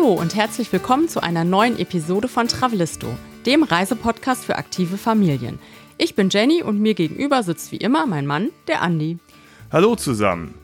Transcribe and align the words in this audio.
Hallo 0.00 0.14
und 0.14 0.34
herzlich 0.34 0.72
willkommen 0.72 1.08
zu 1.10 1.22
einer 1.22 1.44
neuen 1.44 1.78
Episode 1.78 2.26
von 2.26 2.48
Travelisto, 2.48 3.06
dem 3.44 3.62
Reisepodcast 3.62 4.46
für 4.46 4.56
aktive 4.56 4.96
Familien. 4.96 5.58
Ich 5.98 6.14
bin 6.14 6.30
Jenny 6.30 6.62
und 6.62 6.80
mir 6.80 6.94
gegenüber 6.94 7.42
sitzt 7.42 7.70
wie 7.70 7.76
immer 7.76 8.06
mein 8.06 8.26
Mann, 8.26 8.48
der 8.66 8.80
Andi. 8.80 9.18
Hallo 9.70 9.96
zusammen. 9.96 10.54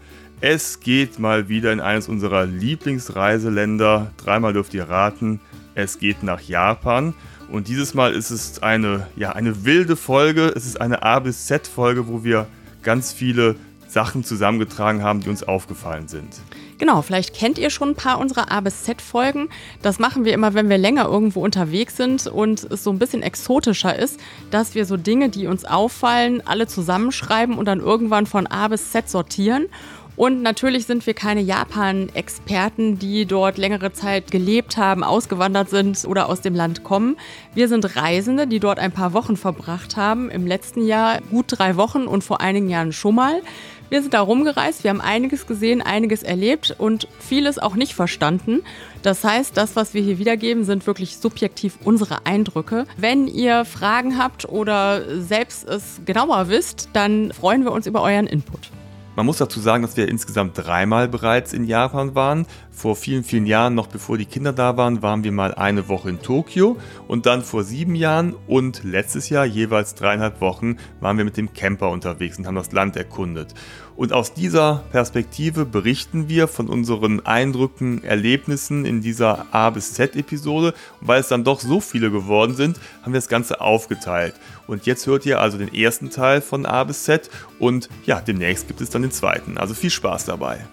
Es 0.40 0.80
geht 0.80 1.18
mal 1.18 1.50
wieder 1.50 1.70
in 1.72 1.80
eines 1.80 2.08
unserer 2.08 2.46
Lieblingsreiseländer. 2.46 4.10
Dreimal 4.16 4.54
dürft 4.54 4.72
ihr 4.72 4.88
raten. 4.88 5.40
Es 5.74 5.98
geht 5.98 6.22
nach 6.22 6.40
Japan. 6.40 7.12
Und 7.50 7.68
dieses 7.68 7.92
Mal 7.92 8.14
ist 8.14 8.30
es 8.30 8.62
eine, 8.62 9.06
ja, 9.16 9.32
eine 9.32 9.66
wilde 9.66 9.96
Folge. 9.96 10.50
Es 10.56 10.64
ist 10.64 10.80
eine 10.80 11.02
A 11.02 11.18
bis 11.18 11.44
Z 11.46 11.66
Folge, 11.66 12.08
wo 12.08 12.24
wir 12.24 12.46
ganz 12.82 13.12
viele 13.12 13.56
Sachen 13.86 14.24
zusammengetragen 14.24 15.02
haben, 15.02 15.20
die 15.20 15.28
uns 15.28 15.42
aufgefallen 15.42 16.08
sind. 16.08 16.40
Genau, 16.78 17.00
vielleicht 17.00 17.34
kennt 17.34 17.58
ihr 17.58 17.70
schon 17.70 17.90
ein 17.90 17.94
paar 17.94 18.18
unserer 18.18 18.52
A 18.52 18.60
bis 18.60 18.84
Z 18.84 19.00
Folgen. 19.00 19.48
Das 19.80 19.98
machen 19.98 20.26
wir 20.26 20.34
immer, 20.34 20.52
wenn 20.52 20.68
wir 20.68 20.76
länger 20.76 21.06
irgendwo 21.06 21.42
unterwegs 21.42 21.96
sind 21.96 22.26
und 22.26 22.64
es 22.64 22.84
so 22.84 22.90
ein 22.90 22.98
bisschen 22.98 23.22
exotischer 23.22 23.98
ist, 23.98 24.20
dass 24.50 24.74
wir 24.74 24.84
so 24.84 24.98
Dinge, 24.98 25.30
die 25.30 25.46
uns 25.46 25.64
auffallen, 25.64 26.42
alle 26.46 26.66
zusammenschreiben 26.66 27.56
und 27.56 27.66
dann 27.66 27.80
irgendwann 27.80 28.26
von 28.26 28.46
A 28.46 28.68
bis 28.68 28.90
Z 28.90 29.08
sortieren. 29.08 29.68
Und 30.16 30.40
natürlich 30.40 30.86
sind 30.86 31.06
wir 31.06 31.12
keine 31.12 31.42
Japan-Experten, 31.42 32.98
die 32.98 33.26
dort 33.26 33.58
längere 33.58 33.92
Zeit 33.92 34.30
gelebt 34.30 34.78
haben, 34.78 35.04
ausgewandert 35.04 35.68
sind 35.68 36.06
oder 36.06 36.30
aus 36.30 36.40
dem 36.40 36.54
Land 36.54 36.84
kommen. 36.84 37.18
Wir 37.54 37.68
sind 37.68 37.96
Reisende, 37.96 38.46
die 38.46 38.58
dort 38.58 38.78
ein 38.78 38.92
paar 38.92 39.12
Wochen 39.12 39.36
verbracht 39.36 39.96
haben. 39.96 40.30
Im 40.30 40.46
letzten 40.46 40.86
Jahr 40.86 41.20
gut 41.30 41.46
drei 41.48 41.76
Wochen 41.76 42.06
und 42.06 42.24
vor 42.24 42.40
einigen 42.40 42.70
Jahren 42.70 42.94
schon 42.94 43.14
mal. 43.14 43.42
Wir 43.88 44.02
sind 44.02 44.14
da 44.14 44.20
rumgereist, 44.20 44.82
wir 44.82 44.90
haben 44.90 45.00
einiges 45.00 45.46
gesehen, 45.46 45.80
einiges 45.80 46.24
erlebt 46.24 46.74
und 46.76 47.06
vieles 47.20 47.60
auch 47.60 47.76
nicht 47.76 47.94
verstanden. 47.94 48.62
Das 49.02 49.22
heißt, 49.22 49.56
das, 49.56 49.76
was 49.76 49.94
wir 49.94 50.02
hier 50.02 50.18
wiedergeben, 50.18 50.64
sind 50.64 50.88
wirklich 50.88 51.18
subjektiv 51.18 51.78
unsere 51.84 52.26
Eindrücke. 52.26 52.86
Wenn 52.96 53.28
ihr 53.28 53.64
Fragen 53.64 54.18
habt 54.18 54.48
oder 54.48 55.20
selbst 55.22 55.68
es 55.68 56.00
genauer 56.04 56.48
wisst, 56.48 56.88
dann 56.94 57.32
freuen 57.32 57.62
wir 57.62 57.70
uns 57.70 57.86
über 57.86 58.02
euren 58.02 58.26
Input. 58.26 58.70
Man 59.14 59.24
muss 59.24 59.38
dazu 59.38 59.60
sagen, 59.60 59.82
dass 59.82 59.96
wir 59.96 60.08
insgesamt 60.08 60.58
dreimal 60.58 61.08
bereits 61.08 61.52
in 61.52 61.64
Japan 61.64 62.14
waren. 62.14 62.44
Vor 62.76 62.94
vielen, 62.94 63.24
vielen 63.24 63.46
Jahren, 63.46 63.74
noch 63.74 63.86
bevor 63.86 64.18
die 64.18 64.26
Kinder 64.26 64.52
da 64.52 64.76
waren, 64.76 65.00
waren 65.00 65.24
wir 65.24 65.32
mal 65.32 65.54
eine 65.54 65.88
Woche 65.88 66.10
in 66.10 66.20
Tokio 66.20 66.76
und 67.08 67.24
dann 67.24 67.42
vor 67.42 67.64
sieben 67.64 67.94
Jahren 67.94 68.34
und 68.46 68.84
letztes 68.84 69.30
Jahr 69.30 69.46
jeweils 69.46 69.94
dreieinhalb 69.94 70.42
Wochen 70.42 70.76
waren 71.00 71.16
wir 71.16 71.24
mit 71.24 71.38
dem 71.38 71.54
Camper 71.54 71.88
unterwegs 71.88 72.36
und 72.36 72.46
haben 72.46 72.54
das 72.54 72.72
Land 72.72 72.94
erkundet. 72.96 73.54
Und 73.96 74.12
aus 74.12 74.34
dieser 74.34 74.84
Perspektive 74.92 75.64
berichten 75.64 76.28
wir 76.28 76.48
von 76.48 76.68
unseren 76.68 77.24
Eindrücken, 77.24 78.04
Erlebnissen 78.04 78.84
in 78.84 79.00
dieser 79.00 79.46
A 79.54 79.70
bis 79.70 79.94
Z-Episode. 79.94 80.74
Und 81.00 81.08
weil 81.08 81.22
es 81.22 81.28
dann 81.28 81.44
doch 81.44 81.60
so 81.60 81.80
viele 81.80 82.10
geworden 82.10 82.54
sind, 82.54 82.78
haben 83.00 83.14
wir 83.14 83.20
das 83.20 83.28
Ganze 83.28 83.62
aufgeteilt. 83.62 84.34
Und 84.66 84.84
jetzt 84.84 85.06
hört 85.06 85.24
ihr 85.24 85.40
also 85.40 85.56
den 85.56 85.72
ersten 85.72 86.10
Teil 86.10 86.42
von 86.42 86.66
A 86.66 86.84
bis 86.84 87.04
Z 87.04 87.30
und 87.58 87.88
ja, 88.04 88.20
demnächst 88.20 88.68
gibt 88.68 88.82
es 88.82 88.90
dann 88.90 89.00
den 89.00 89.12
zweiten. 89.12 89.56
Also 89.56 89.72
viel 89.72 89.88
Spaß 89.88 90.26
dabei. 90.26 90.66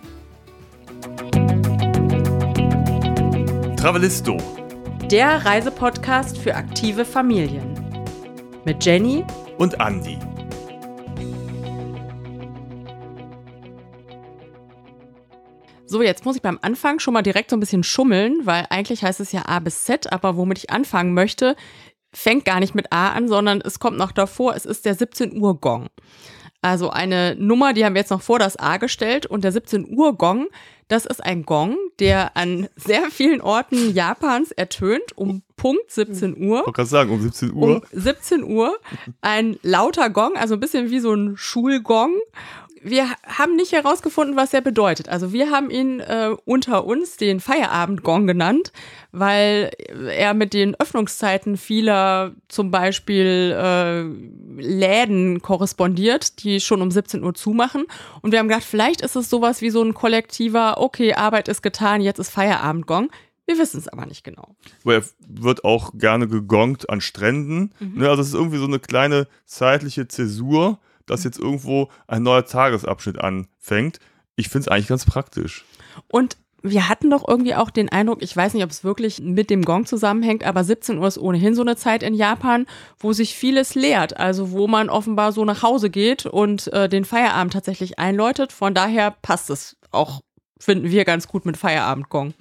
Travelisto. 3.83 4.37
Der 5.11 5.43
Reisepodcast 5.43 6.37
für 6.37 6.55
aktive 6.55 7.03
Familien. 7.03 7.73
Mit 8.63 8.85
Jenny 8.85 9.25
und 9.57 9.73
Andy. 9.77 10.17
So, 15.85 16.01
jetzt 16.01 16.23
muss 16.23 16.37
ich 16.37 16.41
beim 16.41 16.59
Anfang 16.61 16.99
schon 16.99 17.13
mal 17.13 17.23
direkt 17.23 17.49
so 17.49 17.57
ein 17.57 17.59
bisschen 17.59 17.83
schummeln, 17.83 18.45
weil 18.45 18.67
eigentlich 18.69 19.03
heißt 19.03 19.19
es 19.19 19.33
ja 19.33 19.41
A 19.47 19.59
bis 19.59 19.83
Z, 19.83 20.13
aber 20.13 20.37
womit 20.37 20.59
ich 20.59 20.69
anfangen 20.69 21.13
möchte, 21.13 21.57
fängt 22.13 22.45
gar 22.45 22.61
nicht 22.61 22.75
mit 22.75 22.93
A 22.93 23.09
an, 23.09 23.27
sondern 23.27 23.59
es 23.59 23.79
kommt 23.79 23.97
noch 23.97 24.13
davor, 24.13 24.55
es 24.55 24.65
ist 24.65 24.85
der 24.85 24.95
17 24.95 25.41
Uhr 25.41 25.59
Gong. 25.59 25.89
Also 26.61 26.89
eine 26.89 27.35
Nummer, 27.35 27.73
die 27.73 27.83
haben 27.83 27.95
wir 27.95 27.99
jetzt 27.99 28.11
noch 28.11 28.21
vor 28.21 28.39
das 28.39 28.55
A 28.55 28.77
gestellt 28.77 29.25
und 29.25 29.43
der 29.43 29.51
17 29.51 29.93
Uhr 29.93 30.17
Gong, 30.17 30.47
das 30.87 31.05
ist 31.05 31.23
ein 31.23 31.43
Gong, 31.43 31.77
der 31.99 32.35
an 32.37 32.67
sehr 32.75 33.09
vielen 33.11 33.41
Orten 33.41 33.93
Japans 33.93 34.51
ertönt 34.51 35.15
um 35.15 35.41
Punkt 35.55 35.91
17 35.91 36.45
Uhr. 36.45 36.59
Ich 36.61 36.65
wollte 36.67 36.85
sagen, 36.85 37.11
um 37.11 37.21
17 37.21 37.53
Uhr. 37.53 37.75
Um 37.77 37.81
17 37.91 38.43
Uhr. 38.43 38.77
Ein 39.21 39.57
lauter 39.61 40.09
Gong, 40.09 40.35
also 40.35 40.55
ein 40.55 40.59
bisschen 40.59 40.89
wie 40.89 40.99
so 40.99 41.13
ein 41.13 41.37
Schulgong 41.37 42.17
wir 42.83 43.09
haben 43.25 43.55
nicht 43.55 43.71
herausgefunden, 43.71 44.35
was 44.35 44.53
er 44.53 44.61
bedeutet. 44.61 45.09
Also 45.09 45.31
wir 45.31 45.49
haben 45.49 45.69
ihn 45.69 45.99
äh, 46.01 46.35
unter 46.45 46.85
uns 46.85 47.17
den 47.17 47.39
Feierabendgong 47.39 48.27
genannt, 48.27 48.71
weil 49.11 49.71
er 50.09 50.33
mit 50.33 50.53
den 50.53 50.75
Öffnungszeiten 50.75 51.57
vieler 51.57 52.33
zum 52.49 52.71
Beispiel 52.71 53.55
äh, 53.57 54.01
Läden 54.61 55.41
korrespondiert, 55.41 56.43
die 56.43 56.59
schon 56.59 56.81
um 56.81 56.91
17 56.91 57.23
Uhr 57.23 57.33
zumachen. 57.33 57.85
Und 58.21 58.31
wir 58.31 58.39
haben 58.39 58.49
gedacht, 58.49 58.65
vielleicht 58.65 59.01
ist 59.01 59.15
es 59.15 59.29
sowas 59.29 59.61
wie 59.61 59.69
so 59.69 59.81
ein 59.81 59.93
kollektiver, 59.93 60.79
okay, 60.79 61.13
Arbeit 61.13 61.47
ist 61.47 61.61
getan, 61.61 62.01
jetzt 62.01 62.19
ist 62.19 62.29
Feierabendgong. 62.29 63.09
Wir 63.45 63.57
wissen 63.57 63.77
es 63.77 63.87
aber 63.87 64.05
nicht 64.05 64.23
genau. 64.23 64.55
Er 64.85 65.03
wird 65.27 65.65
auch 65.65 65.91
gerne 65.95 66.27
gegongt 66.27 66.89
an 66.89 67.01
Stränden. 67.01 67.73
Mhm. 67.79 67.99
Ne, 67.99 68.09
also 68.09 68.21
es 68.21 68.29
ist 68.29 68.33
irgendwie 68.35 68.57
so 68.57 68.65
eine 68.65 68.79
kleine 68.79 69.27
zeitliche 69.45 70.07
Zäsur 70.07 70.79
dass 71.05 71.23
jetzt 71.23 71.39
irgendwo 71.39 71.89
ein 72.07 72.23
neuer 72.23 72.45
Tagesabschnitt 72.45 73.19
anfängt. 73.19 73.99
Ich 74.35 74.49
finde 74.49 74.61
es 74.61 74.67
eigentlich 74.69 74.87
ganz 74.87 75.05
praktisch. 75.05 75.65
Und 76.07 76.37
wir 76.63 76.87
hatten 76.87 77.09
doch 77.09 77.27
irgendwie 77.27 77.55
auch 77.55 77.69
den 77.69 77.89
Eindruck, 77.89 78.23
ich 78.23 78.35
weiß 78.35 78.53
nicht, 78.53 78.63
ob 78.63 78.69
es 78.69 78.85
wirklich 78.85 79.21
mit 79.21 79.49
dem 79.49 79.63
Gong 79.63 79.85
zusammenhängt, 79.85 80.45
aber 80.45 80.63
17 80.63 80.97
Uhr 80.97 81.07
ist 81.07 81.17
ohnehin 81.17 81.55
so 81.55 81.61
eine 81.61 81.75
Zeit 81.75 82.03
in 82.03 82.13
Japan, 82.13 82.65
wo 82.97 83.11
sich 83.11 83.35
vieles 83.35 83.75
lehrt. 83.75 84.17
Also 84.17 84.51
wo 84.51 84.67
man 84.67 84.89
offenbar 84.89 85.33
so 85.33 85.43
nach 85.43 85.61
Hause 85.61 85.89
geht 85.89 86.25
und 86.25 86.71
äh, 86.71 86.87
den 86.87 87.03
Feierabend 87.03 87.51
tatsächlich 87.53 87.99
einläutet. 87.99 88.53
Von 88.53 88.73
daher 88.73 89.11
passt 89.11 89.49
es 89.49 89.75
auch, 89.91 90.21
finden 90.57 90.89
wir 90.89 91.03
ganz 91.03 91.27
gut 91.27 91.45
mit 91.45 91.57
Feierabendgong. 91.57 92.33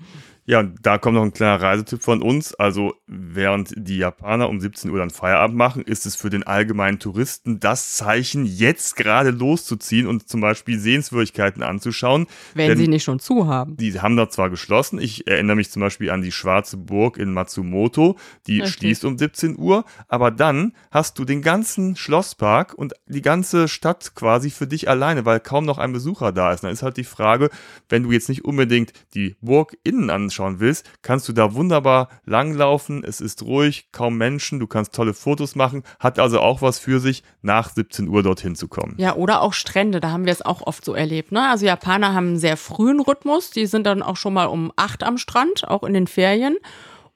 Ja, 0.44 0.58
und 0.58 0.74
da 0.82 0.98
kommt 0.98 1.14
noch 1.14 1.22
ein 1.22 1.32
kleiner 1.32 1.60
Reisetipp 1.60 2.02
von 2.02 2.20
uns. 2.20 2.52
Also, 2.54 2.94
während 3.06 3.72
die 3.76 3.98
Japaner 3.98 4.48
um 4.48 4.60
17 4.60 4.90
Uhr 4.90 4.98
dann 4.98 5.10
Feierabend 5.10 5.56
machen, 5.56 5.82
ist 5.82 6.04
es 6.04 6.16
für 6.16 6.30
den 6.30 6.42
allgemeinen 6.42 6.98
Touristen 6.98 7.60
das 7.60 7.92
Zeichen, 7.92 8.44
jetzt 8.44 8.96
gerade 8.96 9.30
loszuziehen 9.30 10.08
und 10.08 10.28
zum 10.28 10.40
Beispiel 10.40 10.80
Sehenswürdigkeiten 10.80 11.62
anzuschauen. 11.62 12.26
Wenn 12.54 12.70
Denn 12.70 12.78
sie 12.78 12.88
nicht 12.88 13.04
schon 13.04 13.20
zu 13.20 13.46
haben. 13.46 13.76
Die 13.76 14.00
haben 14.00 14.16
da 14.16 14.28
zwar 14.28 14.50
geschlossen. 14.50 15.00
Ich 15.00 15.28
erinnere 15.28 15.54
mich 15.54 15.70
zum 15.70 15.80
Beispiel 15.80 16.10
an 16.10 16.22
die 16.22 16.32
Schwarze 16.32 16.76
Burg 16.76 17.18
in 17.18 17.32
Matsumoto. 17.32 18.16
Die 18.48 18.62
okay. 18.62 18.70
schließt 18.70 19.04
um 19.04 19.16
17 19.18 19.56
Uhr. 19.56 19.84
Aber 20.08 20.32
dann 20.32 20.72
hast 20.90 21.20
du 21.20 21.24
den 21.24 21.42
ganzen 21.42 21.94
Schlosspark 21.94 22.74
und 22.74 22.94
die 23.06 23.22
ganze 23.22 23.68
Stadt 23.68 24.16
quasi 24.16 24.50
für 24.50 24.66
dich 24.66 24.88
alleine, 24.88 25.24
weil 25.24 25.38
kaum 25.38 25.64
noch 25.64 25.78
ein 25.78 25.92
Besucher 25.92 26.32
da 26.32 26.52
ist. 26.52 26.64
Dann 26.64 26.72
ist 26.72 26.82
halt 26.82 26.96
die 26.96 27.04
Frage, 27.04 27.48
wenn 27.88 28.02
du 28.02 28.10
jetzt 28.10 28.28
nicht 28.28 28.44
unbedingt 28.44 28.92
die 29.14 29.36
Burg 29.40 29.76
innen 29.84 30.10
anschaust, 30.10 30.31
anschauen 30.32 30.60
willst, 30.60 30.88
kannst 31.02 31.28
du 31.28 31.32
da 31.32 31.54
wunderbar 31.54 32.08
langlaufen. 32.24 33.04
Es 33.04 33.20
ist 33.20 33.42
ruhig, 33.42 33.88
kaum 33.92 34.16
Menschen, 34.16 34.58
du 34.60 34.66
kannst 34.66 34.94
tolle 34.94 35.12
Fotos 35.12 35.54
machen. 35.54 35.82
Hat 36.00 36.18
also 36.18 36.40
auch 36.40 36.62
was 36.62 36.78
für 36.78 37.00
sich, 37.00 37.22
nach 37.42 37.70
17 37.70 38.08
Uhr 38.08 38.22
dorthin 38.22 38.54
zu 38.54 38.68
kommen. 38.68 38.94
Ja, 38.96 39.14
oder 39.14 39.42
auch 39.42 39.52
Strände, 39.52 40.00
da 40.00 40.10
haben 40.10 40.24
wir 40.24 40.32
es 40.32 40.42
auch 40.42 40.62
oft 40.62 40.84
so 40.84 40.94
erlebt. 40.94 41.32
Ne? 41.32 41.48
Also 41.48 41.66
Japaner 41.66 42.14
haben 42.14 42.28
einen 42.28 42.38
sehr 42.38 42.56
frühen 42.56 43.00
Rhythmus, 43.00 43.50
die 43.50 43.66
sind 43.66 43.84
dann 43.84 44.02
auch 44.02 44.16
schon 44.16 44.32
mal 44.32 44.46
um 44.46 44.72
8 44.76 45.02
am 45.02 45.18
Strand, 45.18 45.68
auch 45.68 45.82
in 45.82 45.92
den 45.92 46.06
Ferien. 46.06 46.56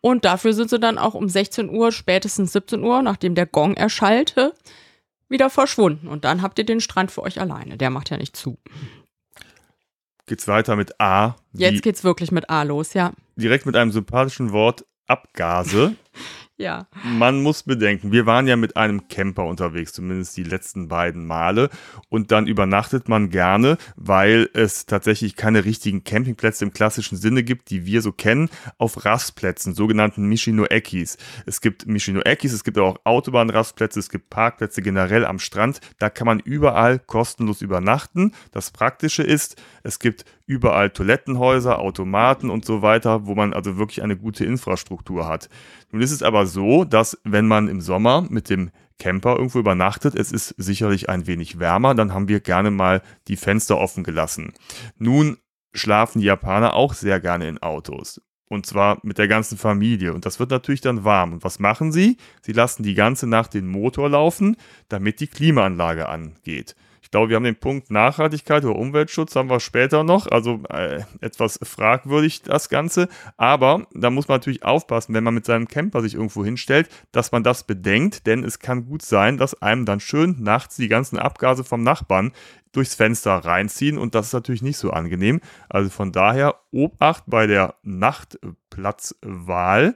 Und 0.01 0.25
dafür 0.25 0.53
sind 0.53 0.71
sie 0.71 0.79
dann 0.79 0.99
auch 0.99 1.15
um 1.15 1.29
16 1.29 1.71
Uhr, 1.71 1.91
spätestens 1.91 2.53
17 2.53 2.83
Uhr, 2.83 3.03
nachdem 3.03 3.35
der 3.35 3.47
Gong 3.47 3.75
erschallte, 3.75 4.53
wieder 5.29 5.51
verschwunden. 5.51 6.07
Und 6.07 6.25
dann 6.25 6.43
habt 6.43 6.59
ihr 6.59 6.67
den 6.67 6.81
Strand 6.81 7.11
für 7.11 7.23
euch 7.23 7.41
alleine. 7.41 7.77
Der 7.77 7.91
macht 7.91 8.11
ja 8.11 8.17
nicht 8.17 8.37
zu 8.37 8.59
geht's 10.27 10.47
weiter 10.49 10.77
mit 10.77 11.01
A. 11.01 11.37
Jetzt 11.53 11.83
geht's 11.83 12.05
wirklich 12.05 12.33
mit 12.33 12.51
A 12.51 12.63
los, 12.63 12.95
ja. 12.95 13.13
Direkt 13.37 13.67
mit 13.67 13.77
einem 13.77 13.93
sympathischen 13.93 14.53
Wort 14.53 14.85
Abgase. 15.07 15.97
Ja. 16.59 16.87
Man 17.05 17.43
muss 17.43 17.65
bedenken, 17.65 18.13
wir 18.13 18.25
waren 18.25 18.47
ja 18.47 18.57
mit 18.57 18.79
einem 18.79 19.09
Camper 19.09 19.45
unterwegs, 19.45 19.93
zumindest 19.93 20.39
die 20.39 20.43
letzten 20.43 20.89
beiden 20.89 21.27
Male. 21.27 21.69
Und 22.09 22.33
dann 22.33 22.47
übernachtet 22.47 23.11
man 23.11 23.29
gerne, 23.29 23.77
weil 23.97 24.49
es 24.55 24.87
tatsächlich 24.87 25.37
keine 25.37 25.67
richtigen 25.67 26.03
Campingplätze 26.03 26.65
im 26.65 26.73
klassischen 26.73 27.19
Sinne 27.19 27.43
gibt, 27.43 27.69
die 27.69 27.85
wir 27.85 28.01
so 28.01 28.11
kennen, 28.11 28.49
auf 28.79 29.05
Rastplätzen, 29.05 29.75
sogenannten 29.75 30.27
Michino-Ekis. 30.29 31.19
Es 31.45 31.61
gibt 31.61 31.87
Michino-Ekis, 31.87 32.55
es 32.55 32.65
gibt 32.65 32.79
auch 32.79 32.97
Autobahnrastplätze, 33.05 34.01
es 34.01 34.09
gibt 34.09 34.31
Parkplätze 34.31 34.81
generell 34.81 35.27
am 35.27 35.39
Strand. 35.39 35.81
Da 35.99 36.09
kann 36.09 36.27
man 36.27 36.41
überall 36.41 36.99
kostenlos 36.99 37.61
übernachten. 37.61 38.33
Das 38.51 38.71
Praktische 38.71 39.23
ist, 39.23 39.61
es 39.83 39.99
gibt 39.99 40.25
überall 40.47 40.91
Toilettenhäuser, 40.91 41.81
Automaten 41.81 42.51
und 42.51 42.65
so 42.65 42.81
weiter, 42.81 43.27
wo 43.27 43.35
man 43.35 43.53
also 43.53 43.77
wirklich 43.77 44.03
eine 44.03 44.17
gute 44.17 44.45
Infrastruktur 44.45 45.27
hat. 45.27 45.49
Nun 45.91 46.03
ist 46.03 46.13
es 46.13 46.23
aber 46.23 46.46
so, 46.47 46.85
dass 46.85 47.19
wenn 47.25 47.47
man 47.47 47.69
im 47.69 47.81
Sommer 47.81 48.27
mit 48.29 48.51
dem 48.51 48.71
Camper 48.99 49.37
irgendwo 49.37 49.59
übernachtet, 49.59 50.15
es 50.15 50.33
ist 50.33 50.55
sicherlich 50.57 51.09
ein 51.09 51.27
wenig 51.27 51.59
wärmer, 51.59 51.95
dann 51.95 52.15
haben 52.15 52.29
wir 52.29 52.41
gerne 52.41 52.71
mal 52.71 53.03
die 53.29 53.37
Fenster 53.37 53.79
offen 53.79 54.05
gelassen. 54.05 54.55
Nun 54.99 55.37
schlafen 55.75 56.21
die 56.21 56.27
Japaner 56.27 56.75
auch 56.75 56.95
sehr 56.95 57.21
gerne 57.21 57.49
in 57.49 57.63
Autos. 57.63 58.21
Und 58.49 58.65
zwar 58.65 58.99
mit 59.03 59.19
der 59.19 59.29
ganzen 59.29 59.59
Familie. 59.59 60.15
Und 60.15 60.25
das 60.25 60.39
wird 60.39 60.51
natürlich 60.51 60.81
dann 60.81 61.05
warm. 61.05 61.33
Und 61.35 61.45
was 61.45 61.59
machen 61.59 61.91
sie? 61.91 62.17
Sie 62.43 62.53
lassen 62.53 62.85
die 62.85 62.95
ganze 62.95 63.27
Nacht 63.27 63.55
den 63.55 63.67
Motor 63.67 64.09
laufen, 64.09 64.57
damit 64.89 65.21
die 65.21 65.27
Klimaanlage 65.27 66.09
angeht. 66.09 66.77
Ich 67.07 67.11
glaube, 67.13 67.29
wir 67.29 67.37
haben 67.37 67.45
den 67.45 67.55
Punkt 67.55 67.93
Nachhaltigkeit 67.93 68.65
oder 68.65 68.75
Umweltschutz 68.75 69.37
haben 69.37 69.49
wir 69.49 69.61
später 69.61 70.03
noch. 70.03 70.27
Also 70.27 70.65
äh, 70.69 71.05
etwas 71.21 71.57
fragwürdig 71.63 72.43
das 72.43 72.69
Ganze. 72.69 73.07
Aber 73.37 73.87
da 73.95 74.11
muss 74.11 74.27
man 74.27 74.39
natürlich 74.39 74.65
aufpassen, 74.65 75.15
wenn 75.15 75.23
man 75.23 75.35
mit 75.35 75.47
seinem 75.47 75.69
Camper 75.69 76.03
sich 76.03 76.15
irgendwo 76.15 76.45
hinstellt, 76.45 76.89
dass 77.13 77.31
man 77.31 77.45
das 77.45 77.63
bedenkt. 77.63 78.27
Denn 78.27 78.43
es 78.43 78.59
kann 78.59 78.87
gut 78.87 79.03
sein, 79.03 79.39
dass 79.39 79.63
einem 79.63 79.85
dann 79.85 80.01
schön 80.01 80.43
nachts 80.43 80.75
die 80.75 80.89
ganzen 80.89 81.17
Abgase 81.17 81.63
vom 81.63 81.85
Nachbarn 81.85 82.33
durchs 82.73 82.97
Fenster 82.97 83.37
reinziehen. 83.37 83.99
Und 83.99 84.17
das 84.17 84.27
ist 84.27 84.33
natürlich 84.33 84.63
nicht 84.63 84.79
so 84.79 84.91
angenehm. 84.91 85.41
Also 85.69 85.91
von 85.91 86.11
daher 86.11 86.57
Obacht 86.73 87.23
bei 87.29 87.47
der 87.47 87.77
Nachtplatzwahl. 87.85 89.95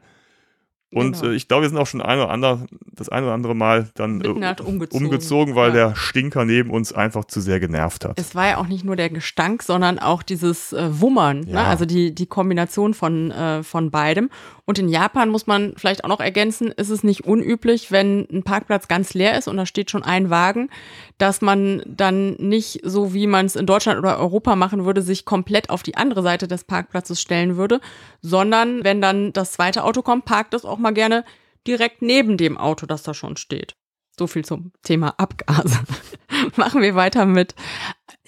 Und 0.92 1.20
Genau. 1.20 1.32
äh, 1.32 1.36
ich 1.36 1.46
glaube, 1.46 1.62
wir 1.62 1.68
sind 1.68 1.78
auch 1.78 1.86
schon 1.86 2.00
ein 2.02 2.18
oder 2.18 2.30
andere, 2.30 2.66
das 2.92 3.08
ein 3.08 3.22
oder 3.22 3.32
andere 3.32 3.54
Mal 3.54 3.88
dann 3.94 4.20
äh, 4.22 4.26
umgezogen. 4.28 4.88
umgezogen, 4.90 5.54
weil 5.54 5.68
Ja. 5.68 5.88
der 5.88 5.94
Stinker 5.96 6.44
neben 6.44 6.70
uns 6.70 6.92
einfach 6.92 7.24
zu 7.26 7.40
sehr 7.40 7.60
genervt 7.60 8.04
hat. 8.04 8.18
Es 8.18 8.34
war 8.34 8.48
ja 8.48 8.56
auch 8.58 8.66
nicht 8.66 8.84
nur 8.84 8.96
der 8.96 9.08
Gestank, 9.08 9.62
sondern 9.62 10.00
auch 10.00 10.22
dieses 10.24 10.72
äh, 10.72 10.88
Wummern, 11.00 11.40
ne? 11.40 11.52
Ja. 11.52 11.64
also 11.66 11.84
die, 11.86 12.12
die 12.14 12.26
Kombination 12.26 12.94
von, 12.94 13.30
äh, 13.30 13.62
von 13.62 13.90
beidem. 13.92 14.30
Und 14.64 14.78
in 14.78 14.88
Japan 14.88 15.30
muss 15.30 15.46
man 15.48 15.74
vielleicht 15.76 16.04
auch 16.04 16.08
noch 16.08 16.20
ergänzen, 16.20 16.68
ist 16.68 16.90
es 16.90 17.02
nicht 17.02 17.24
unüblich, 17.24 17.90
wenn 17.90 18.26
ein 18.30 18.42
Parkplatz 18.44 18.86
ganz 18.88 19.14
leer 19.14 19.36
ist 19.36 19.48
und 19.48 19.56
da 19.56 19.66
steht 19.66 19.90
schon 19.90 20.04
ein 20.04 20.30
Wagen, 20.30 20.70
dass 21.18 21.40
man 21.40 21.82
dann 21.86 22.34
nicht 22.34 22.80
so, 22.84 23.12
wie 23.14 23.26
man 23.26 23.46
es 23.46 23.56
in 23.56 23.66
Deutschland 23.66 23.98
oder 23.98 24.18
Europa 24.18 24.54
machen 24.56 24.84
würde, 24.84 25.02
sich 25.02 25.24
komplett 25.24 25.70
auf 25.70 25.82
die 25.82 25.96
andere 25.96 26.22
Seite 26.22 26.46
des 26.48 26.64
Parkplatzes 26.64 27.20
stellen 27.20 27.56
würde, 27.56 27.80
sondern 28.22 28.84
wenn 28.84 29.00
dann 29.00 29.32
das 29.32 29.52
zweite 29.52 29.82
Auto 29.84 30.02
kommt, 30.02 30.24
parkt 30.24 30.54
es 30.54 30.64
auch 30.64 30.78
mal 30.80 30.94
gerne 30.94 31.24
direkt 31.66 32.02
neben 32.02 32.36
dem 32.36 32.56
Auto, 32.58 32.86
das 32.86 33.02
da 33.02 33.14
schon 33.14 33.36
steht. 33.36 33.76
So 34.18 34.26
viel 34.26 34.44
zum 34.44 34.72
Thema 34.82 35.14
Abgase. 35.18 35.80
Machen 36.56 36.82
wir 36.82 36.94
weiter 36.94 37.26
mit 37.26 37.54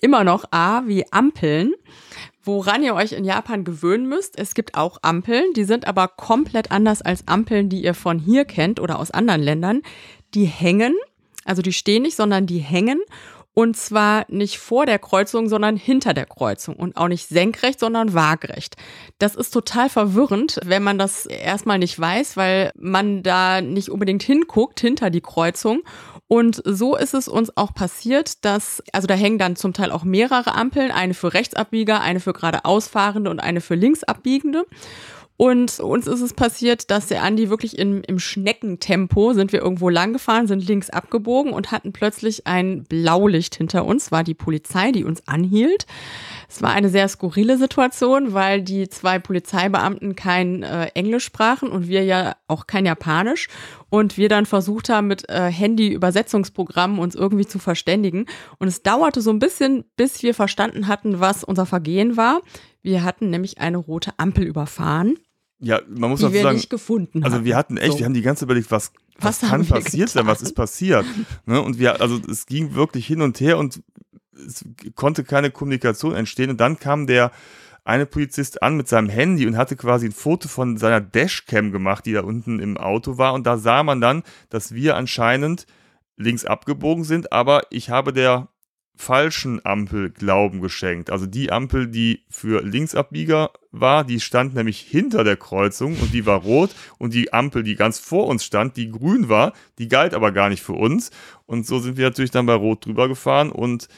immer 0.00 0.24
noch 0.24 0.44
A 0.50 0.82
wie 0.86 1.10
Ampeln. 1.12 1.74
Woran 2.44 2.82
ihr 2.82 2.94
euch 2.94 3.12
in 3.12 3.24
Japan 3.24 3.64
gewöhnen 3.64 4.08
müsst, 4.08 4.38
es 4.38 4.54
gibt 4.54 4.74
auch 4.74 4.98
Ampeln, 5.02 5.52
die 5.54 5.64
sind 5.64 5.86
aber 5.86 6.08
komplett 6.08 6.72
anders 6.72 7.00
als 7.00 7.28
Ampeln, 7.28 7.68
die 7.68 7.84
ihr 7.84 7.94
von 7.94 8.18
hier 8.18 8.44
kennt 8.44 8.80
oder 8.80 8.98
aus 8.98 9.12
anderen 9.12 9.42
Ländern. 9.42 9.82
Die 10.34 10.44
hängen, 10.44 10.94
also 11.44 11.62
die 11.62 11.72
stehen 11.72 12.02
nicht, 12.02 12.16
sondern 12.16 12.46
die 12.46 12.58
hängen. 12.58 13.00
Und 13.54 13.76
zwar 13.76 14.24
nicht 14.28 14.58
vor 14.58 14.86
der 14.86 14.98
Kreuzung, 14.98 15.48
sondern 15.48 15.76
hinter 15.76 16.14
der 16.14 16.24
Kreuzung. 16.24 16.74
Und 16.74 16.96
auch 16.96 17.08
nicht 17.08 17.28
senkrecht, 17.28 17.80
sondern 17.80 18.14
waagrecht. 18.14 18.76
Das 19.18 19.34
ist 19.34 19.50
total 19.50 19.90
verwirrend, 19.90 20.58
wenn 20.64 20.82
man 20.82 20.98
das 20.98 21.26
erstmal 21.26 21.78
nicht 21.78 21.98
weiß, 21.98 22.36
weil 22.38 22.72
man 22.76 23.22
da 23.22 23.60
nicht 23.60 23.90
unbedingt 23.90 24.22
hinguckt, 24.22 24.80
hinter 24.80 25.10
die 25.10 25.20
Kreuzung. 25.20 25.82
Und 26.28 26.62
so 26.64 26.96
ist 26.96 27.12
es 27.12 27.28
uns 27.28 27.54
auch 27.58 27.74
passiert, 27.74 28.42
dass, 28.46 28.82
also 28.92 29.06
da 29.06 29.12
hängen 29.12 29.36
dann 29.36 29.54
zum 29.54 29.74
Teil 29.74 29.90
auch 29.90 30.02
mehrere 30.02 30.54
Ampeln, 30.54 30.90
eine 30.90 31.12
für 31.12 31.34
Rechtsabbieger, 31.34 32.00
eine 32.00 32.20
für 32.20 32.32
geradeausfahrende 32.32 33.28
und 33.28 33.38
eine 33.38 33.60
für 33.60 33.74
linksabbiegende. 33.74 34.64
Und 35.42 35.80
uns 35.80 36.06
ist 36.06 36.20
es 36.20 36.34
passiert, 36.34 36.92
dass 36.92 37.08
der 37.08 37.24
Andi 37.24 37.50
wirklich 37.50 37.76
im, 37.76 38.02
im 38.06 38.20
Schneckentempo 38.20 39.32
sind 39.32 39.52
wir 39.52 39.60
irgendwo 39.60 39.88
lang 39.88 40.12
gefahren, 40.12 40.46
sind 40.46 40.64
links 40.68 40.88
abgebogen 40.88 41.52
und 41.52 41.72
hatten 41.72 41.92
plötzlich 41.92 42.46
ein 42.46 42.84
Blaulicht 42.84 43.56
hinter 43.56 43.84
uns, 43.84 44.12
war 44.12 44.22
die 44.22 44.34
Polizei, 44.34 44.92
die 44.92 45.02
uns 45.02 45.26
anhielt. 45.26 45.86
Es 46.48 46.62
war 46.62 46.70
eine 46.70 46.90
sehr 46.90 47.08
skurrile 47.08 47.58
Situation, 47.58 48.34
weil 48.34 48.62
die 48.62 48.88
zwei 48.88 49.18
Polizeibeamten 49.18 50.14
kein 50.14 50.62
äh, 50.62 50.90
Englisch 50.94 51.24
sprachen 51.24 51.70
und 51.70 51.88
wir 51.88 52.04
ja 52.04 52.36
auch 52.46 52.68
kein 52.68 52.86
Japanisch 52.86 53.48
und 53.90 54.16
wir 54.16 54.28
dann 54.28 54.46
versucht 54.46 54.90
haben, 54.90 55.08
mit 55.08 55.28
äh, 55.28 55.50
Handy-Übersetzungsprogrammen 55.50 57.00
uns 57.00 57.16
irgendwie 57.16 57.46
zu 57.46 57.58
verständigen. 57.58 58.26
Und 58.60 58.68
es 58.68 58.84
dauerte 58.84 59.20
so 59.20 59.30
ein 59.30 59.40
bisschen, 59.40 59.86
bis 59.96 60.22
wir 60.22 60.34
verstanden 60.34 60.86
hatten, 60.86 61.18
was 61.18 61.42
unser 61.42 61.66
Vergehen 61.66 62.16
war. 62.16 62.42
Wir 62.80 63.02
hatten 63.02 63.30
nämlich 63.30 63.58
eine 63.58 63.78
rote 63.78 64.12
Ampel 64.18 64.44
überfahren, 64.44 65.18
Ja, 65.64 65.80
man 65.88 66.10
muss 66.10 66.18
die 66.18 66.24
dazu 66.24 66.34
wir 66.34 66.42
sagen, 66.42 66.56
nicht 66.56 66.70
gefunden 66.70 67.22
also 67.22 67.44
wir 67.44 67.56
hatten 67.56 67.76
echt, 67.76 67.92
So. 67.92 67.98
wir 68.00 68.06
haben 68.06 68.14
die 68.14 68.22
ganze 68.22 68.40
Zeit 68.40 68.46
überlegt, 68.48 68.70
was, 68.72 68.92
was, 69.18 69.42
Was 69.42 69.48
kann 69.50 69.64
passiert 69.64 70.08
sein, 70.08 70.26
was 70.26 70.38
getan? 70.38 70.48
ist 70.50 70.54
passiert. 70.54 71.06
ne? 71.46 71.62
Und 71.62 71.78
wir, 71.78 72.00
also 72.00 72.20
es 72.28 72.46
ging 72.46 72.74
wirklich 72.74 73.06
hin 73.06 73.22
und 73.22 73.40
her 73.40 73.58
und 73.58 73.80
es 74.44 74.64
konnte 74.96 75.22
keine 75.22 75.50
Kommunikation 75.52 76.14
entstehen. 76.16 76.50
Und 76.50 76.60
dann 76.60 76.78
kam 76.80 77.06
der 77.06 77.30
eine 77.84 78.06
Polizist 78.06 78.62
an 78.62 78.76
mit 78.76 78.88
seinem 78.88 79.08
Handy 79.08 79.46
und 79.46 79.56
hatte 79.56 79.76
quasi 79.76 80.06
ein 80.06 80.12
Foto 80.12 80.48
von 80.48 80.76
seiner 80.78 81.00
Dashcam 81.00 81.70
gemacht, 81.72 82.06
die 82.06 82.12
da 82.12 82.22
unten 82.22 82.58
im 82.58 82.76
Auto 82.76 83.18
war. 83.18 83.34
Und 83.34 83.46
da 83.46 83.56
sah 83.56 83.82
man 83.82 84.00
dann, 84.00 84.22
dass 84.50 84.74
wir 84.74 84.96
anscheinend 84.96 85.66
links 86.16 86.44
abgebogen 86.44 87.04
sind, 87.04 87.32
aber 87.32 87.62
ich 87.70 87.90
habe 87.90 88.12
der 88.12 88.48
falschen 88.96 89.64
Ampel 89.64 90.10
Glauben 90.10 90.60
geschenkt. 90.60 91.10
Also 91.10 91.26
die 91.26 91.50
Ampel, 91.50 91.88
die 91.88 92.24
für 92.30 92.62
Linksabbieger 92.62 93.50
war, 93.70 94.04
die 94.04 94.20
stand 94.20 94.54
nämlich 94.54 94.80
hinter 94.80 95.24
der 95.24 95.36
Kreuzung 95.36 95.96
und 95.98 96.12
die 96.12 96.26
war 96.26 96.40
rot 96.42 96.70
und 96.98 97.14
die 97.14 97.32
Ampel, 97.32 97.62
die 97.62 97.74
ganz 97.74 97.98
vor 97.98 98.26
uns 98.26 98.44
stand, 98.44 98.76
die 98.76 98.90
grün 98.90 99.28
war, 99.28 99.54
die 99.78 99.88
galt 99.88 100.14
aber 100.14 100.30
gar 100.30 100.48
nicht 100.48 100.62
für 100.62 100.74
uns 100.74 101.10
und 101.46 101.66
so 101.66 101.78
sind 101.78 101.96
wir 101.96 102.04
natürlich 102.04 102.30
dann 102.30 102.46
bei 102.46 102.54
rot 102.54 102.86
drüber 102.86 103.08
gefahren 103.08 103.50
und 103.50 103.88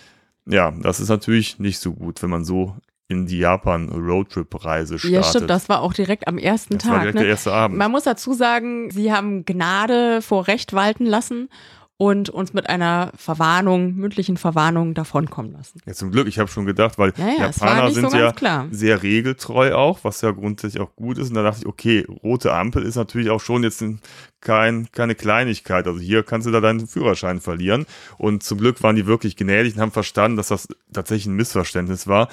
ja, 0.47 0.71
das 0.71 1.01
ist 1.01 1.09
natürlich 1.09 1.59
nicht 1.59 1.79
so 1.81 1.93
gut, 1.93 2.23
wenn 2.23 2.31
man 2.31 2.45
so 2.45 2.77
in 3.09 3.27
die 3.27 3.39
Japan 3.39 3.91
Roadtrip-Reise 3.91 4.99
startet. 4.99 5.15
Ja, 5.15 5.23
stimmt, 5.23 5.51
das 5.51 5.69
war 5.69 5.83
auch 5.83 5.93
direkt 5.93 6.27
am 6.27 6.39
ersten 6.39 6.79
Das 6.79 6.87
war 6.87 6.95
Tag. 6.95 7.03
direkt 7.03 7.15
ne? 7.17 7.21
der 7.23 7.31
erste 7.31 7.53
Abend. 7.53 7.77
Man 7.77 7.91
muss 7.91 8.05
dazu 8.05 8.33
sagen, 8.33 8.91
sie 8.91 9.13
haben 9.13 9.45
Gnade 9.45 10.23
vor 10.23 10.47
Recht 10.47 10.73
walten 10.73 11.05
lassen 11.05 11.49
und 11.97 12.29
uns 12.29 12.53
mit 12.53 12.69
einer 12.69 13.13
Verwarnung, 13.17 13.95
mündlichen 13.95 14.37
Verwarnung 14.37 14.95
davonkommen 14.95 15.53
lassen. 15.53 15.81
Ja, 15.87 15.93
zum 15.93 16.11
Glück, 16.11 16.27
ich 16.27 16.41
habe 16.41 16.51
schon 16.51 16.67
gedacht, 16.67 16.99
weil 16.99 17.13
Ja, 17.17 17.29
ja, 17.29 17.47
Japaner 17.47 17.89
so 17.89 17.95
sind 17.95 18.03
ganz 18.03 18.15
ja 18.15 18.33
klar. 18.33 18.67
sehr 18.73 19.03
regeltreu 19.03 19.75
auch, 19.75 20.01
was 20.03 20.21
ja 20.21 20.33
grundsätzlich 20.33 20.83
auch 20.83 20.97
gut 20.97 21.19
ist. 21.19 21.29
Und 21.29 21.37
da 21.37 21.45
dachte 21.45 21.61
ich, 21.61 21.67
okay, 21.67 22.05
rote 22.23 22.53
Ampel 22.53 22.83
ist 22.83 22.97
natürlich 22.97 23.31
auch 23.31 23.41
schon 23.41 23.63
jetzt 23.63 23.81
ein, 23.81 24.01
kein, 24.41 24.89
keine 24.91 25.15
Kleinigkeit. 25.15 25.87
Also 25.87 26.01
hier 26.01 26.25
kannst 26.25 26.49
du 26.49 26.51
da 26.51 26.61
deinen 26.61 26.89
Führerschein 26.89 27.41
verlieren. 27.41 27.87
Und 28.19 28.43
zum 28.43 28.59
Glück 28.59 28.83
waren 28.83 28.97
die 28.97 29.07
wirklich 29.07 29.37
gnädig 29.37 29.75
und 29.77 29.81
haben 29.81 29.93
verstanden, 29.93 30.37
dass 30.37 30.49
das 30.49 30.67
tatsächlich 30.93 31.27
ein 31.27 31.37
Missverständnis 31.37 32.09
war. 32.09 32.29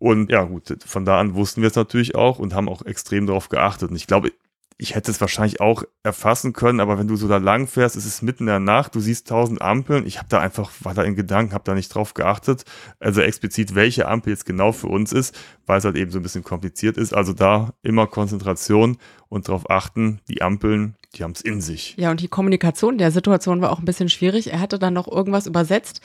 Und 0.00 0.30
ja, 0.30 0.42
gut, 0.44 0.78
von 0.84 1.04
da 1.04 1.20
an 1.20 1.34
wussten 1.34 1.60
wir 1.60 1.68
es 1.68 1.76
natürlich 1.76 2.16
auch 2.16 2.38
und 2.40 2.54
haben 2.54 2.68
auch 2.68 2.84
extrem 2.84 3.26
darauf 3.26 3.50
geachtet. 3.50 3.90
Und 3.90 3.96
ich 3.96 4.06
glaube, 4.08 4.32
ich 4.80 4.94
hätte 4.94 5.10
es 5.10 5.20
wahrscheinlich 5.20 5.60
auch 5.60 5.84
erfassen 6.02 6.54
können, 6.54 6.80
aber 6.80 6.98
wenn 6.98 7.06
du 7.06 7.16
so 7.16 7.28
da 7.28 7.36
lang 7.36 7.66
fährst, 7.66 7.96
es 7.96 8.06
ist 8.06 8.22
mitten 8.22 8.44
in 8.44 8.46
der 8.46 8.60
Nacht, 8.60 8.94
du 8.94 9.00
siehst 9.00 9.28
tausend 9.28 9.60
Ampeln. 9.60 10.06
Ich 10.06 10.16
habe 10.16 10.28
da 10.30 10.40
einfach, 10.40 10.70
war 10.82 10.94
da 10.94 11.02
in 11.02 11.16
Gedanken, 11.16 11.52
habe 11.52 11.64
da 11.64 11.74
nicht 11.74 11.94
drauf 11.94 12.14
geachtet, 12.14 12.64
also 12.98 13.20
explizit, 13.20 13.74
welche 13.74 14.08
Ampel 14.08 14.30
jetzt 14.30 14.46
genau 14.46 14.72
für 14.72 14.86
uns 14.86 15.12
ist, 15.12 15.38
weil 15.66 15.78
es 15.78 15.84
halt 15.84 15.96
eben 15.96 16.10
so 16.10 16.18
ein 16.18 16.22
bisschen 16.22 16.44
kompliziert 16.44 16.96
ist. 16.96 17.12
Also 17.12 17.34
da 17.34 17.74
immer 17.82 18.06
Konzentration 18.06 18.96
und 19.28 19.48
darauf 19.48 19.68
achten, 19.68 20.20
die 20.28 20.40
Ampeln, 20.40 20.96
die 21.14 21.24
haben 21.24 21.32
es 21.32 21.42
in 21.42 21.60
sich. 21.60 21.94
Ja, 21.98 22.10
und 22.10 22.20
die 22.20 22.28
Kommunikation 22.28 22.96
der 22.96 23.10
Situation 23.10 23.60
war 23.60 23.72
auch 23.72 23.80
ein 23.80 23.84
bisschen 23.84 24.08
schwierig. 24.08 24.50
Er 24.50 24.60
hatte 24.60 24.78
dann 24.78 24.94
noch 24.94 25.08
irgendwas 25.08 25.46
übersetzt 25.46 26.00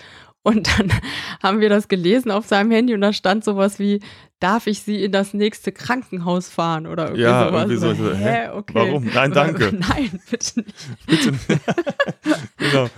und 0.46 0.68
dann 0.80 0.92
haben 1.44 1.60
wir 1.60 1.70
das 1.70 1.88
gelesen 1.90 2.32
auf 2.32 2.46
seinem 2.46 2.72
Handy 2.72 2.94
und 2.94 3.02
da 3.02 3.12
stand 3.14 3.44
sowas 3.44 3.80
wie, 3.80 4.00
darf 4.40 4.68
ich 4.68 4.82
Sie 4.82 5.04
in 5.04 5.12
das 5.12 5.34
nächste 5.34 5.72
Krankenhaus 5.72 6.50
fahren 6.50 6.86
oder 6.88 7.06
irgendwie 7.06 7.24
Ja, 7.24 7.48
sowas. 7.48 7.62
irgendwie 7.64 7.78
so, 7.78 7.90
Und 7.90 7.96
so, 7.98 8.14
hä, 8.14 8.50
okay. 8.54 8.74
Warum? 8.76 9.10
Nein, 9.14 9.32
danke. 9.32 9.74
Nein, 9.90 10.20
bitte 10.30 10.60
nicht. 10.60 10.76
Bitte. 11.08 11.34
genau. 12.58 12.90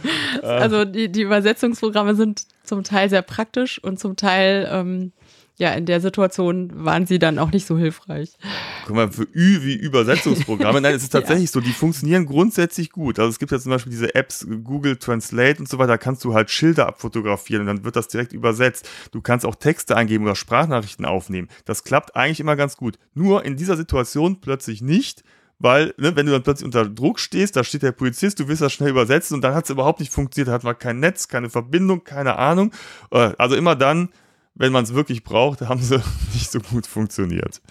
Äh, 0.42 0.46
Also 0.46 0.86
die, 0.86 1.12
die 1.12 1.22
Übersetzungsprogramme 1.22 2.16
sind 2.16 2.42
zum 2.64 2.84
Teil 2.84 3.10
sehr 3.10 3.22
praktisch 3.22 3.82
und 3.84 4.00
zum 4.00 4.16
Teil, 4.16 4.68
ähm, 4.72 5.14
ja, 5.58 5.74
in 5.74 5.88
der 5.88 6.02
Situation 6.02 6.72
waren 6.86 7.08
sie 7.08 7.18
dann 7.18 7.40
auch 7.40 7.52
nicht 7.52 7.66
so 7.66 7.78
hilfreich. 7.78 8.38
Guck 8.86 8.96
mal, 8.96 9.12
für 9.12 9.24
Ü 9.24 9.64
wie 9.64 9.74
Übersetzungsprogramme. 9.74 10.82
Nein, 10.82 10.94
es 10.94 11.04
ist 11.04 11.10
tatsächlich 11.12 11.50
so, 11.50 11.62
die 11.62 11.72
funktionieren 11.72 12.28
grundsätzlich 12.28 12.92
gut. 12.92 13.18
Also 13.18 13.30
es 13.32 13.40
gibt 13.40 13.52
ja 13.52 13.60
zum 13.60 13.72
Beispiel 13.72 13.90
diese 13.92 14.14
Apps, 14.14 14.46
Google 14.64 14.98
Translate 14.98 15.60
und 15.60 15.68
so 15.68 15.80
weiter, 15.80 15.94
da 15.94 15.98
kannst 15.98 16.24
du 16.24 16.36
halt 16.36 16.52
Schilder 16.52 16.88
abfotografieren 16.88 17.62
und 17.62 17.68
dann 17.68 17.84
wird 17.84 17.96
das 17.96 18.08
direkt 18.08 18.34
übersetzt. 18.34 18.88
Du 19.12 19.22
kannst 19.22 19.46
auch 19.48 19.56
Texte 19.56 19.98
eingeben 19.98 20.26
oder 20.26 20.36
Sprachnachrichten 20.36 21.06
aufnehmen. 21.06 21.48
Das 21.66 21.84
klappt 21.84 22.16
eigentlich 22.16 22.40
immer 22.40 22.56
ganz 22.56 22.78
gut. 22.78 23.00
Nur 23.16 23.44
in 23.44 23.58
dieser 23.58 23.78
Situation 23.78 24.40
plötzlich 24.40 24.82
nicht. 24.82 25.24
Weil, 25.60 25.96
ne, 25.98 26.16
wenn 26.16 26.28
du 26.28 26.32
dann 26.32 26.44
plötzlich 26.44 26.66
unter 26.66 26.88
Druck 26.88 27.20
stehst, 27.20 27.56
da 27.56 27.64
steht 27.64 27.82
der 27.82 27.92
Polizist, 27.92 28.40
du 28.40 28.48
willst 28.48 28.62
das 28.62 28.72
schnell 28.74 28.92
übersetzen 28.92 29.34
und 29.34 29.42
dann 29.42 29.56
hat 29.56 29.64
es 29.64 29.72
überhaupt 29.72 30.00
nicht 30.00 30.14
funktioniert, 30.14 30.50
da 30.50 30.52
hat 30.52 30.64
man 30.64 30.78
kein 30.78 31.00
Netz, 31.00 31.28
keine 31.28 31.50
Verbindung, 31.50 32.04
keine 32.04 32.36
Ahnung. 32.38 32.72
Äh, 33.10 33.32
Also 33.40 33.56
immer 33.56 33.76
dann, 33.76 34.10
wenn 34.58 34.72
man 34.72 34.84
es 34.84 34.94
wirklich 34.94 35.24
braucht, 35.24 35.62
haben 35.62 35.82
sie 35.82 35.98
nicht 36.34 36.52
so 36.52 36.60
gut 36.60 36.88
funktioniert. 36.88 37.62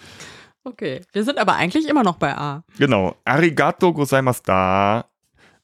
Okay, 0.63 1.01
wir 1.13 1.23
sind 1.23 1.37
aber 1.37 1.53
eigentlich 1.55 1.87
immer 1.87 2.03
noch 2.03 2.17
bei 2.17 2.35
A. 2.37 2.63
Genau. 2.77 3.15
Arigato 3.23 3.93
gozaimashita 3.93 5.05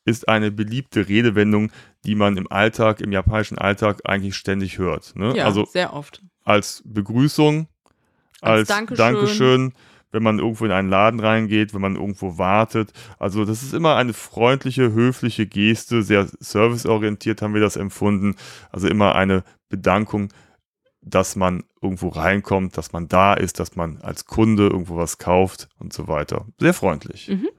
ist 0.06 0.28
eine 0.30 0.52
beliebte 0.52 1.08
Redewendung, 1.08 1.72
die 2.06 2.16
man 2.16 2.38
im 2.38 2.50
Alltag, 2.52 3.02
im 3.02 3.12
japanischen 3.12 3.58
Alltag 3.58 4.02
eigentlich 4.06 4.36
ständig 4.36 4.78
hört. 4.78 5.16
Ne? 5.16 5.34
Ja, 5.36 5.46
Also 5.46 5.66
sehr 5.66 5.94
oft. 5.94 6.22
als 6.44 6.82
Begrüßung, 6.86 7.68
Als 8.42 8.60
als, 8.60 8.68
Dankeschön. 8.70 8.98
Dankeschön. 8.98 9.74
wenn 10.12 10.24
man 10.24 10.40
irgendwo 10.40 10.66
in 10.66 10.72
einen 10.72 10.90
Laden 10.90 11.20
reingeht, 11.20 11.74
wenn 11.74 11.82
man 11.82 11.96
irgendwo 11.96 12.38
wartet. 12.38 12.92
Also 13.18 13.46
das 13.46 13.64
ist 13.64 13.74
immer 13.74 13.96
eine 13.96 14.14
freundliche, 14.14 14.92
höfliche 14.94 15.48
Geste, 15.48 16.04
sehr 16.04 16.28
serviceorientiert 16.40 17.42
haben 17.42 17.54
wir 17.54 17.62
das 17.62 17.76
empfunden. 17.78 18.36
Also 18.72 18.88
immer 18.88 19.16
eine 19.16 19.44
Bedankung, 19.70 20.30
dass 21.06 21.36
man 21.36 21.64
irgendwo 21.82 22.10
reinkommt, 22.10 22.78
dass 22.78 22.94
man 22.94 23.08
da 23.08 23.34
ist, 23.34 23.60
dass 23.60 23.76
man 23.76 24.02
als 24.02 24.26
Kunde 24.26 24.68
irgendwo 24.68 24.96
was 24.96 25.18
kauft 25.18 25.70
und 25.80 25.94
so 25.94 26.08
weiter. 26.08 26.48
Sehr 26.60 26.74
freundlich. 26.74 27.28
Mhm. 27.28 27.50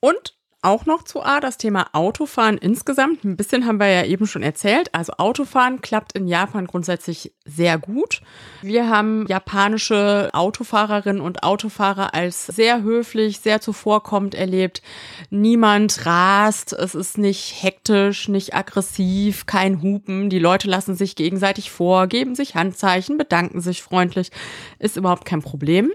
Und 0.00 0.35
auch 0.66 0.84
noch 0.84 1.04
zu 1.04 1.22
A, 1.22 1.38
das 1.38 1.58
Thema 1.58 1.86
Autofahren 1.92 2.58
insgesamt. 2.58 3.24
Ein 3.24 3.36
bisschen 3.36 3.66
haben 3.66 3.78
wir 3.78 3.88
ja 3.88 4.04
eben 4.04 4.26
schon 4.26 4.42
erzählt. 4.42 4.92
Also 4.92 5.12
Autofahren 5.12 5.80
klappt 5.80 6.12
in 6.14 6.26
Japan 6.26 6.66
grundsätzlich 6.66 7.32
sehr 7.44 7.78
gut. 7.78 8.20
Wir 8.62 8.88
haben 8.90 9.26
japanische 9.28 10.28
Autofahrerinnen 10.32 11.22
und 11.22 11.44
Autofahrer 11.44 12.14
als 12.14 12.46
sehr 12.46 12.82
höflich, 12.82 13.38
sehr 13.38 13.60
zuvorkommend 13.60 14.34
erlebt. 14.34 14.82
Niemand 15.30 16.04
rast, 16.04 16.72
es 16.72 16.96
ist 16.96 17.16
nicht 17.16 17.62
hektisch, 17.62 18.28
nicht 18.28 18.54
aggressiv, 18.54 19.46
kein 19.46 19.80
Hupen. 19.82 20.30
Die 20.30 20.40
Leute 20.40 20.68
lassen 20.68 20.96
sich 20.96 21.14
gegenseitig 21.14 21.70
vor, 21.70 22.08
geben 22.08 22.34
sich 22.34 22.56
Handzeichen, 22.56 23.18
bedanken 23.18 23.60
sich 23.60 23.82
freundlich. 23.82 24.32
Ist 24.80 24.96
überhaupt 24.96 25.24
kein 25.26 25.42
Problem. 25.42 25.92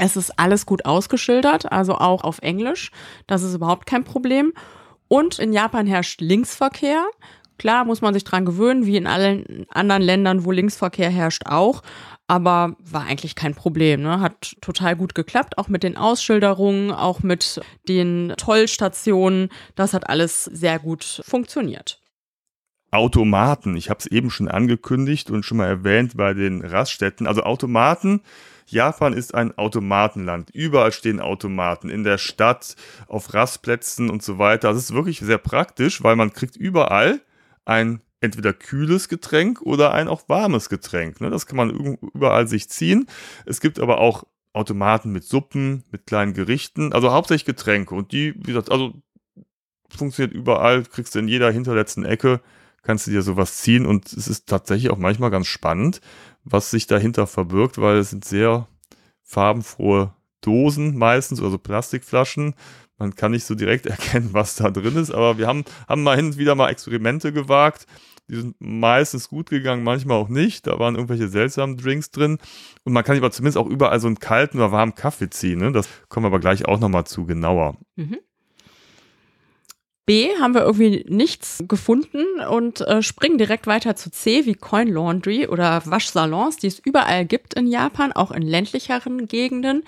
Es 0.00 0.16
ist 0.16 0.38
alles 0.38 0.64
gut 0.64 0.86
ausgeschildert, 0.86 1.70
also 1.70 1.94
auch 1.94 2.24
auf 2.24 2.38
Englisch. 2.38 2.90
Das 3.26 3.42
ist 3.42 3.54
überhaupt 3.54 3.84
kein 3.84 4.02
Problem. 4.02 4.54
Und 5.08 5.38
in 5.38 5.52
Japan 5.52 5.86
herrscht 5.86 6.22
Linksverkehr. 6.22 7.04
Klar, 7.58 7.84
muss 7.84 8.00
man 8.00 8.14
sich 8.14 8.24
dran 8.24 8.46
gewöhnen, 8.46 8.86
wie 8.86 8.96
in 8.96 9.06
allen 9.06 9.66
anderen 9.68 10.00
Ländern, 10.00 10.46
wo 10.46 10.52
Linksverkehr 10.52 11.10
herrscht, 11.10 11.42
auch. 11.44 11.82
Aber 12.28 12.76
war 12.78 13.02
eigentlich 13.02 13.34
kein 13.34 13.54
Problem. 13.54 14.00
Ne? 14.00 14.20
Hat 14.20 14.56
total 14.62 14.96
gut 14.96 15.14
geklappt, 15.14 15.58
auch 15.58 15.68
mit 15.68 15.82
den 15.82 15.98
Ausschilderungen, 15.98 16.92
auch 16.92 17.22
mit 17.22 17.60
den 17.86 18.32
Tollstationen. 18.38 19.50
Das 19.74 19.92
hat 19.92 20.08
alles 20.08 20.44
sehr 20.44 20.78
gut 20.78 21.20
funktioniert. 21.26 22.00
Automaten, 22.90 23.76
ich 23.76 23.90
habe 23.90 24.00
es 24.00 24.06
eben 24.06 24.30
schon 24.30 24.48
angekündigt 24.48 25.30
und 25.30 25.44
schon 25.44 25.58
mal 25.58 25.68
erwähnt 25.68 26.16
bei 26.16 26.32
den 26.32 26.64
Raststätten. 26.64 27.26
Also 27.26 27.42
Automaten 27.42 28.22
Japan 28.70 29.12
ist 29.12 29.34
ein 29.34 29.56
Automatenland. 29.56 30.50
Überall 30.50 30.92
stehen 30.92 31.20
Automaten. 31.20 31.88
In 31.88 32.04
der 32.04 32.18
Stadt, 32.18 32.76
auf 33.06 33.34
Rastplätzen 33.34 34.10
und 34.10 34.22
so 34.22 34.38
weiter. 34.38 34.68
Das 34.68 34.78
ist 34.78 34.94
wirklich 34.94 35.20
sehr 35.20 35.38
praktisch, 35.38 36.02
weil 36.02 36.16
man 36.16 36.32
kriegt 36.32 36.56
überall 36.56 37.20
ein 37.64 38.00
entweder 38.20 38.52
kühles 38.52 39.08
Getränk 39.08 39.62
oder 39.62 39.92
ein 39.92 40.08
auch 40.08 40.28
warmes 40.28 40.68
Getränk. 40.68 41.20
Ne? 41.20 41.30
Das 41.30 41.46
kann 41.46 41.56
man 41.56 41.70
überall 42.14 42.46
sich 42.46 42.68
ziehen. 42.68 43.06
Es 43.46 43.60
gibt 43.60 43.80
aber 43.80 43.98
auch 43.98 44.24
Automaten 44.52 45.12
mit 45.12 45.24
Suppen, 45.24 45.84
mit 45.90 46.06
kleinen 46.06 46.34
Gerichten, 46.34 46.92
also 46.92 47.12
hauptsächlich 47.12 47.46
Getränke. 47.46 47.94
Und 47.94 48.12
die, 48.12 48.34
wie 48.36 48.52
gesagt, 48.52 48.70
also 48.70 48.94
funktioniert 49.88 50.34
überall, 50.34 50.82
kriegst 50.82 51.14
du 51.14 51.18
in 51.18 51.28
jeder 51.28 51.50
hinterletzten 51.50 52.04
Ecke, 52.04 52.40
kannst 52.82 53.06
du 53.06 53.10
dir 53.10 53.22
sowas 53.22 53.58
ziehen 53.58 53.86
und 53.86 54.12
es 54.12 54.28
ist 54.28 54.48
tatsächlich 54.48 54.90
auch 54.90 54.98
manchmal 54.98 55.30
ganz 55.30 55.46
spannend, 55.46 56.00
was 56.44 56.70
sich 56.70 56.86
dahinter 56.86 57.26
verbirgt, 57.26 57.78
weil 57.78 57.98
es 57.98 58.10
sind 58.10 58.24
sehr 58.24 58.68
farbenfrohe 59.22 60.14
Dosen 60.40 60.96
meistens, 60.96 61.42
also 61.42 61.58
Plastikflaschen. 61.58 62.54
Man 62.98 63.14
kann 63.14 63.32
nicht 63.32 63.44
so 63.44 63.54
direkt 63.54 63.86
erkennen, 63.86 64.30
was 64.32 64.56
da 64.56 64.70
drin 64.70 64.96
ist, 64.96 65.10
aber 65.10 65.38
wir 65.38 65.46
haben, 65.46 65.64
haben 65.88 66.02
mal 66.02 66.16
hin 66.16 66.26
und 66.26 66.38
wieder 66.38 66.54
mal 66.54 66.70
Experimente 66.70 67.32
gewagt. 67.32 67.86
Die 68.28 68.36
sind 68.36 68.56
meistens 68.60 69.28
gut 69.28 69.50
gegangen, 69.50 69.82
manchmal 69.82 70.16
auch 70.16 70.28
nicht. 70.28 70.66
Da 70.68 70.78
waren 70.78 70.94
irgendwelche 70.94 71.28
seltsamen 71.28 71.76
Drinks 71.76 72.12
drin. 72.12 72.38
Und 72.84 72.92
man 72.92 73.02
kann 73.02 73.16
aber 73.16 73.32
zumindest 73.32 73.58
auch 73.58 73.66
überall 73.66 73.98
so 73.98 74.06
einen 74.06 74.20
kalten 74.20 74.58
oder 74.58 74.70
warmen 74.70 74.94
Kaffee 74.94 75.30
ziehen. 75.30 75.58
Ne? 75.58 75.72
Das 75.72 75.88
kommen 76.08 76.24
wir 76.24 76.28
aber 76.28 76.38
gleich 76.38 76.64
auch 76.66 76.78
nochmal 76.78 77.06
zu 77.06 77.26
genauer. 77.26 77.76
Mhm. 77.96 78.20
B 80.10 80.28
haben 80.40 80.54
wir 80.54 80.62
irgendwie 80.62 81.04
nichts 81.06 81.62
gefunden 81.68 82.24
und 82.50 82.80
äh, 82.80 83.00
springen 83.00 83.38
direkt 83.38 83.68
weiter 83.68 83.94
zu 83.94 84.10
C 84.10 84.44
wie 84.44 84.54
Coin 84.56 84.88
Laundry 84.88 85.46
oder 85.46 85.82
Waschsalons, 85.84 86.56
die 86.56 86.66
es 86.66 86.80
überall 86.80 87.24
gibt 87.24 87.54
in 87.54 87.68
Japan, 87.68 88.10
auch 88.10 88.32
in 88.32 88.42
ländlicheren 88.42 89.28
Gegenden. 89.28 89.84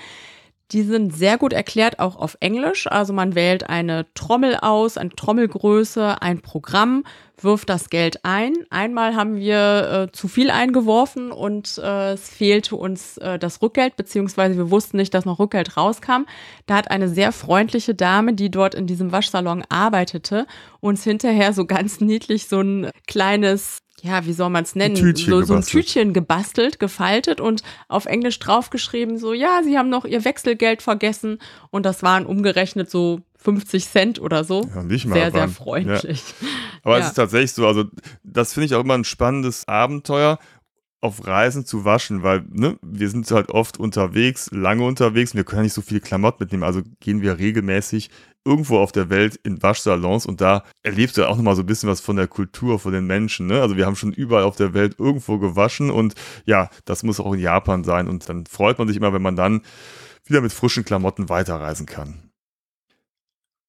Die 0.73 0.83
sind 0.83 1.15
sehr 1.15 1.37
gut 1.37 1.53
erklärt, 1.53 1.99
auch 1.99 2.17
auf 2.17 2.39
Englisch. 2.41 2.87
Also 2.87 3.13
man 3.13 3.35
wählt 3.35 3.69
eine 3.69 4.07
Trommel 4.15 4.57
aus, 4.57 4.97
eine 4.97 5.11
Trommelgröße, 5.11 6.23
ein 6.23 6.41
Programm, 6.41 7.05
wirft 7.39 7.69
das 7.69 7.91
Geld 7.91 8.25
ein. 8.25 8.55
Einmal 8.71 9.15
haben 9.15 9.37
wir 9.37 10.09
äh, 10.09 10.13
zu 10.13 10.29
viel 10.29 10.51
eingeworfen 10.51 11.31
und 11.31 11.77
äh, 11.77 12.13
es 12.13 12.31
fehlte 12.31 12.77
uns 12.77 13.19
äh, 13.19 13.39
das 13.39 13.61
Rückgeld, 13.61 13.97
beziehungsweise 13.97 14.57
wir 14.57 14.71
wussten 14.71 14.97
nicht, 14.97 15.13
dass 15.13 15.27
noch 15.27 15.39
Rückgeld 15.39 15.77
rauskam. 15.77 16.25
Da 16.67 16.77
hat 16.77 16.91
eine 16.91 17.09
sehr 17.09 17.33
freundliche 17.33 17.95
Dame, 17.95 18.33
die 18.33 18.51
dort 18.51 18.75
in 18.75 18.87
diesem 18.87 19.13
Waschsalon 19.13 19.65
arbeitete, 19.69 20.47
uns 20.81 21.05
hinterher 21.05 21.53
so 21.53 21.67
ganz 21.67 22.01
niedlich 22.01 22.49
so 22.49 22.61
ein 22.61 22.91
kleines 23.07 23.83
ja, 24.03 24.27
wie 24.27 24.33
soll 24.33 24.51
man 24.51 24.65
es 24.65 24.75
nennen, 24.75 24.97
ein 24.97 25.17
so, 25.17 25.43
so 25.43 25.55
ein 25.55 25.63
Tütchen 25.63 26.13
gebastelt, 26.13 26.81
gefaltet 26.81 27.41
und 27.41 27.63
auf 27.87 28.07
Englisch 28.07 28.39
draufgeschrieben, 28.41 29.17
so, 29.17 29.33
ja, 29.33 29.63
sie 29.63 29.79
haben 29.79 29.89
noch 29.89 30.05
ihr 30.05 30.25
Wechselgeld 30.25 30.83
vergessen 30.83 31.39
und 31.71 31.87
das 31.87 32.03
waren 32.03 32.27
umgerechnet 32.27 32.91
so 32.91 33.21
50 33.37 33.89
Cent 33.89 34.21
oder 34.21 34.43
so. 34.43 34.69
Ja, 34.75 34.83
nicht 34.83 35.07
mal. 35.07 35.15
Sehr, 35.15 35.31
sehr 35.31 35.49
freundlich. 35.49 36.23
Ja. 36.41 36.49
Aber 36.83 36.99
ja. 36.99 37.05
es 37.05 37.09
ist 37.11 37.15
tatsächlich 37.15 37.53
so, 37.53 37.67
also 37.67 37.85
das 38.25 38.53
finde 38.53 38.67
ich 38.67 38.75
auch 38.75 38.81
immer 38.81 38.95
ein 38.95 39.05
spannendes 39.05 39.69
Abenteuer 39.69 40.39
auf 41.03 41.27
Reisen 41.27 41.67
zu 41.67 41.85
waschen, 41.85 42.23
weil 42.23 42.45
ne, 42.51 42.79
wir 42.81 43.11
sind 43.11 43.29
halt 43.31 43.51
oft 43.51 43.79
unterwegs, 43.79 44.49
lange 44.53 44.85
unterwegs, 44.85 45.35
wir 45.35 45.45
können 45.45 45.63
nicht 45.63 45.73
so 45.73 45.83
viel 45.83 46.01
Klamotten 46.01 46.45
mitnehmen, 46.45 46.63
also 46.63 46.81
gehen 47.01 47.23
wir 47.23 47.39
regelmäßig 47.39 48.09
irgendwo 48.45 48.79
auf 48.79 48.93
der 48.93 49.11
Welt 49.11 49.37
in 49.43 49.63
Waschsalons 49.63 50.27
und 50.27 50.41
da 50.41 50.65
erlebst 50.83 51.19
du 51.19 51.29
auch 51.29 51.37
nochmal 51.37 51.57
so 51.57 51.63
ein 51.63 51.67
bisschen 51.67 51.89
was 51.89 52.01
von 52.01 52.17
der 52.17 52.29
Kultur, 52.29 52.79
von 52.79 52.93
den 52.93 53.07
Menschen. 53.07 53.49
Ne? 53.49 53.61
Also 53.61 53.77
wir 53.77 53.85
haben 53.85 53.97
schon 53.97 54.13
überall 54.13 54.45
auf 54.45 54.57
der 54.57 54.75
Welt 54.75 54.97
irgendwo 54.99 55.39
gewaschen 55.39 55.91
und 55.91 56.15
ja, 56.45 56.71
das 56.85 57.03
muss 57.03 57.21
auch 57.21 57.33
in 57.33 57.41
Japan 57.41 57.83
sein 57.83 58.09
und 58.09 58.29
dann 58.29 58.47
freut 58.47 58.79
man 58.79 58.87
sich 58.87 58.97
immer, 58.97 59.13
wenn 59.13 59.23
man 59.23 59.37
dann 59.37 59.63
wieder 60.25 60.41
mit 60.41 60.53
frischen 60.53 60.85
Klamotten 60.85 61.29
weiterreisen 61.29 61.87
kann. 61.87 62.32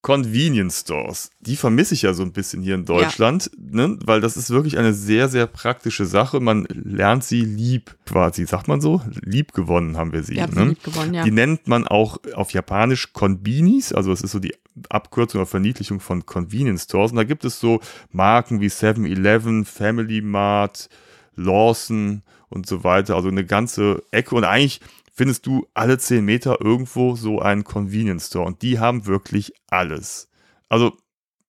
Convenience 0.03 0.81
Stores, 0.81 1.31
die 1.39 1.55
vermisse 1.55 1.93
ich 1.93 2.01
ja 2.01 2.13
so 2.13 2.24
ein 2.24 2.33
bisschen 2.33 2.62
hier 2.62 2.75
in 2.75 2.83
Deutschland, 2.83 3.50
ja. 3.55 3.88
ne? 3.88 3.98
weil 4.03 4.19
das 4.19 4.36
ist 4.36 4.50
wirklich 4.50 4.77
eine 4.77 4.93
sehr, 4.93 5.29
sehr 5.29 5.48
praktische 5.48 6.05
Sache. 6.05 6.41
Man 6.41 6.65
lernt 6.65 7.24
sie 7.24 7.39
lieb 7.39 7.95
quasi, 8.05 8.45
sagt 8.45 8.67
man 8.67 8.81
so? 8.81 9.01
Lieb 9.22 9.53
gewonnen 9.53 9.95
haben 9.95 10.12
wir 10.12 10.22
sie. 10.22 10.36
Ja, 10.36 10.48
ne? 10.48 10.65
lieb 10.65 10.83
gewonnen, 10.83 11.13
ja. 11.13 11.24
Die 11.24 11.31
nennt 11.31 11.69
man 11.69 11.88
auch 11.88 12.17
auf 12.36 12.51
Japanisch 12.51 13.13
Konbinis, 13.13 13.93
also 13.93 14.12
es 14.12 14.22
ist 14.22 14.31
so 14.31 14.39
die 14.39 14.53
Abkürzung 14.89 15.39
oder 15.39 15.48
Verniedlichung 15.48 16.01
von 16.01 16.25
Convenience 16.25 16.83
Stores. 16.83 17.12
Und 17.12 17.17
da 17.17 17.24
gibt 17.24 17.45
es 17.45 17.62
so 17.62 17.79
Marken 18.12 18.60
wie 18.60 18.67
7-Eleven, 18.67 19.63
Family 19.63 20.19
Mart, 20.19 20.89
Lawson 21.38 22.24
und 22.50 22.67
so 22.67 22.83
weiter. 22.83 23.15
Also 23.15 23.29
eine 23.29 23.45
ganze 23.45 24.03
Ecke 24.12 24.36
und 24.36 24.43
eigentlich 24.43 24.81
findest 25.13 25.46
du 25.46 25.67
alle 25.74 25.98
10 25.98 26.25
Meter 26.25 26.60
irgendwo 26.60 27.15
so 27.15 27.39
einen 27.39 27.63
Convenience 27.63 28.27
Store 28.27 28.46
und 28.46 28.62
die 28.62 28.79
haben 28.79 29.05
wirklich 29.05 29.53
alles. 29.70 30.29
Also, 30.70 30.98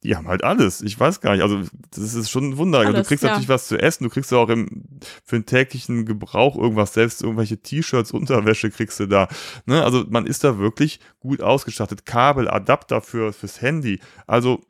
die 0.02 0.16
haben 0.16 0.28
halt 0.28 0.44
alles. 0.44 0.82
Ich 0.82 1.00
weiß 1.00 1.22
gar 1.22 1.32
nicht. 1.32 1.42
Also, 1.42 1.62
das 1.90 2.12
ist 2.12 2.30
schon 2.30 2.50
ein 2.50 2.56
Wunder. 2.58 2.80
Alles, 2.80 2.94
du 2.94 3.04
kriegst 3.04 3.24
ja. 3.24 3.30
natürlich 3.30 3.48
was 3.48 3.68
zu 3.68 3.78
essen. 3.78 4.04
Du 4.04 4.10
kriegst 4.10 4.32
auch 4.34 4.50
im, 4.50 4.84
für 5.24 5.38
den 5.38 5.46
täglichen 5.46 6.04
Gebrauch 6.04 6.56
irgendwas. 6.56 6.92
Selbst 6.92 7.22
irgendwelche 7.22 7.56
T-Shirts, 7.56 8.10
Unterwäsche 8.10 8.70
kriegst 8.70 9.00
du 9.00 9.06
da. 9.06 9.28
Ne? 9.64 9.82
Also, 9.82 10.04
man 10.10 10.26
ist 10.26 10.44
da 10.44 10.58
wirklich 10.58 11.00
gut 11.20 11.40
ausgestattet. 11.40 12.04
Kabel, 12.04 12.50
Adapter 12.50 13.00
für, 13.00 13.32
fürs 13.32 13.62
Handy. 13.62 13.98
Also, 14.26 14.60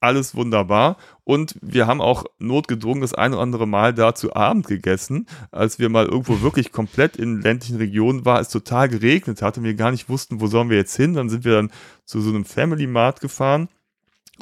alles 0.00 0.34
wunderbar. 0.34 0.96
Und 1.24 1.56
wir 1.60 1.86
haben 1.86 2.00
auch 2.00 2.24
notgedrungen 2.38 3.02
das 3.02 3.14
ein 3.14 3.32
oder 3.32 3.42
andere 3.42 3.66
Mal 3.66 3.92
da 3.92 4.14
zu 4.14 4.34
Abend 4.34 4.66
gegessen, 4.66 5.26
als 5.50 5.78
wir 5.78 5.88
mal 5.88 6.06
irgendwo 6.06 6.40
wirklich 6.40 6.72
komplett 6.72 7.16
in 7.16 7.42
ländlichen 7.42 7.76
Regionen 7.76 8.24
war, 8.24 8.40
es 8.40 8.48
total 8.48 8.88
geregnet 8.88 9.42
hatte, 9.42 9.62
wir 9.62 9.74
gar 9.74 9.90
nicht 9.90 10.08
wussten, 10.08 10.40
wo 10.40 10.46
sollen 10.46 10.70
wir 10.70 10.76
jetzt 10.76 10.96
hin. 10.96 11.14
Dann 11.14 11.28
sind 11.28 11.44
wir 11.44 11.52
dann 11.52 11.70
zu 12.04 12.20
so 12.20 12.30
einem 12.30 12.44
Family 12.44 12.86
Mart 12.86 13.20
gefahren 13.20 13.68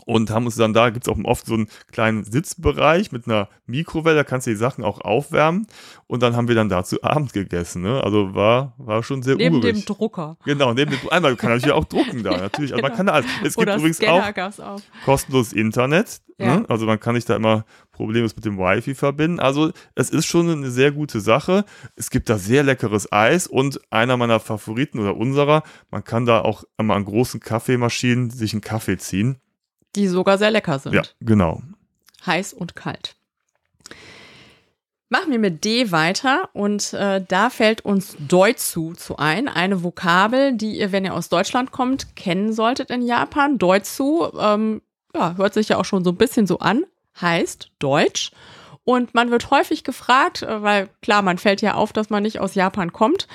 und 0.05 0.31
haben 0.31 0.47
uns 0.47 0.57
dann 0.57 0.73
da, 0.73 0.91
gibt 0.91 1.07
es 1.07 1.13
auch 1.13 1.19
oft 1.25 1.47
so 1.47 1.55
einen 1.55 1.69
kleinen 1.91 2.25
Sitzbereich 2.25 3.13
mit 3.13 3.27
einer 3.27 3.49
Mikrowelle, 3.67 4.17
da 4.17 4.25
kannst 4.25 4.47
du 4.47 4.51
die 4.51 4.57
Sachen 4.57 4.85
auch 4.85 5.01
aufwärmen 5.01 5.67
und 6.07 6.23
dann 6.23 6.37
haben 6.37 6.49
wir 6.49 6.55
dann 6.55 6.69
da 6.69 6.85
zu 6.85 7.03
Abend 7.03 7.33
gegessen. 7.33 7.83
Ne? 7.83 8.03
Also 8.03 8.35
war, 8.35 8.75
war 8.79 9.03
schon 9.03 9.23
sehr 9.23 9.37
neben. 9.37 9.61
Neben 9.61 9.79
dem 9.79 9.85
Drucker. 9.85 10.37
Genau, 10.45 10.75
neben 10.75 10.91
dem 10.91 11.01
Einmal 11.11 11.37
kann 11.37 11.51
natürlich 11.51 11.75
auch 11.75 11.85
drucken 11.85 12.23
da, 12.23 12.37
natürlich. 12.37 12.73
Also 12.73 12.83
man 12.83 12.93
genau. 12.93 12.97
kann 12.97 13.07
da 13.07 13.13
alles. 13.13 13.27
Es 13.43 13.57
gibt 13.57 13.75
übrigens 13.75 14.03
auch, 14.05 14.61
auch, 14.61 14.81
kostenloses 15.05 15.53
Internet. 15.53 16.21
Ja. 16.39 16.59
Ne? 16.59 16.67
Also 16.69 16.85
man 16.85 17.01
kann 17.01 17.15
sich 17.15 17.25
da 17.25 17.35
immer 17.35 17.65
problemlos 17.93 18.37
mit 18.37 18.45
dem 18.45 18.59
Wi-Fi 18.59 18.95
verbinden. 18.95 19.41
Also 19.41 19.73
es 19.95 20.11
ist 20.11 20.27
schon 20.27 20.51
eine 20.51 20.71
sehr 20.71 20.93
gute 20.93 21.21
Sache. 21.21 21.65
Es 21.97 22.11
gibt 22.11 22.29
da 22.29 22.37
sehr 22.37 22.63
leckeres 22.63 23.11
Eis 23.11 23.47
und 23.47 23.81
einer 23.91 24.17
meiner 24.19 24.39
Favoriten 24.39 24.99
oder 24.99 25.17
unserer, 25.17 25.63
man 25.91 26.05
kann 26.05 26.27
da 26.27 26.43
auch 26.43 26.65
immer 26.77 26.95
an 26.95 27.07
großen 27.07 27.41
Kaffeemaschinen 27.41 28.31
sich 28.31 28.53
einen 28.53 28.61
Kaffee 28.61 28.99
ziehen 28.99 29.41
die 29.97 30.09
sogar 30.09 30.39
sehr 30.39 30.51
lecker 30.51 30.79
sind. 30.79 30.95
Ja, 30.95 31.03
genau. 31.21 31.63
Heiß 32.25 32.53
und 32.53 32.77
kalt. 32.77 33.17
Machen 35.09 35.31
wir 35.31 35.39
mit 35.39 35.65
D 35.65 35.93
weiter 35.93 36.49
und 36.53 36.93
äh, 36.93 37.25
da 37.27 37.49
fällt 37.49 37.85
uns 37.85 38.17
Deutsu 38.19 38.93
zu 38.95 39.17
ein, 39.19 39.47
eine 39.49 39.85
Vokabel, 39.85 40.55
die 40.57 40.79
ihr, 40.79 40.91
wenn 40.91 41.05
ihr 41.05 41.15
aus 41.15 41.29
Deutschland 41.29 41.71
kommt, 41.71 42.17
kennen 42.17 42.53
solltet 42.53 42.91
in 42.91 43.03
Japan. 43.03 43.57
Deutsu, 43.57 44.27
ähm, 44.37 44.83
ja, 45.15 45.37
hört 45.37 45.55
sich 45.55 45.69
ja 45.69 45.79
auch 45.79 45.85
schon 45.85 46.03
so 46.03 46.11
ein 46.11 46.17
bisschen 46.17 46.49
so 46.49 46.59
an, 46.59 46.85
heißt 47.21 47.71
Deutsch. 47.79 48.33
Und 48.83 49.15
man 49.15 49.31
wird 49.31 49.51
häufig 49.53 49.85
gefragt, 49.85 50.43
äh, 50.43 50.63
weil 50.63 50.89
klar, 51.03 51.23
man 51.23 51.39
fällt 51.39 51.63
ja 51.63 51.75
auf, 51.75 51.93
dass 51.93 52.11
man 52.11 52.25
nicht 52.25 52.41
aus 52.41 52.57
Japan 52.57 52.93
kommt, 52.93 53.29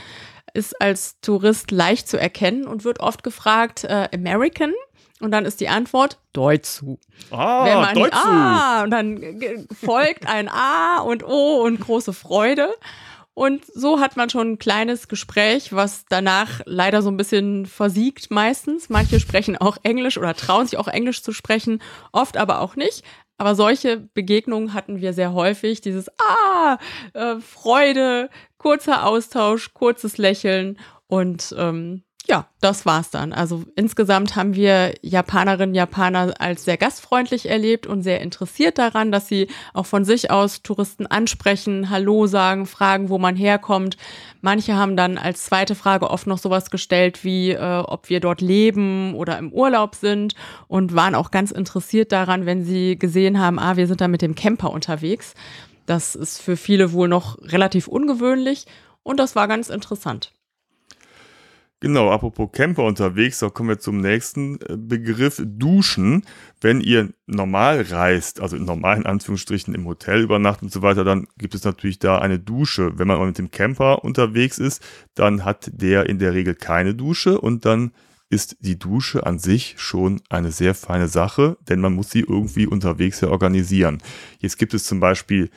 ist 0.54 0.82
als 0.82 1.22
Tourist 1.22 1.72
leicht 1.72 2.10
zu 2.10 2.20
erkennen 2.20 2.68
und 2.68 2.84
wird 2.84 3.00
oft 3.00 3.24
gefragt, 3.24 3.86
äh, 3.86 4.10
American 4.14 4.74
und 5.22 5.32
dann 5.32 5.46
ist 5.46 5.60
die 5.62 5.70
Antwort 5.70 6.20
Deutzu. 6.34 7.00
Ah, 7.30 7.66
Wenn 7.66 7.78
man 7.80 7.96
Deutzu. 7.96 8.18
Ah, 8.18 8.84
und 8.84 8.92
dann 8.92 9.68
folgt 9.84 10.28
ein 10.28 10.50
A 10.50 11.00
und 11.02 11.24
O 11.24 11.62
und 11.64 11.80
große 11.80 12.14
Freude. 12.14 12.74
Und 13.34 13.66
so 13.66 14.02
hat 14.02 14.18
man 14.18 14.30
schon 14.30 14.52
ein 14.54 14.60
kleines 14.60 15.08
Gespräch, 15.08 15.74
was 15.74 16.04
danach 16.10 16.60
leider 16.66 17.02
so 17.02 17.10
ein 17.10 17.16
bisschen 17.18 17.66
versiegt 17.66 18.30
meistens. 18.30 18.90
Manche 18.90 19.20
sprechen 19.22 19.56
auch 19.58 19.78
Englisch 19.84 20.18
oder 20.18 20.34
trauen 20.36 20.68
sich 20.68 20.78
auch 20.78 20.90
Englisch 20.90 21.24
zu 21.24 21.32
sprechen, 21.32 21.82
oft 22.12 22.36
aber 22.36 22.60
auch 22.60 22.76
nicht. 22.76 23.04
Aber 23.38 23.56
solche 23.56 23.98
Begegnungen 23.98 24.74
hatten 24.74 25.00
wir 25.02 25.14
sehr 25.14 25.34
häufig. 25.34 25.82
Dieses 25.82 26.10
Ah, 26.20 26.78
äh, 27.14 27.40
Freude, 27.40 28.30
kurzer 28.58 29.06
Austausch, 29.08 29.74
kurzes 29.74 30.18
Lächeln 30.18 30.78
und 31.08 31.56
ähm, 31.58 32.04
ja, 32.32 32.48
das 32.62 32.86
war's 32.86 33.10
dann. 33.10 33.34
Also 33.34 33.66
insgesamt 33.76 34.38
haben 34.38 34.56
wir 34.56 34.94
Japanerinnen, 35.02 35.76
Japaner 35.76 36.34
als 36.40 36.64
sehr 36.64 36.78
gastfreundlich 36.78 37.50
erlebt 37.50 37.88
und 37.88 38.04
sehr 38.04 38.22
interessiert 38.22 38.78
daran, 38.78 39.12
dass 39.12 39.28
sie 39.28 39.50
auch 39.74 39.86
von 39.86 40.06
sich 40.06 40.32
aus 40.32 40.64
Touristen 40.64 41.06
ansprechen, 41.06 41.90
Hallo 41.90 42.28
sagen, 42.28 42.68
fragen, 42.68 43.10
wo 43.10 43.18
man 43.18 43.36
herkommt. 43.36 43.98
Manche 44.40 44.78
haben 44.78 44.96
dann 44.96 45.18
als 45.18 45.44
zweite 45.44 45.76
Frage 45.76 46.10
oft 46.10 46.26
noch 46.26 46.38
sowas 46.38 46.70
gestellt 46.70 47.26
wie, 47.26 47.52
äh, 47.52 47.80
ob 47.86 48.08
wir 48.08 48.22
dort 48.22 48.40
leben 48.40 49.14
oder 49.16 49.38
im 49.38 49.52
Urlaub 49.52 49.96
sind 49.96 50.34
und 50.70 50.96
waren 50.96 51.16
auch 51.16 51.32
ganz 51.32 51.52
interessiert 51.52 52.14
daran, 52.14 52.46
wenn 52.46 52.64
sie 52.64 52.98
gesehen 52.98 53.42
haben, 53.42 53.60
ah, 53.60 53.76
wir 53.76 53.88
sind 53.88 54.00
da 54.00 54.08
mit 54.08 54.22
dem 54.22 54.36
Camper 54.36 54.72
unterwegs. 54.72 55.34
Das 55.86 56.16
ist 56.16 56.42
für 56.42 56.56
viele 56.56 56.94
wohl 56.94 57.10
noch 57.10 57.38
relativ 57.42 57.90
ungewöhnlich 57.90 58.68
und 59.04 59.20
das 59.20 59.36
war 59.36 59.50
ganz 59.50 59.68
interessant. 59.70 60.32
Genau, 61.84 62.12
apropos 62.12 62.52
Camper 62.52 62.84
unterwegs, 62.84 63.40
da 63.40 63.50
kommen 63.50 63.70
wir 63.70 63.80
zum 63.80 64.02
nächsten 64.02 64.62
äh, 64.62 64.78
Begriff 64.78 65.42
Duschen. 65.44 66.24
Wenn 66.62 66.80
ihr 66.80 67.10
normal 67.26 67.82
reist, 67.82 68.40
also 68.40 68.56
in 68.56 68.66
normalen 68.66 69.08
Anführungsstrichen 69.08 69.74
im 69.74 69.88
Hotel 69.88 70.22
übernachtet 70.22 70.62
und 70.62 70.72
so 70.72 70.84
weiter, 70.84 71.04
dann 71.04 71.28
gibt 71.40 71.56
es 71.56 71.64
natürlich 71.64 71.98
da 71.98 72.20
eine 72.20 72.38
Dusche. 72.38 73.00
Wenn 73.00 73.08
man 73.08 73.18
aber 73.18 73.26
mit 73.26 73.40
dem 73.40 73.50
Camper 73.50 74.04
unterwegs 74.04 74.60
ist, 74.60 74.84
dann 75.16 75.44
hat 75.44 75.72
der 75.74 76.08
in 76.08 76.20
der 76.20 76.36
Regel 76.36 76.54
keine 76.54 76.94
Dusche 76.94 77.42
und 77.42 77.66
dann 77.66 77.94
ist 78.30 78.58
die 78.60 78.78
Dusche 78.78 79.26
an 79.26 79.40
sich 79.40 79.74
schon 79.78 80.22
eine 80.30 80.52
sehr 80.52 80.76
feine 80.76 81.08
Sache, 81.08 81.58
denn 81.68 81.82
man 81.82 81.94
muss 81.94 82.12
sie 82.12 82.22
irgendwie 82.22 82.68
unterwegs 82.68 83.22
ja 83.22 83.30
organisieren. 83.30 84.04
Jetzt 84.38 84.60
gibt 84.60 84.76
es 84.76 84.84
zum 84.84 85.00
Beispiel 85.00 85.50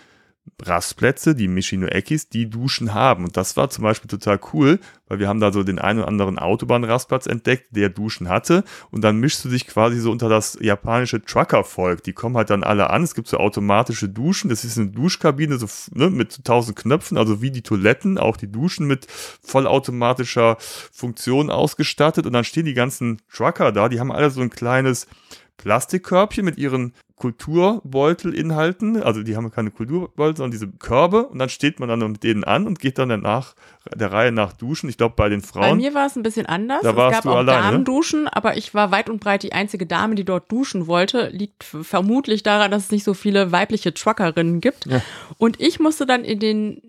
Rastplätze, 0.63 1.35
die 1.35 1.49
Michino-Ekis, 1.49 2.29
die 2.29 2.49
Duschen 2.49 2.95
haben. 2.95 3.25
Und 3.25 3.37
das 3.37 3.57
war 3.57 3.71
zum 3.71 3.85
Beispiel 3.85 4.09
total 4.09 4.39
cool, 4.53 4.79
weil 5.09 5.19
wir 5.19 5.29
haben 5.29 5.41
da 5.41 5.53
so 5.53 5.63
den 5.63 5.79
einen 5.79 6.01
oder 6.01 6.09
anderen 6.09 6.39
Autobahnrastplatz 6.39 7.27
entdeckt, 7.27 7.69
der 7.71 7.89
Duschen 7.89 8.29
hatte. 8.29 8.65
Und 8.91 9.03
dann 9.03 9.19
mischst 9.19 9.45
du 9.45 9.49
dich 9.49 9.67
quasi 9.67 9.99
so 9.99 10.11
unter 10.11 10.29
das 10.29 10.57
japanische 10.61 11.23
Trucker-Volk. 11.23 12.03
Die 12.05 12.13
kommen 12.13 12.37
halt 12.37 12.51
dann 12.51 12.63
alle 12.63 12.91
an. 12.91 13.03
Es 13.03 13.15
gibt 13.15 13.29
so 13.29 13.39
automatische 13.39 14.09
Duschen. 14.09 14.49
Das 14.49 14.65
ist 14.65 14.79
eine 14.79 14.89
Duschkabine 14.89 15.59
so, 15.59 15.67
ne, 15.93 16.11
mit 16.11 16.45
tausend 16.45 16.77
Knöpfen, 16.77 17.19
also 17.19 17.43
wie 17.43 17.51
die 17.51 17.63
Toiletten, 17.63 18.17
auch 18.19 18.37
die 18.37 18.51
Duschen 18.51 18.87
mit 18.87 19.07
vollautomatischer 19.43 20.57
Funktion 20.61 21.51
ausgestattet. 21.51 22.27
Und 22.27 22.33
dann 22.33 22.45
stehen 22.45 22.67
die 22.67 22.75
ganzen 22.75 23.21
Trucker 23.33 23.73
da. 23.73 23.89
Die 23.89 24.01
haben 24.01 24.13
alle 24.13 24.31
so 24.31 24.41
ein 24.41 24.51
kleines 24.51 25.07
Plastikkörbchen 25.57 26.45
mit 26.45 26.59
ihren 26.59 26.93
Kulturbeutelinhalten. 27.17 29.01
Also 29.01 29.23
die 29.23 29.37
haben 29.37 29.51
keine 29.51 29.71
Kulturbeutel, 29.71 30.37
sondern 30.37 30.51
diese 30.51 30.69
Körbe. 30.69 31.29
Und 31.29 31.39
dann 31.39 31.49
steht 31.49 31.79
man 31.79 31.89
dann 31.89 32.01
mit 32.11 32.25
denen 32.25 32.43
an 32.43 32.67
und 32.67 32.81
geht 32.81 32.99
dann 32.99 33.09
danach 33.09 33.55
der 33.95 34.11
Reihe 34.11 34.33
nach 34.33 34.53
duschen. 34.53 34.89
Ich 34.89 34.97
glaube, 34.97 35.15
bei 35.17 35.29
den 35.29 35.41
Frauen. 35.41 35.63
Bei 35.63 35.75
mir 35.77 35.95
war 35.95 36.07
es 36.07 36.17
ein 36.17 36.25
bisschen 36.25 36.47
anders. 36.47 36.81
Da 36.83 36.91
es 36.91 36.97
warst 36.97 37.15
gab 37.15 37.23
du 37.23 37.31
auch 37.31 37.37
alleine. 37.37 37.63
Damenduschen, 37.63 38.27
aber 38.27 38.57
ich 38.57 38.75
war 38.75 38.91
weit 38.91 39.09
und 39.09 39.21
breit 39.21 39.45
die 39.45 39.53
einzige 39.53 39.87
Dame, 39.87 40.17
die 40.17 40.25
dort 40.25 40.51
duschen 40.51 40.89
wollte. 40.89 41.29
Liegt 41.29 41.63
vermutlich 41.63 42.43
daran, 42.43 42.73
dass 42.73 42.87
es 42.87 42.91
nicht 42.91 43.05
so 43.05 43.15
viele 43.15 43.53
weibliche 43.53 43.95
Truckerinnen 43.95 44.61
gibt. 44.61 44.89
Und 45.39 45.61
ich 45.61 45.79
musste 45.79 46.07
dann 46.07 46.25
in 46.25 46.41
den 46.41 46.83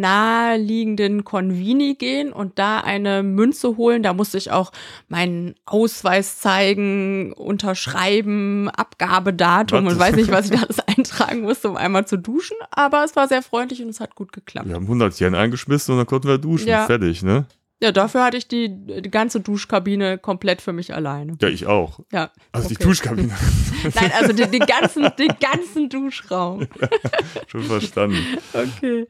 naheliegenden 0.00 1.24
Convini 1.24 1.94
gehen 1.94 2.32
und 2.32 2.58
da 2.58 2.80
eine 2.80 3.22
Münze 3.22 3.76
holen. 3.78 4.02
Da 4.02 4.12
musste 4.12 4.36
ich 4.36 4.50
auch 4.50 4.70
meinen 5.08 5.54
Ausweis 5.64 6.40
zeigen, 6.40 7.32
unterschreiben, 7.32 8.68
Abgabedatum 8.68 9.61
Was? 9.70 9.80
und 9.80 9.98
weiß 9.98 10.16
nicht, 10.16 10.30
was 10.30 10.46
ich 10.46 10.52
da 10.52 10.62
alles 10.62 10.80
eintragen 10.80 11.42
musste, 11.42 11.68
um 11.68 11.76
einmal 11.76 12.06
zu 12.06 12.16
duschen. 12.16 12.56
Aber 12.70 13.04
es 13.04 13.14
war 13.16 13.28
sehr 13.28 13.42
freundlich 13.42 13.82
und 13.82 13.88
es 13.88 14.00
hat 14.00 14.14
gut 14.14 14.32
geklappt. 14.32 14.68
Wir 14.68 14.74
haben 14.74 14.84
100 14.84 15.20
Yen 15.20 15.34
eingeschmissen 15.34 15.92
und 15.92 15.98
dann 15.98 16.06
konnten 16.06 16.28
wir 16.28 16.38
duschen. 16.38 16.68
Ja. 16.68 16.86
Fertig, 16.86 17.22
ne? 17.22 17.46
Ja, 17.82 17.90
dafür 17.90 18.22
hatte 18.22 18.36
ich 18.36 18.46
die, 18.46 18.68
die 18.68 19.10
ganze 19.10 19.40
Duschkabine 19.40 20.16
komplett 20.16 20.62
für 20.62 20.72
mich 20.72 20.94
alleine. 20.94 21.36
Ja, 21.42 21.48
ich 21.48 21.66
auch. 21.66 21.98
Ja. 22.12 22.30
Also 22.52 22.68
die 22.68 22.76
okay. 22.76 22.84
Duschkabine. 22.84 23.36
Nein, 23.94 24.12
also 24.16 24.32
den, 24.32 24.52
den, 24.52 24.64
ganzen, 24.64 25.10
den 25.18 25.34
ganzen 25.40 25.88
Duschraum. 25.88 26.68
Schon 27.48 27.64
verstanden. 27.64 28.24
Okay. 28.52 29.08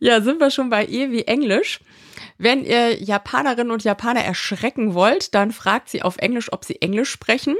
Ja, 0.00 0.20
sind 0.20 0.40
wir 0.40 0.50
schon 0.50 0.68
bei 0.68 0.84
E 0.86 1.12
wie 1.12 1.28
Englisch. 1.28 1.78
Wenn 2.38 2.64
ihr 2.64 3.00
Japanerinnen 3.00 3.70
und 3.70 3.84
Japaner 3.84 4.24
erschrecken 4.24 4.94
wollt, 4.94 5.36
dann 5.36 5.52
fragt 5.52 5.88
sie 5.88 6.02
auf 6.02 6.16
Englisch, 6.18 6.52
ob 6.52 6.64
sie 6.64 6.82
Englisch 6.82 7.10
sprechen. 7.10 7.54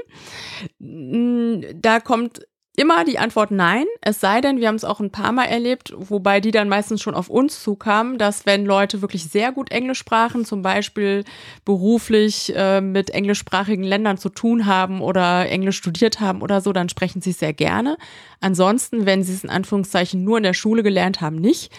Da 0.77 2.01
kommt 2.01 2.45
immer 2.79 3.03
die 3.03 3.19
Antwort 3.19 3.51
nein, 3.51 3.83
es 3.99 4.21
sei 4.21 4.39
denn, 4.39 4.61
wir 4.61 4.69
haben 4.69 4.75
es 4.75 4.85
auch 4.85 5.01
ein 5.01 5.11
paar 5.11 5.33
Mal 5.33 5.47
erlebt, 5.47 5.93
wobei 5.97 6.39
die 6.39 6.51
dann 6.51 6.69
meistens 6.69 7.01
schon 7.01 7.13
auf 7.13 7.29
uns 7.29 7.61
zukamen, 7.61 8.17
dass 8.17 8.45
wenn 8.45 8.65
Leute 8.65 9.01
wirklich 9.01 9.25
sehr 9.25 9.51
gut 9.51 9.69
Englisch 9.69 9.99
sprachen, 9.99 10.45
zum 10.45 10.61
Beispiel 10.61 11.25
beruflich 11.65 12.53
äh, 12.55 12.79
mit 12.79 13.09
englischsprachigen 13.09 13.83
Ländern 13.83 14.17
zu 14.17 14.29
tun 14.29 14.65
haben 14.65 15.01
oder 15.01 15.49
Englisch 15.49 15.75
studiert 15.75 16.21
haben 16.21 16.41
oder 16.41 16.61
so, 16.61 16.71
dann 16.71 16.87
sprechen 16.87 17.21
sie 17.21 17.33
sehr 17.33 17.51
gerne. 17.51 17.97
Ansonsten, 18.39 19.05
wenn 19.05 19.23
sie 19.23 19.33
es 19.33 19.43
in 19.43 19.49
Anführungszeichen 19.49 20.23
nur 20.23 20.37
in 20.37 20.43
der 20.43 20.53
Schule 20.53 20.81
gelernt 20.81 21.19
haben, 21.19 21.35
nicht. 21.35 21.73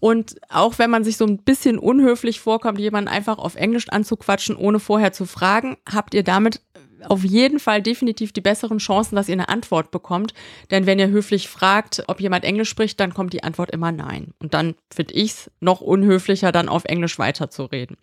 Und 0.00 0.36
auch 0.50 0.78
wenn 0.78 0.90
man 0.90 1.02
sich 1.02 1.16
so 1.16 1.24
ein 1.24 1.38
bisschen 1.38 1.78
unhöflich 1.78 2.40
vorkommt, 2.40 2.78
jemanden 2.78 3.08
einfach 3.08 3.38
auf 3.38 3.54
Englisch 3.54 3.88
anzuquatschen, 3.88 4.56
ohne 4.56 4.80
vorher 4.80 5.14
zu 5.14 5.24
fragen, 5.24 5.78
habt 5.90 6.12
ihr 6.12 6.24
damit 6.24 6.60
auf 7.08 7.24
jeden 7.24 7.58
Fall 7.58 7.82
definitiv 7.82 8.32
die 8.32 8.40
besseren 8.40 8.78
Chancen, 8.78 9.16
dass 9.16 9.28
ihr 9.28 9.34
eine 9.34 9.48
Antwort 9.48 9.90
bekommt. 9.90 10.34
Denn 10.70 10.86
wenn 10.86 10.98
ihr 10.98 11.08
höflich 11.08 11.48
fragt, 11.48 12.04
ob 12.06 12.20
jemand 12.20 12.44
Englisch 12.44 12.68
spricht, 12.68 13.00
dann 13.00 13.14
kommt 13.14 13.32
die 13.32 13.44
Antwort 13.44 13.70
immer 13.70 13.92
nein. 13.92 14.32
Und 14.38 14.54
dann 14.54 14.74
finde 14.92 15.14
ich 15.14 15.32
es 15.32 15.50
noch 15.60 15.80
unhöflicher, 15.80 16.52
dann 16.52 16.68
auf 16.68 16.84
Englisch 16.84 17.18
weiterzureden. 17.18 17.96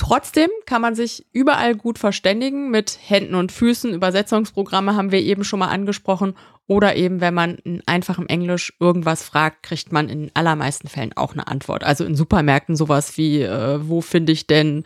Trotzdem 0.00 0.48
kann 0.64 0.80
man 0.80 0.94
sich 0.94 1.26
überall 1.32 1.76
gut 1.76 1.98
verständigen 1.98 2.70
mit 2.70 2.98
Händen 3.06 3.34
und 3.34 3.52
Füßen. 3.52 3.92
Übersetzungsprogramme 3.92 4.96
haben 4.96 5.12
wir 5.12 5.20
eben 5.20 5.44
schon 5.44 5.58
mal 5.58 5.68
angesprochen. 5.68 6.34
Oder 6.66 6.96
eben, 6.96 7.20
wenn 7.20 7.34
man 7.34 7.56
in 7.56 7.82
einfachem 7.84 8.26
Englisch 8.26 8.72
irgendwas 8.80 9.22
fragt, 9.22 9.62
kriegt 9.62 9.92
man 9.92 10.08
in 10.08 10.30
allermeisten 10.32 10.88
Fällen 10.88 11.12
auch 11.16 11.34
eine 11.34 11.48
Antwort. 11.48 11.84
Also 11.84 12.04
in 12.04 12.14
Supermärkten 12.14 12.76
sowas 12.76 13.18
wie, 13.18 13.42
äh, 13.42 13.80
wo 13.86 14.00
finde 14.00 14.32
ich 14.32 14.46
denn, 14.46 14.84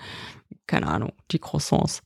keine 0.67 0.89
Ahnung, 0.89 1.13
die 1.31 1.39
Croissants. 1.39 2.03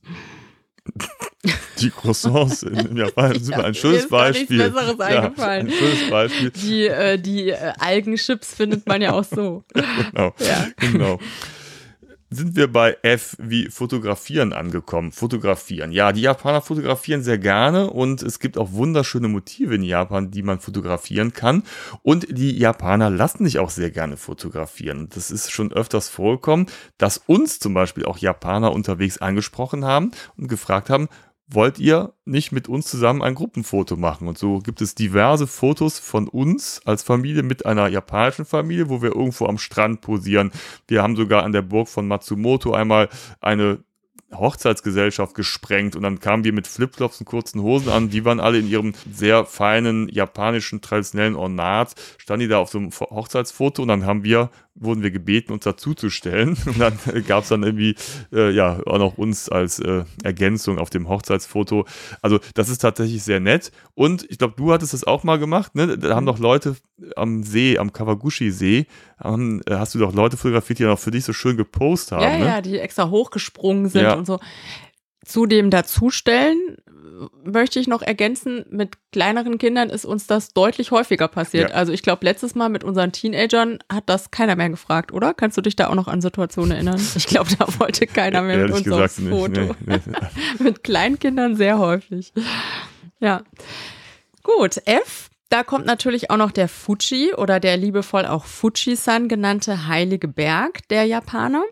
Die 1.79 1.89
Croissants 1.89 2.63
in 2.63 2.97
Japan 2.97 3.33
sind 3.39 3.57
Ja, 3.57 3.63
ein 3.63 3.73
schönes 3.73 4.03
ist 4.03 4.09
Beispiel. 4.09 4.69
Besseres 4.69 4.99
eingefallen. 4.99 5.67
ein 5.67 5.73
schönes 5.73 6.09
Beispiel. 6.09 6.51
Die, 6.51 6.87
äh, 6.87 7.17
die 7.17 7.49
äh, 7.49 7.73
Algenchips 7.79 8.53
findet 8.53 8.85
man 8.87 9.01
ja 9.01 9.13
auch 9.13 9.23
so. 9.23 9.63
Genau. 9.73 10.33
Ja. 10.39 10.67
genau. 10.79 11.19
Sind 12.31 12.55
wir 12.55 12.71
bei 12.71 12.95
F 13.01 13.35
wie 13.39 13.69
fotografieren 13.69 14.53
angekommen? 14.53 15.11
Fotografieren. 15.11 15.91
Ja, 15.91 16.11
die 16.11 16.21
Japaner 16.21 16.61
fotografieren 16.61 17.23
sehr 17.23 17.39
gerne 17.39 17.89
und 17.89 18.21
es 18.21 18.37
gibt 18.37 18.55
auch 18.59 18.71
wunderschöne 18.71 19.27
Motive 19.27 19.73
in 19.73 19.81
Japan, 19.81 20.29
die 20.29 20.43
man 20.43 20.59
fotografieren 20.59 21.33
kann. 21.33 21.63
Und 22.03 22.27
die 22.29 22.55
Japaner 22.55 23.09
lassen 23.09 23.45
sich 23.45 23.57
auch 23.57 23.71
sehr 23.71 23.89
gerne 23.89 24.15
fotografieren. 24.15 25.09
Das 25.11 25.31
ist 25.31 25.51
schon 25.51 25.73
öfters 25.73 26.07
vorgekommen, 26.07 26.67
dass 26.99 27.17
uns 27.17 27.57
zum 27.57 27.73
Beispiel 27.73 28.05
auch 28.05 28.19
Japaner 28.19 28.73
unterwegs 28.73 29.17
angesprochen 29.17 29.83
haben 29.83 30.11
und 30.37 30.49
gefragt 30.49 30.91
haben, 30.91 31.09
wollt 31.51 31.79
ihr 31.79 32.13
nicht 32.25 32.51
mit 32.51 32.67
uns 32.67 32.87
zusammen 32.87 33.23
ein 33.23 33.35
Gruppenfoto 33.35 33.95
machen? 33.95 34.27
Und 34.27 34.37
so 34.37 34.59
gibt 34.59 34.81
es 34.81 34.95
diverse 34.95 35.47
Fotos 35.47 35.97
von 35.99 36.27
uns 36.27 36.81
als 36.85 37.01
Familie 37.03 37.43
mit 37.43 37.65
einer 37.65 37.87
japanischen 37.87 38.45
Familie, 38.45 38.89
wo 38.89 39.01
wir 39.01 39.15
irgendwo 39.15 39.47
am 39.47 39.57
Strand 39.57 40.01
posieren. 40.01 40.51
Wir 40.87 41.01
haben 41.01 41.15
sogar 41.15 41.43
an 41.43 41.51
der 41.51 41.63
Burg 41.63 41.89
von 41.89 42.07
Matsumoto 42.07 42.73
einmal 42.73 43.09
eine 43.41 43.79
Hochzeitsgesellschaft 44.33 45.33
gesprengt 45.33 45.95
und 45.95 46.03
dann 46.03 46.19
kamen 46.19 46.43
wir 46.43 46.53
mit 46.53 46.67
Flipflops 46.67 47.19
und 47.19 47.25
kurzen 47.25 47.61
Hosen 47.61 47.89
an. 47.89 48.09
Die 48.09 48.25
waren 48.25 48.39
alle 48.39 48.59
in 48.59 48.69
ihrem 48.69 48.93
sehr 49.11 49.45
feinen 49.45 50.07
japanischen 50.09 50.81
traditionellen 50.81 51.35
Ornat, 51.35 51.95
standen 52.17 52.41
die 52.41 52.47
da 52.47 52.59
auf 52.59 52.69
so 52.69 52.77
einem 52.77 52.91
Hochzeitsfoto 52.91 53.81
und 53.81 53.87
dann 53.87 54.05
haben 54.05 54.23
wir 54.23 54.51
wurden 54.79 55.03
wir 55.03 55.11
gebeten, 55.11 55.51
uns 55.53 55.63
dazuzustellen. 55.63 56.57
Und 56.65 56.79
dann 56.79 56.97
gab 57.27 57.43
es 57.43 57.49
dann 57.49 57.63
irgendwie, 57.63 57.95
äh, 58.31 58.51
ja, 58.51 58.79
auch 58.85 58.97
noch 58.97 59.17
uns 59.17 59.49
als 59.49 59.79
äh, 59.79 60.03
Ergänzung 60.23 60.79
auf 60.79 60.89
dem 60.89 61.07
Hochzeitsfoto. 61.09 61.85
Also, 62.21 62.39
das 62.53 62.69
ist 62.69 62.79
tatsächlich 62.79 63.23
sehr 63.23 63.39
nett. 63.39 63.71
Und 63.93 64.25
ich 64.29 64.37
glaube, 64.37 64.53
du 64.57 64.71
hattest 64.71 64.93
das 64.93 65.03
auch 65.03 65.23
mal 65.23 65.37
gemacht, 65.37 65.75
ne? 65.75 65.97
Da 65.97 66.15
haben 66.15 66.25
doch 66.25 66.39
Leute 66.39 66.75
am 67.15 67.43
See, 67.43 67.77
am 67.77 67.93
Kawaguchi-See, 67.93 68.79
äh, 68.79 69.59
hast 69.69 69.95
du 69.95 69.99
doch 69.99 70.13
Leute 70.13 70.37
fotografiert, 70.37 70.79
die 70.79 70.83
noch 70.83 70.99
für 70.99 71.11
dich 71.11 71.25
so 71.25 71.33
schön 71.33 71.57
gepostet 71.57 72.13
haben. 72.13 72.23
Ja, 72.23 72.37
ne? 72.37 72.45
ja, 72.45 72.61
die 72.61 72.79
extra 72.79 73.09
hochgesprungen 73.09 73.89
sind 73.89 74.03
Ja. 74.03 74.13
und 74.15 74.25
so. 74.25 74.39
Zu 75.25 75.45
dem 75.45 75.69
Dazustellen 75.69 76.77
möchte 77.43 77.79
ich 77.79 77.87
noch 77.87 78.01
ergänzen, 78.01 78.65
mit 78.69 78.97
kleineren 79.11 79.57
Kindern 79.57 79.89
ist 79.89 80.05
uns 80.05 80.27
das 80.27 80.53
deutlich 80.53 80.91
häufiger 80.91 81.27
passiert. 81.27 81.71
Ja. 81.71 81.75
Also 81.75 81.91
ich 81.91 82.01
glaube, 82.01 82.25
letztes 82.25 82.55
Mal 82.55 82.69
mit 82.69 82.83
unseren 82.83 83.11
Teenagern 83.11 83.79
hat 83.91 84.03
das 84.07 84.31
keiner 84.31 84.55
mehr 84.55 84.69
gefragt, 84.69 85.11
oder? 85.11 85.33
Kannst 85.33 85.57
du 85.57 85.61
dich 85.61 85.75
da 85.75 85.89
auch 85.89 85.95
noch 85.95 86.07
an 86.07 86.21
Situationen 86.21 86.71
erinnern? 86.71 87.01
Ich 87.15 87.27
glaube, 87.27 87.49
da 87.57 87.67
wollte 87.79 88.07
keiner 88.07 88.41
mehr 88.41 88.57
mit 88.57 88.71
uns 88.71 88.89
aufs 88.91 89.17
gesagt 89.17 89.29
Foto. 89.29 89.61
nicht. 89.61 89.87
Nee, 89.87 89.99
nee. 90.05 90.13
mit 90.63 90.83
Kleinkindern 90.83 91.55
sehr 91.55 91.79
häufig. 91.79 92.33
Ja. 93.19 93.43
Gut, 94.43 94.81
F. 94.85 95.29
Da 95.49 95.63
kommt 95.63 95.87
natürlich 95.87 96.29
auch 96.29 96.37
noch 96.37 96.51
der 96.51 96.67
Fuji 96.67 97.33
oder 97.33 97.59
der 97.59 97.75
liebevoll 97.75 98.25
auch 98.27 98.45
Fuji-san 98.45 99.27
genannte 99.27 99.87
heilige 99.87 100.27
Berg 100.27 100.87
der 100.89 101.05
Japaner. 101.05 101.63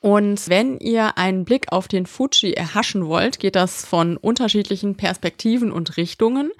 Und 0.00 0.48
wenn 0.48 0.78
ihr 0.78 1.18
einen 1.18 1.44
Blick 1.44 1.72
auf 1.72 1.88
den 1.88 2.06
Fuji 2.06 2.52
erhaschen 2.52 3.06
wollt, 3.06 3.40
geht 3.40 3.56
das 3.56 3.84
von 3.84 4.16
unterschiedlichen 4.16 4.96
Perspektiven 4.96 5.72
und 5.72 5.96
Richtungen. 5.96 6.52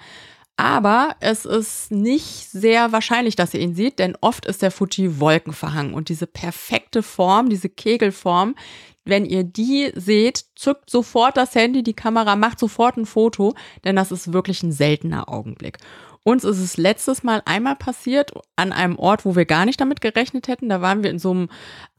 Aber 0.56 1.14
es 1.20 1.44
ist 1.44 1.92
nicht 1.92 2.50
sehr 2.50 2.90
wahrscheinlich, 2.90 3.36
dass 3.36 3.54
ihr 3.54 3.60
ihn 3.60 3.76
seht, 3.76 4.00
denn 4.00 4.16
oft 4.20 4.44
ist 4.44 4.60
der 4.60 4.72
Fuji 4.72 5.20
wolkenverhangen. 5.20 5.94
Und 5.94 6.08
diese 6.08 6.26
perfekte 6.26 7.04
Form, 7.04 7.48
diese 7.48 7.68
Kegelform, 7.68 8.56
wenn 9.04 9.24
ihr 9.24 9.44
die 9.44 9.92
seht, 9.94 10.44
zückt 10.56 10.90
sofort 10.90 11.36
das 11.36 11.54
Handy, 11.54 11.84
die 11.84 11.94
Kamera 11.94 12.34
macht 12.34 12.58
sofort 12.58 12.96
ein 12.96 13.06
Foto, 13.06 13.54
denn 13.84 13.94
das 13.94 14.10
ist 14.10 14.32
wirklich 14.32 14.64
ein 14.64 14.72
seltener 14.72 15.28
Augenblick. 15.28 15.78
Uns 16.28 16.44
ist 16.44 16.58
es 16.58 16.76
letztes 16.76 17.22
Mal 17.22 17.40
einmal 17.46 17.74
passiert 17.74 18.32
an 18.54 18.74
einem 18.74 18.98
Ort, 18.98 19.24
wo 19.24 19.34
wir 19.34 19.46
gar 19.46 19.64
nicht 19.64 19.80
damit 19.80 20.02
gerechnet 20.02 20.46
hätten. 20.46 20.68
Da 20.68 20.82
waren 20.82 21.02
wir 21.02 21.08
in 21.08 21.18
so 21.18 21.30
einem 21.30 21.48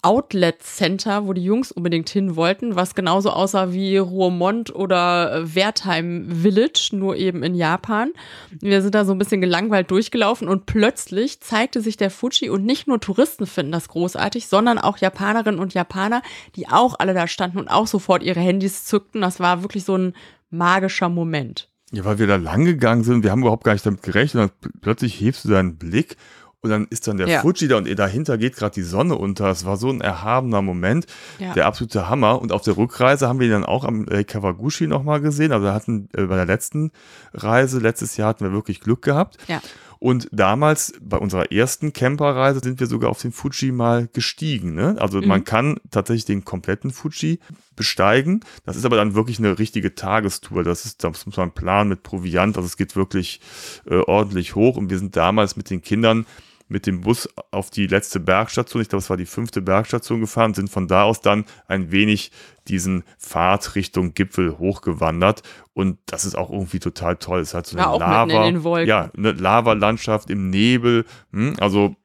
Outlet 0.03 0.61
Center, 0.61 1.25
wo 1.25 1.33
die 1.33 1.43
Jungs 1.43 1.71
unbedingt 1.71 2.09
hin 2.09 2.35
wollten, 2.35 2.75
was 2.75 2.93
genauso 2.93 3.31
aussah 3.31 3.73
wie 3.73 3.97
Ruhrmond 3.97 4.75
oder 4.75 5.33
äh, 5.33 5.55
Wertheim 5.55 6.29
Village, 6.29 6.91
nur 6.91 7.15
eben 7.15 7.41
in 7.41 7.55
Japan. 7.55 8.11
Wir 8.51 8.83
sind 8.83 8.93
da 8.93 9.03
so 9.03 9.13
ein 9.13 9.17
bisschen 9.17 9.41
gelangweilt 9.41 9.89
durchgelaufen 9.89 10.47
und 10.47 10.67
plötzlich 10.67 11.41
zeigte 11.41 11.81
sich 11.81 11.97
der 11.97 12.11
Fuji 12.11 12.51
und 12.51 12.63
nicht 12.63 12.87
nur 12.87 12.99
Touristen 12.99 13.47
finden 13.47 13.71
das 13.71 13.87
großartig, 13.87 14.45
sondern 14.47 14.77
auch 14.77 14.99
Japanerinnen 14.99 15.59
und 15.59 15.73
Japaner, 15.73 16.21
die 16.55 16.69
auch 16.69 16.93
alle 16.99 17.15
da 17.15 17.25
standen 17.25 17.57
und 17.57 17.67
auch 17.67 17.87
sofort 17.87 18.21
ihre 18.21 18.41
Handys 18.41 18.85
zückten. 18.85 19.21
Das 19.21 19.39
war 19.39 19.63
wirklich 19.63 19.85
so 19.85 19.97
ein 19.97 20.13
magischer 20.51 21.09
Moment. 21.09 21.68
Ja, 21.91 22.05
weil 22.05 22.19
wir 22.19 22.27
da 22.27 22.35
lang 22.35 22.65
gegangen 22.65 23.03
sind, 23.03 23.23
wir 23.23 23.31
haben 23.31 23.41
überhaupt 23.41 23.63
gar 23.63 23.73
nicht 23.73 23.85
damit 23.85 24.03
gerechnet. 24.03 24.43
Und 24.43 24.51
dann 24.61 24.71
plötzlich 24.81 25.19
hebst 25.19 25.45
du 25.45 25.49
deinen 25.49 25.77
Blick 25.77 26.17
und 26.61 26.69
dann 26.69 26.87
ist 26.89 27.07
dann 27.07 27.17
der 27.17 27.27
Ja. 27.27 27.41
Fuji 27.41 27.67
da 27.67 27.77
und 27.77 27.87
dahinter 27.97 28.37
geht 28.37 28.55
gerade 28.57 28.73
die 28.75 28.81
Sonne 28.83 29.15
unter. 29.15 29.47
Es 29.49 29.65
war 29.65 29.77
so 29.77 29.89
ein 29.89 30.01
erhabener 30.01 30.61
Moment, 30.61 31.07
Ja. 31.39 31.53
der 31.53 31.65
absolute 31.65 32.09
Hammer. 32.09 32.41
Und 32.41 32.51
auf 32.51 32.61
der 32.63 32.75
Rückreise 32.77 33.27
haben 33.27 33.39
wir 33.39 33.47
ihn 33.47 33.53
dann 33.53 33.65
auch 33.65 33.85
am 33.85 34.07
äh, 34.09 34.23
Kawaguchi 34.23 34.85
nochmal 34.87 35.21
gesehen. 35.21 35.51
Also 35.51 35.69
hatten 35.71 36.09
äh, 36.13 36.23
bei 36.23 36.35
der 36.35 36.45
letzten 36.45 36.91
Reise, 37.33 37.79
letztes 37.79 38.17
Jahr 38.17 38.29
hatten 38.29 38.43
wir 38.43 38.51
wirklich 38.51 38.81
Glück 38.81 39.01
gehabt. 39.01 39.37
Ja. 39.47 39.61
Und 39.99 40.29
damals, 40.31 40.93
bei 41.01 41.17
unserer 41.17 41.51
ersten 41.51 41.91
Camperreise, 41.91 42.61
sind 42.61 42.79
wir 42.79 42.87
sogar 42.87 43.09
auf 43.09 43.21
den 43.21 43.33
Fuji 43.33 43.73
mal 43.73 44.07
gestiegen. 44.11 44.73
Ne? 44.73 44.95
Also 44.97 45.21
man 45.21 45.43
kann 45.43 45.77
tatsächlich 45.91 46.23
den 46.23 46.45
kompletten 46.45 46.91
Fuji 46.91 47.39
besteigen. 47.75 48.39
Das 48.65 48.77
ist 48.77 48.85
aber 48.85 48.95
dann 48.95 49.13
wirklich 49.13 49.39
eine 49.39 49.59
richtige 49.59 49.95
Tagestour. 49.95 50.63
Das 50.63 50.85
ist, 50.85 51.03
das 51.03 51.25
muss 51.25 51.35
man 51.35 51.51
planen 51.51 51.89
mit 51.89 52.03
Proviant. 52.03 52.55
Also 52.55 52.65
es 52.65 52.77
geht 52.77 52.95
wirklich 52.95 53.41
äh, 53.89 53.97
ordentlich 53.97 54.55
hoch. 54.55 54.77
Und 54.77 54.89
wir 54.89 54.97
sind 54.97 55.17
damals 55.17 55.57
mit 55.57 55.69
den 55.69 55.81
Kindern 55.81 56.25
mit 56.69 56.85
dem 56.85 57.01
Bus 57.01 57.27
auf 57.51 57.71
die 57.71 57.87
letzte 57.87 58.19
Bergstation, 58.19 58.81
ich 58.81 58.89
glaube, 58.89 59.01
es 59.01 59.09
war 59.09 59.17
die 59.17 59.25
fünfte 59.25 59.61
Bergstation 59.61 60.21
gefahren, 60.21 60.53
sind 60.53 60.69
von 60.69 60.87
da 60.87 61.03
aus 61.03 61.19
dann 61.19 61.45
ein 61.67 61.91
wenig 61.91 62.31
diesen 62.69 63.03
Pfad 63.17 63.75
Richtung 63.75 64.13
Gipfel 64.13 64.57
hochgewandert. 64.57 65.43
Und 65.73 65.99
das 66.05 66.25
ist 66.25 66.35
auch 66.35 66.49
irgendwie 66.49 66.79
total 66.79 67.17
toll. 67.17 67.39
Es 67.39 67.53
hat 67.53 67.65
so 67.67 67.77
eine 67.77 67.87
auch 67.87 67.99
Lava, 67.99 68.79
ja, 68.81 69.11
eine 69.17 69.31
Lavalandschaft 69.31 70.29
im 70.29 70.49
Nebel. 70.49 71.05
Hm, 71.31 71.55
also 71.59 71.95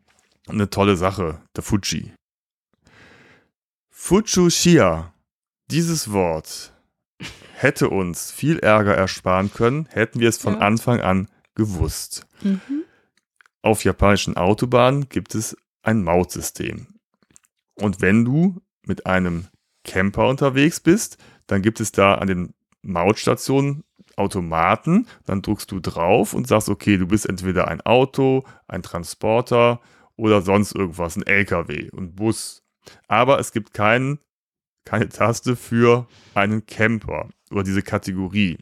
eine 0.48 0.70
tolle 0.70 0.96
Sache, 0.96 1.40
der 1.56 1.62
Fuji. 1.62 2.12
Fuchushia, 3.90 5.14
dieses 5.70 6.12
Wort 6.12 6.72
hätte 7.54 7.88
uns 7.88 8.30
viel 8.30 8.58
Ärger 8.58 8.94
ersparen 8.94 9.52
können, 9.52 9.86
hätten 9.90 10.20
wir 10.20 10.28
es 10.28 10.38
von 10.38 10.54
Ja. 10.54 10.60
Anfang 10.60 11.00
an 11.00 11.28
gewusst. 11.54 12.26
Mhm. 12.42 12.60
Auf 13.62 13.84
japanischen 13.84 14.36
Autobahnen 14.36 15.08
gibt 15.08 15.34
es 15.34 15.56
ein 15.82 16.02
Mautsystem. 16.02 16.88
Und 17.76 18.00
wenn 18.00 18.24
du 18.24 18.60
mit 18.82 19.06
einem 19.06 19.46
Camper 19.84 20.28
unterwegs 20.28 20.80
bist, 20.80 21.18
dann 21.46 21.62
gibt 21.62 21.80
es 21.80 21.92
da 21.92 22.14
an 22.14 22.26
den 22.26 22.54
Mautstationen 22.82 23.84
Automaten, 24.16 25.06
dann 25.26 25.42
drückst 25.42 25.70
du 25.70 25.80
drauf 25.80 26.34
und 26.34 26.46
sagst, 26.46 26.68
okay, 26.68 26.96
du 26.98 27.06
bist 27.06 27.28
entweder 27.28 27.68
ein 27.68 27.80
Auto, 27.80 28.44
ein 28.68 28.82
Transporter 28.82 29.80
oder 30.16 30.42
sonst 30.42 30.74
irgendwas, 30.74 31.16
ein 31.16 31.26
LKW, 31.26 31.90
ein 31.96 32.14
Bus. 32.14 32.62
Aber 33.08 33.38
es 33.40 33.52
gibt 33.52 33.74
keinen, 33.74 34.18
keine 34.84 35.08
Taste 35.08 35.56
für 35.56 36.06
einen 36.34 36.66
Camper 36.66 37.28
oder 37.50 37.64
diese 37.64 37.82
Kategorie. 37.82 38.58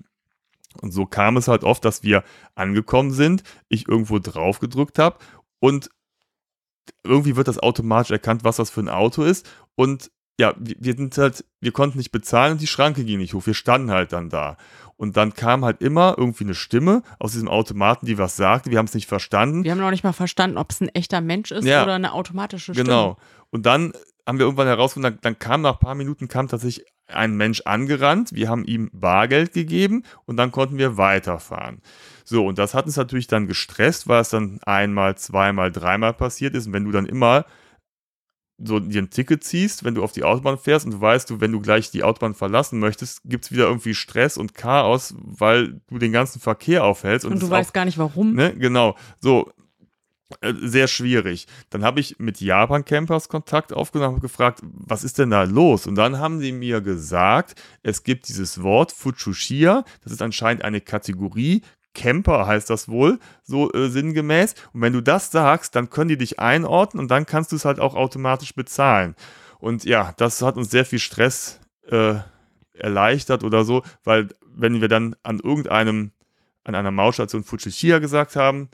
Und 0.81 0.93
so 0.93 1.05
kam 1.05 1.37
es 1.37 1.49
halt 1.49 1.65
oft, 1.65 1.85
dass 1.85 2.03
wir 2.03 2.25
angekommen 2.55 3.11
sind, 3.11 3.43
ich 3.69 3.89
irgendwo 3.89 4.19
drauf 4.19 4.59
gedrückt 4.59 4.99
habe 4.99 5.19
und 5.59 5.91
irgendwie 7.05 7.37
wird 7.37 7.49
das 7.49 7.59
automatisch 7.59 8.11
erkannt, 8.11 8.43
was 8.43 8.57
das 8.57 8.71
für 8.71 8.81
ein 8.81 8.89
Auto 8.89 9.23
ist. 9.23 9.49
Und 9.75 10.11
ja, 10.41 10.55
wir, 10.59 10.77
wir 10.79 10.95
sind 10.95 11.17
halt, 11.19 11.45
wir 11.61 11.73
konnten 11.73 11.99
nicht 11.99 12.13
bezahlen 12.13 12.53
und 12.53 12.61
die 12.61 12.67
Schranke 12.67 13.05
ging 13.05 13.19
nicht 13.19 13.35
hoch. 13.35 13.47
Wir 13.47 13.55
standen 13.55 13.91
halt 13.91 14.13
dann 14.13 14.29
da. 14.29 14.57
Und 14.97 15.17
dann 15.17 15.35
kam 15.35 15.65
halt 15.65 15.83
immer 15.83 16.15
irgendwie 16.17 16.45
eine 16.45 16.55
Stimme 16.55 17.03
aus 17.19 17.33
diesem 17.33 17.49
Automaten, 17.49 18.07
die 18.07 18.19
was 18.19 18.37
sagte. 18.37 18.71
Wir 18.71 18.79
haben 18.79 18.87
es 18.87 18.95
nicht 18.95 19.09
verstanden. 19.09 19.65
Wir 19.65 19.73
haben 19.73 19.79
noch 19.81 19.91
nicht 19.91 20.05
mal 20.05 20.13
verstanden, 20.13 20.59
ob 20.59 20.71
es 20.71 20.81
ein 20.81 20.89
echter 20.91 21.21
Mensch 21.21 21.51
ist 21.51 21.65
Ja. 21.65 21.83
oder 21.83 21.95
eine 21.95 22.13
automatische 22.13 22.73
Stimme. 22.73 22.89
Genau. 22.89 23.17
Und 23.51 23.67
dann 23.67 23.93
haben 24.27 24.39
wir 24.39 24.45
irgendwann 24.47 24.69
herausgefunden, 24.69 25.15
dann, 25.15 25.21
dann 25.21 25.39
kam 25.39 25.63
nach 25.63 25.75
ein 25.75 25.81
paar 25.81 25.95
Minuten 25.97 26.29
kam 26.29 26.47
tatsächlich 26.47 26.87
ein 27.09 27.37
Mensch 27.37 27.63
angerannt. 27.65 28.31
Wir 28.33 28.49
haben 28.49 28.65
ihm 28.65 28.91
Bargeld 28.93 29.53
gegeben 29.53 30.05
und 30.25 30.37
dann 30.37 30.53
konnten 30.53 30.79
wir 30.79 30.97
weiterfahren. 30.97 31.83
So, 32.25 32.47
und 32.47 32.59
das 32.59 32.73
hat 32.73 32.87
uns 32.87 32.97
natürlich 32.97 33.27
dann 33.27 33.49
gestresst, 33.49 34.07
weil 34.09 34.21
es 34.23 34.31
dann 34.31 34.61
einmal, 34.65 35.17
zweimal, 35.17 35.73
dreimal 35.73 36.15
passiert 36.15 36.55
ist. 36.55 36.69
Und 36.69 36.73
wenn 36.73 36.85
du 36.85 36.93
dann 36.93 37.07
immer 37.07 37.45
so 38.65 38.79
dir 38.81 39.03
ein 39.03 39.11
Ticket 39.11 39.45
ziehst, 39.45 39.85
wenn 39.85 39.95
du 39.95 40.03
auf 40.03 40.13
die 40.13 40.25
Autobahn 40.25 40.59
fährst 40.59 40.85
und 40.87 40.93
du 40.93 41.01
weißt, 41.01 41.29
du, 41.31 41.41
wenn 41.41 41.53
du 41.53 41.61
gleich 41.61 41.91
die 41.91 42.03
Autobahn 42.03 42.35
verlassen 42.35 42.79
möchtest, 42.79 43.23
gibt 43.25 43.45
es 43.45 43.53
wieder 43.53 43.65
irgendwie 43.65 43.95
Stress 43.95 44.37
und 44.37 44.55
Chaos, 44.55 45.15
weil 45.19 45.81
du 45.89 45.99
den 45.99 46.13
ganzen 46.13 46.41
Verkehr 46.41 46.85
aufhältst. 46.85 47.27
Und 47.27 47.35
es 47.35 47.41
du 47.41 47.51
weißt 47.51 47.75
gar 47.75 47.85
nicht 47.85 47.99
warum. 47.99 48.35
Ne? 48.35 48.55
Genau. 48.57 48.97
So. 49.21 49.51
äh, 50.41 50.55
Sehr 50.61 50.89
schwierig. 50.89 51.47
Dann 51.71 51.85
habe 51.85 52.01
ich 52.01 52.19
mit 52.19 52.41
Japan-Campers 52.41 53.29
Kontakt 53.29 53.73
aufgenommen 53.73 54.17
und 54.17 54.21
gefragt, 54.21 54.61
was 54.63 55.05
ist 55.05 55.19
denn 55.19 55.31
da 55.31 55.43
los? 55.43 55.87
Und 55.87 55.97
dann 55.97 56.19
haben 56.19 56.41
die 56.41 56.53
mir 56.53 56.81
gesagt, 56.81 57.61
es 57.83 58.05
gibt 58.05 58.29
dieses 58.29 58.63
Wort 58.63 58.93
Fuchushia, 58.93 59.85
das 60.03 60.13
ist 60.13 60.23
anscheinend 60.23 60.65
eine 60.65 60.81
Kategorie, 60.81 61.63
Camper 61.95 62.47
heißt 62.47 62.71
das 62.71 62.89
wohl, 62.89 63.19
so 63.43 63.73
äh, 63.73 63.89
sinngemäß. 63.89 64.55
Und 64.73 64.81
wenn 64.81 64.93
du 64.93 65.01
das 65.01 65.31
sagst, 65.31 65.77
dann 65.77 65.91
können 65.91 66.09
die 66.09 66.17
dich 66.19 66.39
einordnen 66.39 67.01
und 67.03 67.11
dann 67.11 67.27
kannst 67.27 67.53
du 67.53 67.57
es 67.57 67.65
halt 67.65 67.81
auch 67.81 67.95
automatisch 67.95 68.55
bezahlen. 68.55 69.15
Und 69.59 69.85
ja, 69.85 70.13
das 70.17 70.43
hat 70.43 70.57
uns 70.57 70.71
sehr 70.71 70.85
viel 70.85 70.99
Stress 70.99 71.61
äh, 71.89 72.15
erleichtert 72.75 73.45
oder 73.45 73.65
so, 73.65 73.83
weil 74.05 74.29
wenn 74.55 74.81
wir 74.81 74.89
dann 74.89 75.15
an 75.23 75.39
irgendeinem, 75.39 76.13
an 76.65 76.75
einer 76.75 76.91
Mautstation 76.91 77.45
Fukushia 77.45 77.99
gesagt 77.99 78.37
haben, 78.37 78.71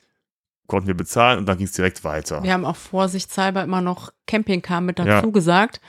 konnten 0.66 0.86
wir 0.86 0.96
bezahlen 0.96 1.38
und 1.38 1.46
dann 1.46 1.58
ging 1.58 1.66
es 1.66 1.72
direkt 1.72 2.04
weiter. 2.04 2.42
Wir 2.42 2.52
haben 2.52 2.64
auch 2.64 2.76
vorsichtshalber 2.76 3.62
immer 3.64 3.80
noch 3.80 4.12
Campingcar 4.26 4.80
mit 4.80 4.98
Ja. 4.98 5.04
dazu 5.04 5.32
gesagt. 5.32 5.80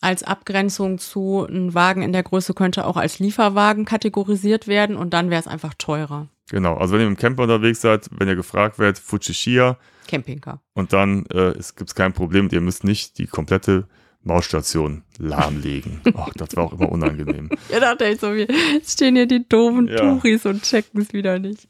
Als 0.00 0.22
Abgrenzung 0.22 0.98
zu 0.98 1.46
ein 1.48 1.72
Wagen 1.72 2.02
in 2.02 2.12
der 2.12 2.22
Größe 2.22 2.52
könnte 2.52 2.84
auch 2.84 2.96
als 2.96 3.18
Lieferwagen 3.18 3.84
kategorisiert 3.86 4.68
werden 4.68 4.96
und 4.96 5.14
dann 5.14 5.30
wäre 5.30 5.40
es 5.40 5.46
einfach 5.46 5.74
teurer. 5.74 6.28
Genau, 6.50 6.76
also 6.76 6.94
wenn 6.94 7.00
ihr 7.00 7.06
im 7.06 7.16
Camper 7.16 7.44
unterwegs 7.44 7.80
seid, 7.80 8.08
wenn 8.12 8.28
ihr 8.28 8.36
gefragt 8.36 8.78
werdet, 8.78 8.98
Fukushia 8.98 9.78
Campingcar. 10.06 10.60
und 10.74 10.92
dann 10.92 11.26
äh, 11.26 11.54
gibt 11.54 11.88
es 11.88 11.94
kein 11.94 12.12
Problem 12.12 12.48
ihr 12.52 12.60
müsst 12.60 12.84
nicht 12.84 13.18
die 13.18 13.26
komplette 13.26 13.88
Mautstation 14.26 15.02
lahmlegen. 15.18 16.00
Ach, 16.16 16.30
das 16.34 16.56
war 16.56 16.64
auch 16.64 16.72
immer 16.72 16.90
unangenehm. 16.90 17.48
ja, 17.70 17.80
dachte 17.80 18.06
ich 18.06 18.20
so, 18.20 18.32
jetzt 18.32 18.92
stehen 18.92 19.16
hier 19.16 19.26
die 19.26 19.48
doofen 19.48 19.88
ja. 19.88 19.96
Touris 19.96 20.44
und 20.46 20.62
checken 20.62 21.00
es 21.00 21.12
wieder 21.12 21.38
nicht. 21.38 21.66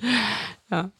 Ja. 0.70 0.90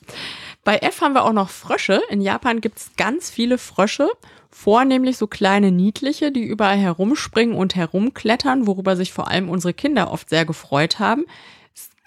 Bei 0.64 0.78
F 0.78 1.00
haben 1.00 1.14
wir 1.14 1.24
auch 1.24 1.32
noch 1.32 1.48
Frösche. 1.48 2.02
In 2.10 2.20
Japan 2.20 2.60
gibt 2.60 2.78
es 2.78 2.90
ganz 2.96 3.30
viele 3.30 3.56
Frösche, 3.56 4.08
vornehmlich 4.50 5.16
so 5.16 5.26
kleine 5.26 5.70
niedliche, 5.70 6.30
die 6.30 6.44
überall 6.44 6.76
herumspringen 6.76 7.56
und 7.56 7.74
herumklettern, 7.74 8.66
worüber 8.66 8.96
sich 8.96 9.12
vor 9.12 9.28
allem 9.28 9.48
unsere 9.48 9.72
Kinder 9.72 10.10
oft 10.10 10.28
sehr 10.28 10.44
gefreut 10.44 10.98
haben. 10.98 11.24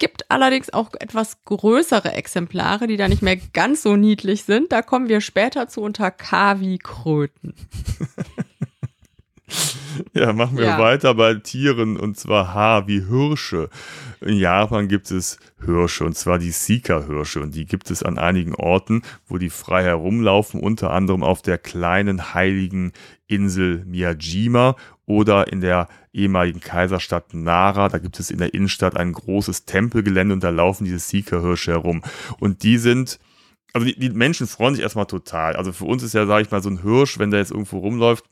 Es 0.00 0.08
gibt 0.08 0.30
allerdings 0.30 0.72
auch 0.72 0.88
etwas 0.98 1.44
größere 1.44 2.14
Exemplare, 2.14 2.86
die 2.86 2.96
da 2.96 3.06
nicht 3.06 3.20
mehr 3.20 3.36
ganz 3.36 3.82
so 3.82 3.96
niedlich 3.96 4.44
sind. 4.44 4.72
Da 4.72 4.80
kommen 4.80 5.10
wir 5.10 5.20
später 5.20 5.68
zu 5.68 5.82
unter 5.82 6.10
Kavi-Kröten. 6.10 7.54
Ja, 10.14 10.32
machen 10.32 10.56
wir 10.56 10.64
ja. 10.64 10.78
weiter 10.78 11.14
bei 11.14 11.34
Tieren 11.34 11.96
und 11.96 12.16
zwar 12.16 12.54
H 12.54 12.86
wie 12.86 13.04
Hirsche. 13.06 13.68
In 14.20 14.36
Japan 14.36 14.86
gibt 14.86 15.10
es 15.10 15.40
Hirsche 15.64 16.04
und 16.04 16.16
zwar 16.16 16.38
die 16.38 16.52
Sika-Hirsche 16.52 17.40
und 17.40 17.56
die 17.56 17.66
gibt 17.66 17.90
es 17.90 18.04
an 18.04 18.16
einigen 18.16 18.54
Orten, 18.54 19.02
wo 19.26 19.38
die 19.38 19.50
frei 19.50 19.82
herumlaufen, 19.82 20.60
unter 20.60 20.92
anderem 20.92 21.24
auf 21.24 21.42
der 21.42 21.58
kleinen 21.58 22.32
heiligen 22.32 22.92
Insel 23.26 23.84
Miyajima 23.84 24.76
oder 25.10 25.52
in 25.52 25.60
der 25.60 25.88
ehemaligen 26.12 26.60
Kaiserstadt 26.60 27.34
Nara. 27.34 27.88
Da 27.88 27.98
gibt 27.98 28.20
es 28.20 28.30
in 28.30 28.38
der 28.38 28.54
Innenstadt 28.54 28.96
ein 28.96 29.12
großes 29.12 29.64
Tempelgelände 29.64 30.32
und 30.32 30.44
da 30.44 30.50
laufen 30.50 30.84
diese 30.84 31.00
Sika-Hirsche 31.00 31.72
herum. 31.72 32.02
Und 32.38 32.62
die 32.62 32.78
sind 32.78 33.18
also 33.72 33.86
die, 33.86 33.98
die, 33.98 34.10
Menschen 34.10 34.46
freuen 34.46 34.74
sich 34.74 34.82
erstmal 34.82 35.06
total. 35.06 35.54
Also 35.54 35.72
für 35.72 35.84
uns 35.84 36.02
ist 36.02 36.12
ja, 36.12 36.26
sage 36.26 36.42
ich 36.42 36.50
mal, 36.50 36.62
so 36.62 36.70
ein 36.70 36.82
Hirsch, 36.82 37.18
wenn 37.18 37.30
der 37.30 37.40
jetzt 37.40 37.52
irgendwo 37.52 37.78
rumläuft, 37.78 38.24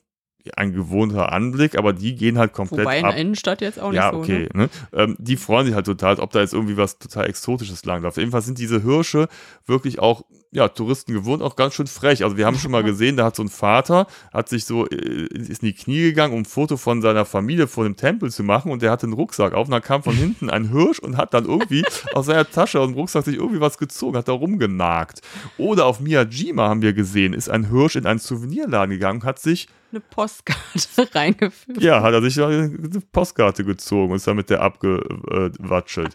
ein 0.57 0.73
gewohnter 0.73 1.33
Anblick, 1.33 1.77
aber 1.77 1.93
die 1.93 2.15
gehen 2.15 2.39
halt 2.39 2.53
komplett 2.53 2.87
Wobei 2.87 2.99
in 3.01 3.05
ab. 3.05 3.13
der 3.13 3.21
Innenstadt 3.21 3.61
jetzt 3.61 3.79
auch 3.79 3.91
nicht 3.91 3.99
ja, 3.99 4.11
so. 4.11 4.19
Ja, 4.19 4.23
okay. 4.23 4.49
Ne? 4.55 4.63
Ne? 4.63 4.69
Ähm, 4.93 5.17
die 5.19 5.37
freuen 5.37 5.67
sich 5.67 5.75
halt 5.75 5.87
total, 5.87 6.11
als 6.11 6.21
ob 6.21 6.31
da 6.31 6.41
jetzt 6.41 6.55
irgendwie 6.55 6.77
was 6.77 6.99
total 6.99 7.27
Exotisches 7.27 7.85
langläuft. 7.85 8.17
Jedenfalls 8.17 8.47
sind 8.47 8.59
diese 8.59 8.83
Hirsche 8.83 9.29
wirklich 9.67 9.99
auch 9.99 10.25
ja, 10.51 10.69
Touristen 10.69 11.13
gewohnt, 11.13 11.43
auch 11.43 11.57
ganz 11.57 11.75
schön 11.75 11.87
frech. 11.87 12.25
Also 12.25 12.37
wir 12.37 12.47
haben 12.47 12.59
schon 12.59 12.71
mal 12.71 12.83
gesehen, 12.85 13.17
da 13.17 13.27
hat 13.27 13.37
so 13.37 13.43
ein 13.43 13.49
Vater, 13.49 14.07
hat 14.33 14.49
sich 14.49 14.65
so, 14.65 14.87
äh, 14.87 14.95
ist 14.95 15.63
in 15.63 15.69
die 15.69 15.75
Knie 15.75 16.03
gegangen, 16.03 16.33
um 16.33 16.41
ein 16.41 16.45
Foto 16.45 16.77
von 16.77 17.03
seiner 17.03 17.25
Familie 17.25 17.67
vor 17.67 17.85
dem 17.85 17.97
Tempel 17.97 18.31
zu 18.31 18.43
machen 18.43 18.73
und 18.73 18.83
der 18.83 18.91
hatte 18.91 19.07
einen 19.07 19.13
Rucksack 19.13 19.53
auf 19.53 19.67
und 19.67 19.73
dann 19.73 19.83
kam 19.83 20.03
von 20.03 20.15
hinten 20.17 20.51
ein 20.51 20.71
Hirsch 20.71 20.99
und 20.99 21.17
hat 21.17 21.35
dann 21.35 21.45
irgendwie 21.45 21.85
aus 22.15 22.27
seiner 22.27 22.49
Tasche, 22.49 22.81
aus 22.81 22.89
dem 22.89 22.95
Rucksack 22.95 23.25
sich 23.25 23.37
irgendwie 23.37 23.61
was 23.61 23.79
gezogen, 23.79 24.17
hat 24.17 24.29
da 24.29 24.33
rumgenagt. 24.33 25.21
Oder 25.59 25.87
auf 25.87 26.01
Miyajima 26.01 26.69
haben 26.69 26.83
wir 26.83 26.93
gesehen, 26.93 27.35
ist 27.35 27.51
ein 27.51 27.71
Hirsch 27.71 27.97
in 27.97 28.07
einen 28.07 28.19
Souvenirladen 28.19 28.91
gegangen, 28.91 29.25
hat 29.25 29.39
sich 29.39 29.69
eine 29.91 30.01
Postkarte 30.01 31.15
reingefügt. 31.15 31.81
Ja, 31.81 32.03
hat 32.03 32.13
er 32.13 32.23
sich 32.23 32.41
eine 32.41 32.71
Postkarte 33.13 33.65
gezogen 33.65 34.13
und 34.13 34.17
ist 34.17 34.27
damit 34.27 34.51
der 34.51 34.61
abgewatschelt. 34.61 36.15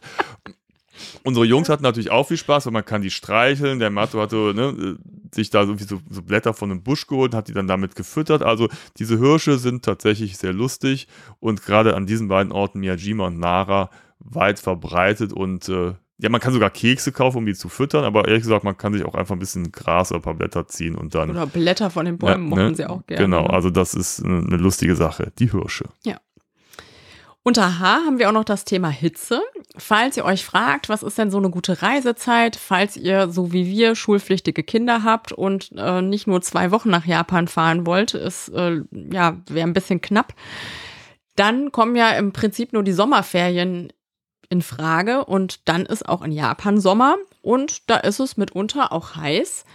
Unsere 1.24 1.46
Jungs 1.46 1.70
hatten 1.70 1.84
natürlich 1.84 2.12
auch 2.12 2.28
viel 2.28 2.38
Spaß, 2.38 2.66
weil 2.66 2.74
man 2.74 2.86
kann 2.86 3.02
die 3.02 3.12
streicheln. 3.12 3.80
Der 3.80 3.90
Matto 3.90 4.20
hatte 4.20 4.54
ne, 4.56 4.98
sich 5.34 5.50
da 5.50 5.66
so, 5.66 5.76
so, 5.78 6.22
Blätter 6.22 6.54
von 6.54 6.72
einem 6.72 6.84
Busch 6.84 7.08
geholt 7.08 7.34
und 7.34 7.38
hat 7.38 7.48
die 7.48 7.54
dann 7.54 7.68
damit 7.68 7.96
gefüttert. 7.96 8.44
Also 8.44 8.70
diese 8.98 9.18
Hirsche 9.18 9.58
sind 9.58 9.84
tatsächlich 9.86 10.38
sehr 10.38 10.54
lustig 10.54 11.08
und 11.40 11.64
gerade 11.64 11.96
an 11.96 12.06
diesen 12.06 12.28
beiden 12.28 12.52
Orten, 12.52 12.80
Miyajima 12.80 13.28
und 13.28 13.40
Nara, 13.40 13.90
weit 14.20 14.60
verbreitet 14.60 15.34
und 15.34 15.68
äh, 15.70 15.94
ja, 16.20 16.30
man 16.30 16.40
kann 16.40 16.54
sogar 16.54 16.70
Kekse 16.70 17.12
kaufen, 17.12 17.40
um 17.40 17.46
die 17.46 17.56
zu 17.56 17.68
füttern, 17.68 18.06
aber 18.06 18.28
ehrlich 18.28 18.44
gesagt, 18.44 18.64
man 18.64 18.78
kann 18.78 18.94
sich 18.94 19.04
auch 19.04 19.16
einfach 19.16 19.36
ein 19.36 19.40
bisschen 19.40 19.72
Gras 19.72 20.12
oder 20.12 20.20
ein 20.20 20.24
paar 20.24 20.36
Blätter 20.36 20.68
ziehen 20.68 20.96
und 20.96 21.16
dann. 21.16 21.32
Oder 21.32 21.48
Blätter 21.48 21.90
von 21.90 22.06
den 22.06 22.18
Bäumen 22.18 22.50
ja, 22.52 22.70
ne? 22.70 22.76
sie 22.76 22.86
auch 22.86 23.06
gerne. 23.06 23.26
Genau, 23.26 23.46
also 23.48 23.70
das 23.70 23.94
ist 23.94 24.24
eine 24.24 24.58
lustige 24.58 24.96
Sache. 24.96 25.34
Die 25.40 25.52
Hirsche. 25.52 25.86
Ja. 26.06 26.18
Unter 27.46 27.80
H 27.80 28.06
haben 28.06 28.20
wir 28.20 28.30
auch 28.30 28.34
noch 28.34 28.46
das 28.46 28.64
Thema 28.64 28.88
Hitze. 28.88 29.42
Falls 29.78 30.16
ihr 30.16 30.24
euch 30.24 30.46
fragt, 30.46 30.88
was 30.88 31.04
ist 31.04 31.18
denn 31.18 31.30
so 31.30 31.38
eine 31.38 31.50
gute 31.50 31.82
Reisezeit, 31.82 32.56
falls 32.56 32.96
ihr 32.96 33.30
so 33.30 33.52
wie 33.52 33.68
wir 33.68 33.96
schulpflichtige 33.96 34.64
Kinder 34.64 35.04
habt 35.04 35.34
und 35.34 35.72
äh, 35.76 36.02
nicht 36.02 36.26
nur 36.26 36.42
zwei 36.42 36.72
Wochen 36.72 36.90
nach 36.90 37.06
Japan 37.06 37.50
fahren 37.50 37.86
wollt, 37.86 38.14
ist 38.14 38.48
äh, 38.50 38.82
ja 38.92 39.38
wäre 39.50 39.68
ein 39.68 39.74
bisschen 39.74 40.00
knapp. 40.00 40.34
Dann 41.36 41.74
kommen 41.74 41.98
ja 41.98 42.12
im 42.12 42.32
Prinzip 42.32 42.72
nur 42.72 42.84
die 42.84 42.94
Sommerferien 42.94 43.92
in 44.50 44.62
Frage 44.62 45.26
und 45.26 45.68
dann 45.68 45.86
ist 45.86 46.08
auch 46.08 46.22
in 46.22 46.32
Japan 46.32 46.80
Sommer 46.80 47.18
und 47.42 47.90
da 47.90 47.98
ist 47.98 48.22
es 48.22 48.38
mitunter 48.38 48.94
auch 48.94 49.18
heiß. 49.18 49.66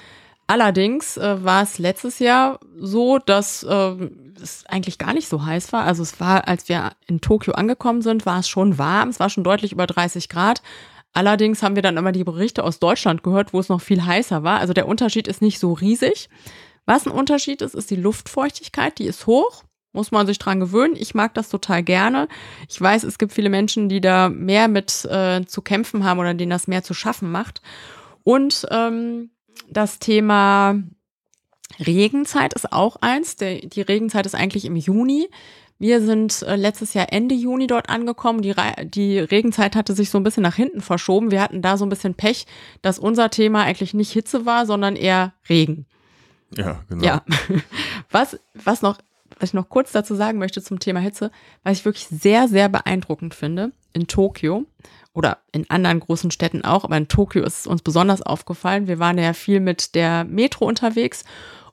Allerdings 0.46 1.18
äh, 1.18 1.44
war 1.44 1.64
es 1.64 1.78
letztes 1.78 2.18
Jahr 2.18 2.60
so, 2.78 3.18
dass 3.18 3.62
äh, 3.64 3.94
es 4.40 4.64
eigentlich 4.66 4.98
gar 4.98 5.14
nicht 5.14 5.28
so 5.28 5.44
heiß 5.44 5.72
war. 5.72 5.84
Also 5.84 6.02
es 6.02 6.20
war, 6.20 6.48
als 6.48 6.68
wir 6.68 6.92
in 7.06 7.20
Tokio 7.20 7.54
angekommen 7.54 8.02
sind, 8.02 8.26
war 8.26 8.40
es 8.40 8.48
schon 8.48 8.78
warm. 8.78 9.08
Es 9.08 9.20
war 9.20 9.30
schon 9.30 9.44
deutlich 9.44 9.72
über 9.72 9.86
30 9.86 10.28
Grad. 10.28 10.62
Allerdings 11.12 11.62
haben 11.62 11.74
wir 11.74 11.82
dann 11.82 11.96
immer 11.96 12.12
die 12.12 12.24
Berichte 12.24 12.62
aus 12.62 12.78
Deutschland 12.78 13.22
gehört, 13.22 13.52
wo 13.52 13.60
es 13.60 13.68
noch 13.68 13.80
viel 13.80 14.04
heißer 14.04 14.42
war. 14.42 14.60
Also 14.60 14.72
der 14.72 14.86
Unterschied 14.86 15.26
ist 15.26 15.42
nicht 15.42 15.58
so 15.58 15.72
riesig. 15.72 16.28
Was 16.86 17.06
ein 17.06 17.12
Unterschied 17.12 17.62
ist, 17.62 17.74
ist 17.74 17.90
die 17.90 17.96
Luftfeuchtigkeit. 17.96 18.98
Die 18.98 19.06
ist 19.06 19.26
hoch. 19.26 19.64
Muss 19.92 20.10
man 20.10 20.26
sich 20.26 20.38
dran 20.38 20.60
gewöhnen. 20.60 20.96
Ich 20.96 21.14
mag 21.14 21.34
das 21.34 21.48
total 21.48 21.82
gerne. 21.82 22.28
Ich 22.68 22.80
weiß, 22.80 23.04
es 23.04 23.18
gibt 23.18 23.32
viele 23.32 23.50
Menschen, 23.50 23.88
die 23.88 24.00
da 24.00 24.28
mehr 24.28 24.68
mit 24.68 25.04
äh, 25.06 25.44
zu 25.46 25.62
kämpfen 25.62 26.04
haben 26.04 26.18
oder 26.20 26.34
denen 26.34 26.50
das 26.50 26.68
mehr 26.68 26.82
zu 26.82 26.94
schaffen 26.94 27.30
macht. 27.30 27.62
Und 28.22 28.66
ähm, 28.70 29.30
das 29.68 29.98
Thema 29.98 30.76
Regenzeit 31.78 32.54
ist 32.54 32.72
auch 32.72 32.96
eins. 33.00 33.36
Der, 33.36 33.60
die 33.60 33.82
Regenzeit 33.82 34.26
ist 34.26 34.34
eigentlich 34.34 34.64
im 34.64 34.76
Juni. 34.76 35.28
Wir 35.78 36.00
sind 36.02 36.42
äh, 36.42 36.56
letztes 36.56 36.94
Jahr 36.94 37.12
Ende 37.12 37.34
Juni 37.34 37.68
dort 37.68 37.88
angekommen. 37.88 38.42
Die, 38.42 38.54
die 38.84 39.18
Regenzeit 39.18 39.76
hatte 39.76 39.94
sich 39.94 40.10
so 40.10 40.18
ein 40.18 40.24
bisschen 40.24 40.42
nach 40.42 40.56
hinten 40.56 40.80
verschoben. 40.80 41.30
Wir 41.30 41.40
hatten 41.40 41.62
da 41.62 41.76
so 41.76 41.86
ein 41.86 41.88
bisschen 41.88 42.14
Pech, 42.14 42.46
dass 42.82 42.98
unser 42.98 43.30
Thema 43.30 43.62
eigentlich 43.62 43.94
nicht 43.94 44.12
Hitze 44.12 44.44
war, 44.44 44.66
sondern 44.66 44.96
eher 44.96 45.34
Regen. 45.48 45.86
Ja, 46.56 46.82
genau. 46.88 47.04
Ja. 47.04 47.24
Was, 48.10 48.40
was 48.54 48.80
noch, 48.80 48.96
was 49.38 49.50
ich 49.50 49.54
noch 49.54 49.68
kurz 49.68 49.92
dazu 49.92 50.14
sagen 50.14 50.38
möchte 50.38 50.62
zum 50.62 50.78
Thema 50.78 51.00
Hitze, 51.00 51.30
was 51.62 51.78
ich 51.78 51.84
wirklich 51.84 52.06
sehr, 52.06 52.48
sehr 52.48 52.70
beeindruckend 52.70 53.34
finde 53.34 53.72
in 53.92 54.06
Tokio 54.06 54.64
oder 55.18 55.38
in 55.50 55.68
anderen 55.68 55.98
großen 55.98 56.30
Städten 56.30 56.64
auch, 56.64 56.84
aber 56.84 56.96
in 56.96 57.08
Tokio 57.08 57.42
ist 57.42 57.58
es 57.58 57.66
uns 57.66 57.82
besonders 57.82 58.22
aufgefallen. 58.22 58.86
Wir 58.86 59.00
waren 59.00 59.18
ja 59.18 59.32
viel 59.32 59.58
mit 59.58 59.96
der 59.96 60.22
Metro 60.22 60.64
unterwegs 60.64 61.24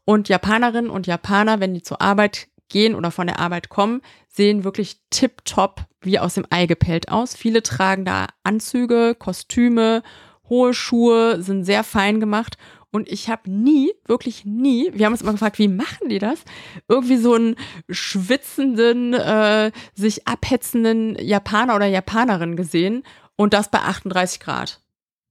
und 0.04 0.30
Japanerinnen 0.30 0.90
und 0.90 1.06
Japaner, 1.06 1.60
wenn 1.60 1.76
die 1.76 1.84
zur 1.84 2.02
Arbeit 2.02 2.48
gehen 2.70 2.96
oder 2.96 3.12
von 3.12 3.28
der 3.28 3.40
Arbeit 3.40 3.70
kommen, 3.70 4.02
sehen 4.28 4.64
wirklich 4.64 4.98
tipptopp 5.12 5.86
wie 6.02 6.18
aus 6.18 6.34
dem 6.34 6.48
Ei 6.50 6.66
gepellt 6.66 7.10
aus. 7.10 7.36
Viele 7.36 7.62
tragen 7.62 8.04
da 8.04 8.28
Anzüge, 8.44 9.14
Kostüme, 9.14 10.02
hohe 10.50 10.74
Schuhe, 10.74 11.40
sind 11.44 11.66
sehr 11.66 11.84
fein 11.84 12.20
gemacht 12.20 12.58
und 12.96 13.12
ich 13.12 13.30
habe 13.30 13.52
nie, 13.52 13.92
wirklich 14.06 14.46
nie, 14.46 14.90
wir 14.94 15.06
haben 15.06 15.12
uns 15.12 15.22
immer 15.22 15.34
gefragt, 15.34 15.60
wie 15.60 15.68
machen 15.68 16.08
die 16.08 16.18
das? 16.18 16.40
Irgendwie 16.88 17.18
so 17.18 17.34
einen 17.34 17.58
schwitzenden, 17.90 19.14
äh, 19.14 19.74
sich 19.96 20.26
abhetzenden 20.30 21.18
Japaner 21.20 21.76
oder 21.76 21.88
Japanerin 21.88 22.56
gesehen. 22.56 23.04
Und 23.36 23.54
das 23.54 23.70
bei 23.70 23.80
38 23.80 24.40
Grad. 24.40 24.82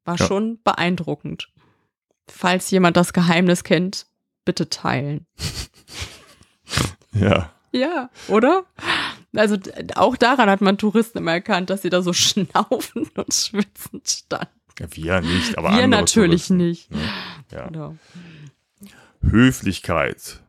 War 0.05 0.17
ja. 0.17 0.27
schon 0.27 0.61
beeindruckend. 0.63 1.49
Falls 2.29 2.71
jemand 2.71 2.97
das 2.97 3.13
Geheimnis 3.13 3.65
kennt, 3.65 4.07
bitte 4.45 4.69
teilen. 4.69 5.27
ja. 7.13 7.51
Ja, 7.73 8.09
oder? 8.29 8.65
Also 9.35 9.57
auch 9.97 10.17
daran 10.17 10.49
hat 10.49 10.61
man 10.61 10.79
Touristen 10.79 11.19
immer 11.19 11.33
erkannt, 11.33 11.71
dass 11.71 11.83
sie 11.83 11.91
da 11.91 12.03
so 12.03 12.13
schnaufend 12.13 13.19
und 13.19 13.35
schwitzend 13.35 14.09
standen. 14.09 14.61
Ja, 14.79 14.87
wir 14.91 15.21
nicht, 15.21 15.59
aber 15.59 15.77
wir 15.77 15.87
natürlich 15.87 16.47
Touristen, 16.47 16.57
nicht. 16.57 16.91
Ne? 16.91 17.01
Ja. 17.51 17.67
Genau. 17.67 17.97
Höflichkeit. 19.23 20.41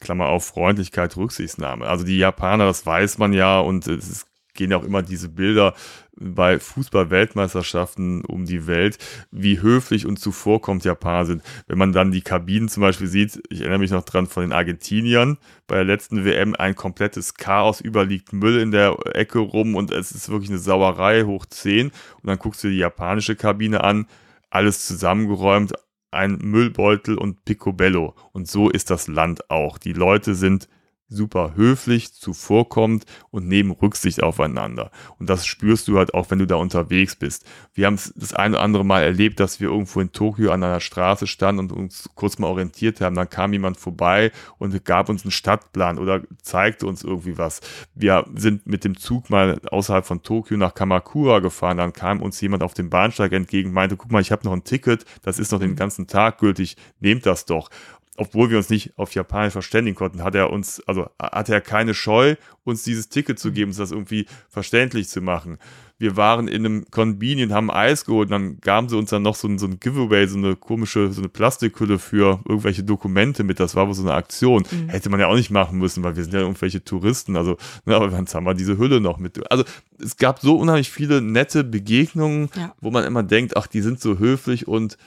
Klammer 0.00 0.26
auf 0.26 0.46
Freundlichkeit, 0.46 1.16
Rücksichtnahme. 1.16 1.86
Also 1.86 2.04
die 2.04 2.18
Japaner, 2.18 2.66
das 2.66 2.86
weiß 2.86 3.18
man 3.18 3.32
ja 3.32 3.58
und 3.60 3.86
es 3.86 4.08
ist 4.08 4.27
gehen 4.58 4.72
ja 4.72 4.76
auch 4.76 4.84
immer 4.84 5.02
diese 5.02 5.30
Bilder 5.30 5.72
bei 6.20 6.58
Fußball-Weltmeisterschaften 6.58 8.24
um 8.24 8.44
die 8.44 8.66
Welt, 8.66 8.98
wie 9.30 9.62
höflich 9.62 10.04
und 10.04 10.18
zuvorkommt 10.18 10.84
Japaner 10.84 11.26
sind. 11.26 11.42
Wenn 11.68 11.78
man 11.78 11.92
dann 11.92 12.10
die 12.10 12.22
Kabinen 12.22 12.68
zum 12.68 12.80
Beispiel 12.80 13.06
sieht, 13.06 13.40
ich 13.48 13.60
erinnere 13.60 13.78
mich 13.78 13.92
noch 13.92 14.02
dran 14.02 14.26
von 14.26 14.42
den 14.42 14.52
Argentiniern, 14.52 15.38
bei 15.68 15.76
der 15.76 15.84
letzten 15.84 16.24
WM 16.24 16.56
ein 16.56 16.74
komplettes 16.74 17.34
Chaos, 17.34 17.80
überliegt 17.80 18.32
Müll 18.32 18.58
in 18.58 18.72
der 18.72 18.96
Ecke 19.14 19.38
rum 19.38 19.76
und 19.76 19.92
es 19.92 20.10
ist 20.10 20.28
wirklich 20.28 20.50
eine 20.50 20.58
Sauerei 20.58 21.22
hoch 21.22 21.46
10. 21.46 21.86
Und 21.86 21.94
dann 22.24 22.38
guckst 22.38 22.64
du 22.64 22.68
die 22.68 22.78
japanische 22.78 23.36
Kabine 23.36 23.84
an, 23.84 24.06
alles 24.50 24.86
zusammengeräumt, 24.86 25.72
ein 26.10 26.38
Müllbeutel 26.38 27.16
und 27.16 27.44
Picobello. 27.44 28.14
Und 28.32 28.48
so 28.48 28.70
ist 28.70 28.90
das 28.90 29.06
Land 29.06 29.50
auch. 29.50 29.78
Die 29.78 29.92
Leute 29.92 30.34
sind 30.34 30.68
super 31.08 31.54
höflich, 31.54 32.12
zuvorkommt 32.12 33.04
und 33.30 33.48
nehmen 33.48 33.70
Rücksicht 33.70 34.22
aufeinander. 34.22 34.90
Und 35.18 35.30
das 35.30 35.46
spürst 35.46 35.88
du 35.88 35.96
halt 35.96 36.14
auch, 36.14 36.30
wenn 36.30 36.38
du 36.38 36.46
da 36.46 36.56
unterwegs 36.56 37.16
bist. 37.16 37.46
Wir 37.72 37.86
haben 37.86 37.94
es 37.94 38.12
das 38.14 38.34
eine 38.34 38.56
oder 38.56 38.64
andere 38.64 38.84
Mal 38.84 39.02
erlebt, 39.02 39.40
dass 39.40 39.60
wir 39.60 39.68
irgendwo 39.68 40.00
in 40.00 40.12
Tokio 40.12 40.50
an 40.50 40.62
einer 40.62 40.80
Straße 40.80 41.26
standen 41.26 41.60
und 41.60 41.72
uns 41.72 42.10
kurz 42.14 42.38
mal 42.38 42.48
orientiert 42.48 43.00
haben. 43.00 43.16
Dann 43.16 43.30
kam 43.30 43.52
jemand 43.52 43.78
vorbei 43.78 44.32
und 44.58 44.84
gab 44.84 45.08
uns 45.08 45.22
einen 45.24 45.30
Stadtplan 45.30 45.98
oder 45.98 46.22
zeigte 46.42 46.86
uns 46.86 47.04
irgendwie 47.04 47.38
was. 47.38 47.60
Wir 47.94 48.26
sind 48.34 48.66
mit 48.66 48.84
dem 48.84 48.96
Zug 48.96 49.30
mal 49.30 49.60
außerhalb 49.70 50.04
von 50.04 50.22
Tokio 50.22 50.56
nach 50.56 50.74
Kamakura 50.74 51.38
gefahren. 51.38 51.78
Dann 51.78 51.92
kam 51.92 52.20
uns 52.20 52.40
jemand 52.40 52.62
auf 52.62 52.74
dem 52.74 52.90
Bahnsteig 52.90 53.32
entgegen, 53.32 53.72
meinte, 53.72 53.96
guck 53.96 54.12
mal, 54.12 54.20
ich 54.20 54.30
habe 54.30 54.44
noch 54.44 54.52
ein 54.52 54.64
Ticket, 54.64 55.04
das 55.22 55.38
ist 55.38 55.52
noch 55.52 55.60
den 55.60 55.70
mhm. 55.70 55.76
ganzen 55.76 56.06
Tag 56.06 56.38
gültig, 56.38 56.76
nehmt 57.00 57.24
das 57.24 57.46
doch 57.46 57.70
obwohl 58.18 58.50
wir 58.50 58.58
uns 58.58 58.68
nicht 58.68 58.98
auf 58.98 59.14
Japanisch 59.14 59.52
verständigen 59.52 59.96
konnten, 59.96 60.24
hat 60.24 60.34
er 60.34 60.50
uns, 60.50 60.82
also 60.86 61.08
hatte 61.20 61.54
er 61.54 61.60
keine 61.60 61.94
Scheu, 61.94 62.34
uns 62.64 62.82
dieses 62.82 63.08
Ticket 63.08 63.38
zu 63.38 63.52
geben, 63.52 63.72
das 63.74 63.92
irgendwie 63.92 64.26
verständlich 64.48 65.08
zu 65.08 65.20
machen. 65.20 65.58
Wir 66.00 66.16
waren 66.16 66.46
in 66.46 66.64
einem 66.64 66.90
Convenient, 66.90 67.52
haben 67.52 67.70
Eis 67.70 68.04
geholt 68.04 68.26
und 68.26 68.32
dann 68.32 68.60
gaben 68.60 68.88
sie 68.88 68.96
uns 68.96 69.10
dann 69.10 69.22
noch 69.22 69.34
so 69.34 69.48
ein, 69.48 69.58
so 69.58 69.66
ein 69.66 69.80
Giveaway, 69.80 70.26
so 70.26 70.36
eine 70.36 70.54
komische, 70.54 71.12
so 71.12 71.20
eine 71.20 71.28
Plastikhülle 71.28 71.98
für 71.98 72.40
irgendwelche 72.48 72.84
Dokumente 72.84 73.42
mit. 73.42 73.58
Das 73.58 73.74
war 73.74 73.86
wohl 73.86 73.94
so 73.94 74.02
eine 74.02 74.14
Aktion. 74.14 74.64
Mhm. 74.70 74.88
Hätte 74.88 75.10
man 75.10 75.18
ja 75.18 75.26
auch 75.26 75.34
nicht 75.34 75.50
machen 75.50 75.78
müssen, 75.78 76.04
weil 76.04 76.16
wir 76.16 76.22
sind 76.22 76.34
ja 76.34 76.40
irgendwelche 76.40 76.84
Touristen. 76.84 77.36
Also, 77.36 77.56
ne, 77.84 77.96
aber 77.96 78.16
jetzt 78.16 78.34
haben 78.34 78.46
wir 78.46 78.54
diese 78.54 78.78
Hülle 78.78 79.00
noch 79.00 79.18
mit. 79.18 79.50
Also, 79.50 79.64
es 80.00 80.16
gab 80.16 80.38
so 80.40 80.56
unheimlich 80.56 80.90
viele 80.90 81.20
nette 81.20 81.64
Begegnungen, 81.64 82.48
ja. 82.56 82.74
wo 82.80 82.92
man 82.92 83.04
immer 83.04 83.24
denkt, 83.24 83.56
ach, 83.56 83.66
die 83.66 83.80
sind 83.80 84.00
so 84.00 84.18
höflich 84.18 84.68
und 84.68 84.98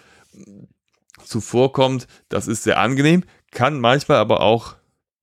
zuvorkommt, 1.31 2.07
das 2.29 2.47
ist 2.47 2.63
sehr 2.63 2.79
angenehm, 2.79 3.23
kann 3.51 3.79
manchmal 3.79 4.17
aber 4.17 4.41
auch 4.41 4.75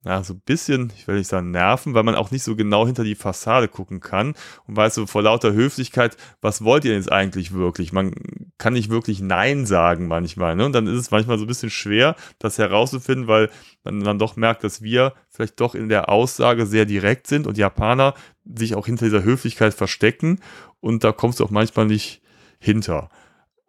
ja, 0.05 0.23
so 0.23 0.35
ein 0.35 0.41
bisschen, 0.41 0.93
ich 0.97 1.09
will 1.09 1.19
nicht 1.19 1.29
sagen 1.29 1.51
nerven, 1.51 1.93
weil 1.93 2.05
man 2.05 2.15
auch 2.15 2.31
nicht 2.31 2.45
so 2.45 2.55
genau 2.55 2.87
hinter 2.87 3.03
die 3.03 3.17
Fassade 3.17 3.67
gucken 3.67 4.01
kann 4.01 4.35
und 4.67 4.77
weiß 4.77 4.95
so 4.95 5.07
vor 5.07 5.23
lauter 5.23 5.53
Höflichkeit, 5.53 6.17
was 6.41 6.63
wollt 6.63 6.85
ihr 6.85 6.95
jetzt 6.95 7.11
eigentlich 7.11 7.53
wirklich? 7.53 7.93
Man 7.93 8.15
kann 8.59 8.75
nicht 8.75 8.91
wirklich 8.91 9.21
Nein 9.21 9.67
sagen 9.67 10.07
manchmal, 10.07 10.55
ne? 10.55 10.65
Und 10.65 10.73
dann 10.73 10.87
ist 10.87 10.95
es 10.95 11.11
manchmal 11.11 11.37
so 11.37 11.45
ein 11.45 11.49
bisschen 11.49 11.71
schwer, 11.71 12.15
das 12.39 12.59
herauszufinden, 12.59 13.27
weil 13.27 13.51
man 13.83 14.05
dann 14.05 14.19
doch 14.21 14.37
merkt, 14.37 14.63
dass 14.63 14.83
wir 14.83 15.15
vielleicht 15.29 15.61
doch 15.61 15.75
in 15.75 15.89
der 15.89 16.09
Aussage 16.09 16.65
sehr 16.65 16.85
direkt 16.85 17.27
sind 17.27 17.47
und 17.47 17.59
Japaner 17.59 18.15
sich 18.45 18.77
auch 18.77 18.87
hinter 18.87 19.05
dieser 19.05 19.25
Höflichkeit 19.25 19.75
verstecken 19.75 20.41
und 20.81 21.03
da 21.03 21.11
kommst 21.11 21.41
du 21.41 21.45
auch 21.45 21.51
manchmal 21.51 21.87
nicht 21.87 22.23
hinter. 22.61 23.11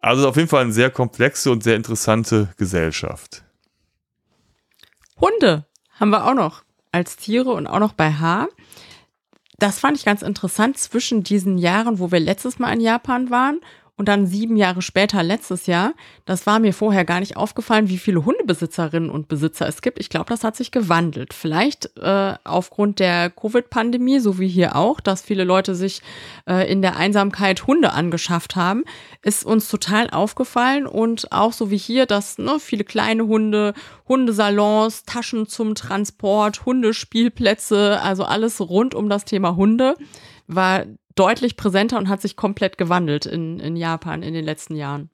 Also 0.00 0.28
auf 0.28 0.36
jeden 0.36 0.48
Fall 0.48 0.62
eine 0.62 0.72
sehr 0.72 0.90
komplexe 0.90 1.50
und 1.50 1.62
sehr 1.62 1.76
interessante 1.76 2.48
Gesellschaft. 2.56 3.44
Hunde 5.20 5.66
haben 5.98 6.10
wir 6.10 6.26
auch 6.26 6.34
noch 6.34 6.62
als 6.92 7.16
Tiere 7.16 7.50
und 7.50 7.66
auch 7.66 7.78
noch 7.78 7.92
bei 7.92 8.12
H. 8.12 8.48
Das 9.58 9.78
fand 9.78 9.98
ich 9.98 10.06
ganz 10.06 10.22
interessant 10.22 10.78
zwischen 10.78 11.22
diesen 11.22 11.58
Jahren, 11.58 11.98
wo 11.98 12.10
wir 12.10 12.20
letztes 12.20 12.58
Mal 12.58 12.72
in 12.72 12.80
Japan 12.80 13.28
waren 13.28 13.60
und 14.00 14.06
dann 14.06 14.26
sieben 14.26 14.56
Jahre 14.56 14.80
später, 14.80 15.22
letztes 15.22 15.66
Jahr, 15.66 15.92
das 16.24 16.46
war 16.46 16.58
mir 16.58 16.72
vorher 16.72 17.04
gar 17.04 17.20
nicht 17.20 17.36
aufgefallen, 17.36 17.90
wie 17.90 17.98
viele 17.98 18.24
Hundebesitzerinnen 18.24 19.10
und 19.10 19.28
Besitzer 19.28 19.68
es 19.68 19.82
gibt. 19.82 20.00
Ich 20.00 20.08
glaube, 20.08 20.24
das 20.30 20.42
hat 20.42 20.56
sich 20.56 20.70
gewandelt. 20.70 21.34
Vielleicht 21.34 21.98
äh, 21.98 22.32
aufgrund 22.44 22.98
der 22.98 23.28
Covid-Pandemie, 23.28 24.18
so 24.20 24.38
wie 24.38 24.48
hier 24.48 24.74
auch, 24.74 25.00
dass 25.00 25.20
viele 25.20 25.44
Leute 25.44 25.74
sich 25.74 26.00
äh, 26.48 26.66
in 26.72 26.80
der 26.80 26.96
Einsamkeit 26.96 27.66
Hunde 27.66 27.92
angeschafft 27.92 28.56
haben, 28.56 28.84
ist 29.20 29.44
uns 29.44 29.68
total 29.68 30.08
aufgefallen. 30.08 30.86
Und 30.86 31.30
auch 31.30 31.52
so 31.52 31.70
wie 31.70 31.76
hier, 31.76 32.06
dass 32.06 32.38
ne, 32.38 32.58
viele 32.58 32.84
kleine 32.84 33.26
Hunde, 33.26 33.74
Hundesalons, 34.08 35.02
Taschen 35.04 35.46
zum 35.46 35.74
Transport, 35.74 36.64
Hundespielplätze, 36.64 38.00
also 38.00 38.24
alles 38.24 38.62
rund 38.62 38.94
um 38.94 39.10
das 39.10 39.26
Thema 39.26 39.56
Hunde 39.56 39.94
war 40.46 40.84
deutlich 41.20 41.56
präsenter 41.56 41.98
und 41.98 42.08
hat 42.08 42.22
sich 42.22 42.34
komplett 42.34 42.78
gewandelt 42.78 43.26
in, 43.26 43.60
in 43.60 43.76
Japan 43.76 44.22
in 44.22 44.32
den 44.32 44.44
letzten 44.44 44.74
Jahren. 44.74 45.10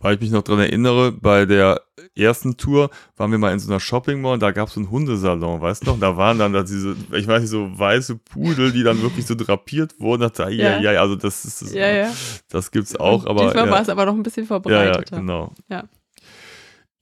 Weil 0.00 0.14
ich 0.14 0.20
mich 0.20 0.30
noch 0.30 0.42
dran 0.42 0.58
erinnere, 0.58 1.12
bei 1.12 1.44
der 1.44 1.82
ersten 2.16 2.56
Tour 2.56 2.90
waren 3.16 3.30
wir 3.30 3.38
mal 3.38 3.52
in 3.52 3.58
so 3.58 3.70
einer 3.70 3.78
Shopping 3.78 4.20
Mall 4.20 4.32
und 4.34 4.42
da 4.42 4.50
gab 4.50 4.68
es 4.68 4.74
so 4.74 4.80
einen 4.80 4.90
Hundesalon, 4.90 5.60
weißt 5.60 5.86
du 5.86 5.90
noch? 5.90 6.00
Da 6.00 6.16
waren 6.16 6.38
dann 6.38 6.52
da 6.52 6.62
diese, 6.62 6.96
ich 7.12 7.28
weiß 7.28 7.42
nicht, 7.42 7.50
so 7.50 7.78
weiße 7.78 8.16
Pudel, 8.16 8.72
die 8.72 8.82
dann 8.82 9.02
wirklich 9.02 9.26
so 9.26 9.34
drapiert 9.36 10.00
wurden. 10.00 10.22
Da 10.22 10.28
dachte, 10.30 10.52
ja, 10.52 10.80
ja, 10.80 11.00
also 11.00 11.14
das 11.14 11.44
ist, 11.44 11.74
ja, 11.74 11.88
ja. 11.92 12.10
das 12.48 12.70
gibt's 12.70 12.96
auch, 12.96 13.26
aber. 13.26 13.44
Diesmal 13.44 13.66
ja. 13.66 13.70
war 13.70 13.82
es 13.82 13.88
aber 13.88 14.06
noch 14.06 14.14
ein 14.14 14.22
bisschen 14.22 14.46
verbreitet. 14.46 15.10
Ja, 15.10 15.16
ja, 15.16 15.20
genau. 15.20 15.52
Ja. 15.68 15.84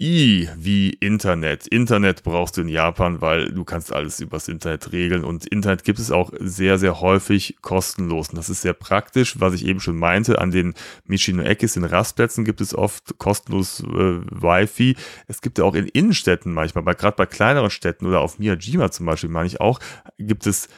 I 0.00 0.48
wie 0.56 0.90
Internet. 0.90 1.66
Internet 1.66 2.22
brauchst 2.22 2.56
du 2.56 2.60
in 2.60 2.68
Japan, 2.68 3.20
weil 3.20 3.50
du 3.50 3.64
kannst 3.64 3.92
alles 3.92 4.20
übers 4.20 4.46
Internet 4.46 4.92
regeln 4.92 5.24
und 5.24 5.44
Internet 5.46 5.82
gibt 5.82 5.98
es 5.98 6.12
auch 6.12 6.30
sehr, 6.38 6.78
sehr 6.78 7.00
häufig 7.00 7.56
kostenlos. 7.62 8.28
Und 8.28 8.38
das 8.38 8.48
ist 8.48 8.62
sehr 8.62 8.74
praktisch, 8.74 9.40
was 9.40 9.54
ich 9.54 9.66
eben 9.66 9.80
schon 9.80 9.96
meinte. 9.96 10.38
An 10.38 10.52
den 10.52 10.74
Michino-Ekis, 11.04 11.74
den 11.74 11.82
Rastplätzen 11.82 12.44
gibt 12.44 12.60
es 12.60 12.76
oft 12.76 13.18
kostenlos 13.18 13.80
äh, 13.80 13.86
Wi-Fi. 13.86 14.94
Es 15.26 15.40
gibt 15.40 15.58
ja 15.58 15.64
auch 15.64 15.74
in 15.74 15.88
Innenstädten 15.88 16.54
manchmal, 16.54 16.84
gerade 16.94 17.16
bei 17.16 17.26
kleineren 17.26 17.70
Städten 17.70 18.06
oder 18.06 18.20
auf 18.20 18.38
Miyajima 18.38 18.92
zum 18.92 19.06
Beispiel, 19.06 19.30
meine 19.30 19.48
ich 19.48 19.60
auch, 19.60 19.80
gibt 20.16 20.46
es 20.46 20.68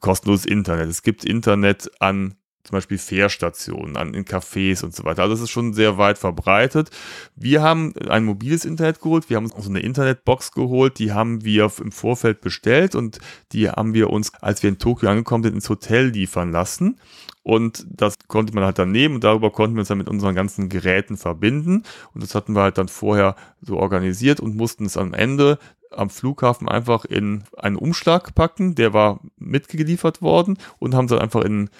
kostenloses 0.00 0.46
Internet. 0.46 0.88
Es 0.88 1.02
gibt 1.04 1.24
Internet 1.24 1.88
an 2.00 2.34
zum 2.70 2.76
Beispiel 2.76 2.98
Fährstationen, 2.98 3.96
an, 3.96 4.14
in 4.14 4.24
Cafés 4.24 4.84
und 4.84 4.94
so 4.94 5.04
weiter. 5.04 5.22
Also 5.22 5.34
das 5.34 5.42
ist 5.42 5.50
schon 5.50 5.72
sehr 5.74 5.98
weit 5.98 6.18
verbreitet. 6.18 6.90
Wir 7.34 7.62
haben 7.62 7.94
ein 8.08 8.24
mobiles 8.24 8.64
Internet 8.64 9.00
geholt, 9.00 9.28
wir 9.28 9.36
haben 9.36 9.50
uns 9.50 9.64
so 9.64 9.70
eine 9.70 9.80
Internetbox 9.80 10.52
geholt, 10.52 11.00
die 11.00 11.12
haben 11.12 11.44
wir 11.44 11.70
im 11.82 11.90
Vorfeld 11.90 12.40
bestellt 12.40 12.94
und 12.94 13.18
die 13.50 13.68
haben 13.68 13.92
wir 13.92 14.10
uns, 14.10 14.32
als 14.40 14.62
wir 14.62 14.70
in 14.70 14.78
Tokio 14.78 15.08
angekommen 15.08 15.42
sind, 15.42 15.54
ins 15.54 15.68
Hotel 15.68 16.06
liefern 16.10 16.52
lassen. 16.52 17.00
Und 17.42 17.84
das 17.90 18.16
konnte 18.28 18.54
man 18.54 18.62
halt 18.62 18.78
dann 18.78 18.92
nehmen 18.92 19.16
und 19.16 19.24
darüber 19.24 19.50
konnten 19.50 19.74
wir 19.74 19.80
uns 19.80 19.88
dann 19.88 19.98
mit 19.98 20.08
unseren 20.08 20.36
ganzen 20.36 20.68
Geräten 20.68 21.16
verbinden. 21.16 21.82
Und 22.14 22.22
das 22.22 22.36
hatten 22.36 22.54
wir 22.54 22.62
halt 22.62 22.78
dann 22.78 22.88
vorher 22.88 23.34
so 23.60 23.78
organisiert 23.78 24.38
und 24.38 24.54
mussten 24.54 24.84
es 24.84 24.96
am 24.96 25.12
Ende 25.12 25.58
am 25.90 26.10
Flughafen 26.10 26.68
einfach 26.68 27.04
in 27.04 27.42
einen 27.56 27.74
Umschlag 27.74 28.34
packen. 28.36 28.76
Der 28.76 28.92
war 28.92 29.20
mitgeliefert 29.38 30.22
worden 30.22 30.58
und 30.78 30.94
haben 30.94 31.06
es 31.06 31.10
dann 31.10 31.18
einfach 31.18 31.42
in 31.42 31.70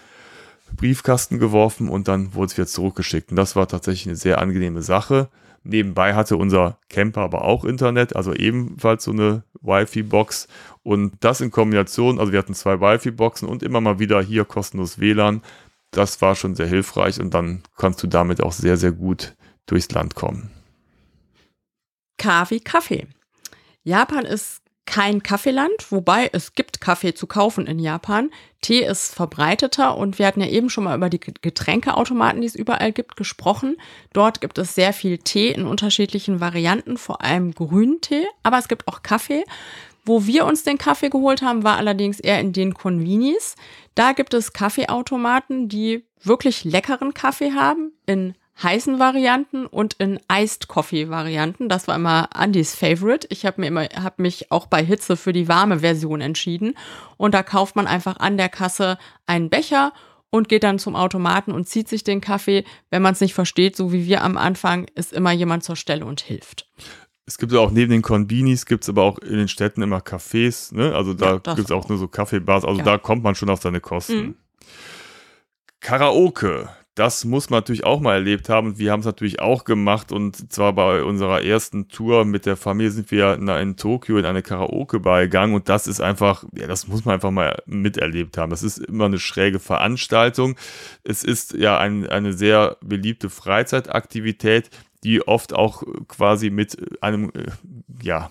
Briefkasten 0.77 1.39
geworfen 1.39 1.89
und 1.89 2.09
dann 2.09 2.35
wurde 2.35 2.47
es 2.47 2.57
wieder 2.57 2.67
zurückgeschickt. 2.67 3.31
Und 3.31 3.37
das 3.37 3.57
war 3.57 3.69
tatsächlich 3.69 4.07
eine 4.07 4.17
sehr 4.17 4.39
angenehme 4.39 4.83
Sache. 4.83 5.29
Nebenbei 5.63 6.15
hatte 6.15 6.37
unser 6.37 6.79
Camper 6.89 7.21
aber 7.21 7.45
auch 7.45 7.65
Internet, 7.65 8.17
also 8.17 8.33
ebenfalls 8.33 9.05
so 9.05 9.11
eine 9.11 9.45
Wi-Fi-Box. 9.61 10.49
Und 10.83 11.13
das 11.21 11.41
in 11.43 11.51
Kombination, 11.51 12.19
also 12.19 12.33
wir 12.33 12.39
hatten 12.39 12.55
zwei 12.55 12.81
Wi-Fi-Boxen 12.81 13.47
und 13.47 13.63
immer 13.63 13.81
mal 13.81 13.99
wieder 13.99 14.23
hier 14.23 14.45
kostenlos 14.45 14.99
WLAN. 14.99 15.43
Das 15.91 16.23
war 16.23 16.35
schon 16.35 16.55
sehr 16.55 16.67
hilfreich 16.67 17.21
und 17.21 17.35
dann 17.35 17.63
kannst 17.77 18.03
du 18.03 18.07
damit 18.07 18.43
auch 18.43 18.53
sehr, 18.53 18.77
sehr 18.77 18.93
gut 18.93 19.35
durchs 19.67 19.91
Land 19.91 20.15
kommen. 20.15 20.51
Kaffee, 22.17 22.61
Kaffee. 22.61 23.07
Japan 23.83 24.25
ist 24.25 24.60
kein 24.91 25.23
Kaffeeland, 25.23 25.93
wobei 25.93 26.29
es 26.33 26.55
gibt 26.55 26.81
Kaffee 26.81 27.15
zu 27.15 27.29
kaufen 27.29 27.69
in 27.69 27.79
Japan. 27.79 28.31
Tee 28.61 28.85
ist 28.85 29.15
verbreiteter 29.15 29.97
und 29.97 30.19
wir 30.19 30.27
hatten 30.27 30.41
ja 30.41 30.49
eben 30.49 30.69
schon 30.69 30.83
mal 30.83 30.97
über 30.97 31.09
die 31.09 31.21
Getränkeautomaten, 31.21 32.41
die 32.41 32.49
es 32.49 32.57
überall 32.57 32.91
gibt, 32.91 33.17
gesprochen. 33.17 33.77
Dort 34.13 34.41
gibt 34.41 34.59
es 34.59 34.75
sehr 34.75 34.93
viel 34.93 35.19
Tee 35.19 35.53
in 35.53 35.65
unterschiedlichen 35.65 36.41
Varianten, 36.41 36.97
vor 36.97 37.23
allem 37.23 37.53
grünen 37.53 38.01
Tee, 38.01 38.27
aber 38.43 38.59
es 38.59 38.67
gibt 38.67 38.89
auch 38.89 39.05
Kaffee. 39.05 39.45
Wo 40.05 40.27
wir 40.27 40.45
uns 40.45 40.65
den 40.65 40.77
Kaffee 40.77 41.09
geholt 41.09 41.41
haben, 41.41 41.63
war 41.63 41.77
allerdings 41.77 42.19
eher 42.19 42.41
in 42.41 42.53
den 42.53 42.75
Convenis. 42.75 43.55
Da 43.95 44.11
gibt 44.11 44.35
es 44.35 44.53
Kaffeeautomaten, 44.53 45.69
die 45.69 46.05
wirklich 46.21 46.65
leckeren 46.65 47.15
Kaffee 47.15 47.53
haben, 47.53 47.93
in 48.07 48.35
heißen 48.63 48.99
Varianten 48.99 49.67
und 49.67 49.95
in 49.95 50.21
Iced 50.31 50.69
Coffee 50.69 51.09
Varianten. 51.09 51.69
Das 51.69 51.89
war 51.89 51.97
immer 51.97 52.29
Andys 52.35 52.75
Favorite. 52.75 53.27
Ich 53.31 53.47
habe 53.47 53.61
mir 53.61 53.69
immer, 53.69 53.85
habe 53.85 54.23
mich 54.23 54.51
auch 54.51 54.67
bei 54.67 54.85
Hitze 54.85 55.17
für 55.17 55.33
die 55.33 55.49
warme 55.49 55.81
Version 55.81 56.21
entschieden. 56.21 56.75
Und 57.17 57.35
da 57.35 57.43
kauft 57.43 57.77
man 57.77 57.87
einfach 57.87 58.19
an 58.19 58.37
der 58.37 58.49
Kasse 58.49 58.99
einen 59.27 59.51
Becher 59.51 59.93
und 60.31 60.49
geht 60.49 60.63
dann 60.63 60.79
zum 60.79 60.97
Automaten 60.97 61.53
und 61.53 61.69
zieht 61.69 61.89
sich 61.89 62.05
den 62.05 62.21
Kaffee. 62.21 62.65
Wenn 62.91 63.03
man 63.03 63.15
es 63.15 63.21
nicht 63.21 63.35
versteht, 63.35 63.77
so 63.77 63.93
wie 63.93 64.07
wir 64.07 64.23
am 64.23 64.37
Anfang, 64.37 64.87
ist 64.95 65.13
immer 65.13 65.33
jemand 65.33 65.65
zur 65.65 65.77
Stelle 65.77 66.05
und 66.05 66.21
hilft. 66.21 66.69
Es 67.27 67.39
gibt 67.39 67.53
ja 67.53 67.61
auch 67.61 67.71
neben 67.71 67.91
den 67.91 68.03
Konbinis, 68.03 68.67
gibt 68.67 68.85
es 68.85 68.89
aber 68.89 69.03
auch 69.03 69.19
in 69.19 69.37
den 69.37 69.49
Städten 69.49 69.83
immer 69.83 69.99
Cafés, 69.99 70.75
ne? 70.75 70.95
Also 70.95 71.15
da 71.15 71.41
ja, 71.45 71.55
gibt 71.55 71.67
es 71.67 71.71
auch 71.71 71.89
nur 71.89 71.99
so 71.99 72.09
Kaffeebars, 72.09 72.65
also 72.65 72.79
ja. 72.79 72.85
da 72.85 72.99
kommt 72.99 73.23
man 73.23 73.37
schon 73.37 73.51
auf 73.51 73.63
seine 73.63 73.81
Kosten. 73.81 74.21
Mhm. 74.21 74.35
Karaoke 75.79 76.69
das 77.01 77.25
muss 77.25 77.49
man 77.49 77.61
natürlich 77.61 77.85
auch 77.85 77.99
mal 78.01 78.13
erlebt 78.13 78.51
haben. 78.51 78.79
Wir 78.79 78.93
haben 78.93 79.01
es 79.01 79.07
natürlich 79.07 79.41
auch 79.41 79.65
gemacht 79.65 80.13
und 80.13 80.53
zwar 80.53 80.75
bei 80.75 81.03
unserer 81.03 81.43
ersten 81.43 81.89
Tour 81.89 82.27
mit 82.27 82.45
der 82.45 82.59
Familie 82.59 82.91
sind 82.91 83.11
wir 83.11 83.39
in 83.59 83.77
Tokio 83.79 84.19
in 84.19 84.27
eine 84.27 84.43
Karaoke-Bar 84.43 85.23
gegangen 85.23 85.55
und 85.55 85.71
das 85.71 85.87
ist 85.87 86.03
einfach, 86.03 86.45
ja, 86.55 86.67
das 86.67 86.89
muss 86.89 87.07
man 87.07 87.15
einfach 87.15 87.31
mal 87.31 87.63
miterlebt 87.65 88.37
haben. 88.37 88.51
Das 88.51 88.63
ist 88.63 88.77
immer 88.77 89.07
eine 89.07 89.19
schräge 89.19 89.61
Veranstaltung. 89.61 90.57
Es 91.03 91.25
ist 91.25 91.55
ja 91.55 91.79
ein, 91.79 92.07
eine 92.07 92.35
sehr 92.35 92.77
beliebte 92.83 93.31
Freizeitaktivität, 93.31 94.69
die 95.03 95.27
oft 95.27 95.55
auch 95.55 95.83
quasi 96.07 96.51
mit 96.51 97.03
einem, 97.03 97.33
ja, 98.03 98.31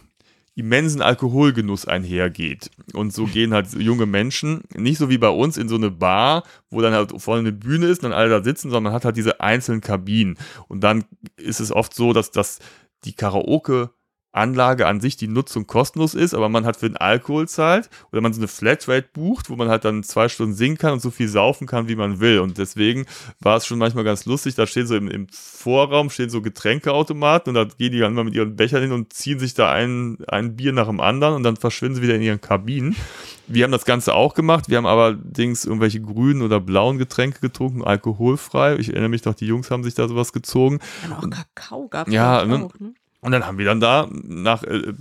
immensen 0.55 1.01
Alkoholgenuss 1.01 1.85
einhergeht. 1.85 2.69
Und 2.93 3.13
so 3.13 3.25
gehen 3.25 3.53
halt 3.53 3.73
junge 3.73 4.05
Menschen, 4.05 4.63
nicht 4.75 4.97
so 4.97 5.09
wie 5.09 5.17
bei 5.17 5.29
uns 5.29 5.57
in 5.57 5.69
so 5.69 5.75
eine 5.75 5.91
Bar, 5.91 6.43
wo 6.69 6.81
dann 6.81 6.93
halt 6.93 7.13
vorne 7.21 7.41
eine 7.41 7.51
Bühne 7.51 7.87
ist 7.87 8.03
und 8.03 8.11
dann 8.11 8.19
alle 8.19 8.29
da 8.29 8.43
sitzen, 8.43 8.69
sondern 8.69 8.83
man 8.83 8.93
hat 8.93 9.05
halt 9.05 9.17
diese 9.17 9.41
einzelnen 9.41 9.81
Kabinen. 9.81 10.37
Und 10.67 10.83
dann 10.83 11.05
ist 11.37 11.59
es 11.59 11.71
oft 11.71 11.93
so, 11.93 12.13
dass 12.13 12.31
das 12.31 12.59
die 13.05 13.13
Karaoke 13.13 13.91
Anlage 14.32 14.86
an 14.86 15.01
sich 15.01 15.17
die 15.17 15.27
Nutzung 15.27 15.65
kostenlos 15.65 16.13
ist, 16.13 16.34
aber 16.34 16.49
man 16.49 16.65
hat 16.65 16.77
für 16.77 16.88
den 16.88 16.97
Alkohol 16.97 17.47
zahlt 17.47 17.89
oder 18.11 18.21
man 18.21 18.32
so 18.32 18.39
eine 18.39 18.47
Flatrate 18.47 19.09
bucht, 19.11 19.49
wo 19.49 19.55
man 19.55 19.69
halt 19.69 19.86
dann 19.86 20.03
zwei 20.03 20.30
Stunden 20.30 20.53
singen 20.53 20.77
kann 20.77 20.93
und 20.93 21.01
so 21.01 21.09
viel 21.09 21.27
saufen 21.27 21.65
kann, 21.65 21.88
wie 21.88 21.95
man 21.95 22.19
will. 22.19 22.39
Und 22.39 22.57
deswegen 22.57 23.05
war 23.39 23.57
es 23.57 23.65
schon 23.65 23.80
manchmal 23.80 24.03
ganz 24.03 24.25
lustig. 24.25 24.55
Da 24.55 24.67
stehen 24.67 24.86
so 24.86 24.95
im, 24.95 25.07
im 25.07 25.27
Vorraum 25.32 26.09
stehen 26.09 26.30
so 26.30 26.41
Getränkeautomaten 26.41 27.49
und 27.49 27.55
da 27.55 27.75
gehen 27.75 27.91
die 27.91 27.99
dann 27.99 28.13
mal 28.13 28.23
mit 28.23 28.36
ihren 28.36 28.55
Bechern 28.55 28.82
hin 28.82 28.91
und 28.91 29.13
ziehen 29.13 29.39
sich 29.39 29.55
da 29.55 29.71
ein, 29.71 30.17
ein 30.27 30.55
Bier 30.55 30.73
nach 30.73 30.88
dem 30.88 30.99
anderen 30.99 31.36
und 31.36 31.43
dann 31.43 31.57
verschwinden 31.57 31.95
sie 31.95 32.01
wieder 32.03 32.15
in 32.15 32.21
ihren 32.21 32.41
Kabinen. 32.41 32.95
Wir 33.47 33.63
haben 33.63 33.71
das 33.71 33.86
Ganze 33.86 34.13
auch 34.13 34.36
gemacht. 34.36 34.69
Wir 34.69 34.77
haben 34.77 34.86
allerdings 34.86 35.65
irgendwelche 35.65 36.01
grünen 36.01 36.43
oder 36.43 36.59
blauen 36.59 36.99
Getränke 36.99 37.39
getrunken, 37.39 37.84
alkoholfrei. 37.84 38.75
Ich 38.77 38.89
erinnere 38.89 39.09
mich 39.09 39.25
noch, 39.25 39.34
die 39.34 39.47
Jungs 39.47 39.71
haben 39.71 39.84
sich 39.84 39.95
da 39.95 40.07
sowas 40.07 40.34
gezogen. 40.34 40.80
Dann 41.01 41.13
auch 41.13 41.30
Kakao 41.30 41.88
gab 41.88 42.07
es 42.07 42.13
ja, 42.13 42.43
auch, 42.43 42.45
ne? 42.45 42.69
Und 43.22 43.32
dann 43.34 43.45
haben 43.45 43.57
wir 43.57 43.65
dann 43.65 43.80
da 43.82 44.07
nach 44.11 44.63
äh, 44.63 44.93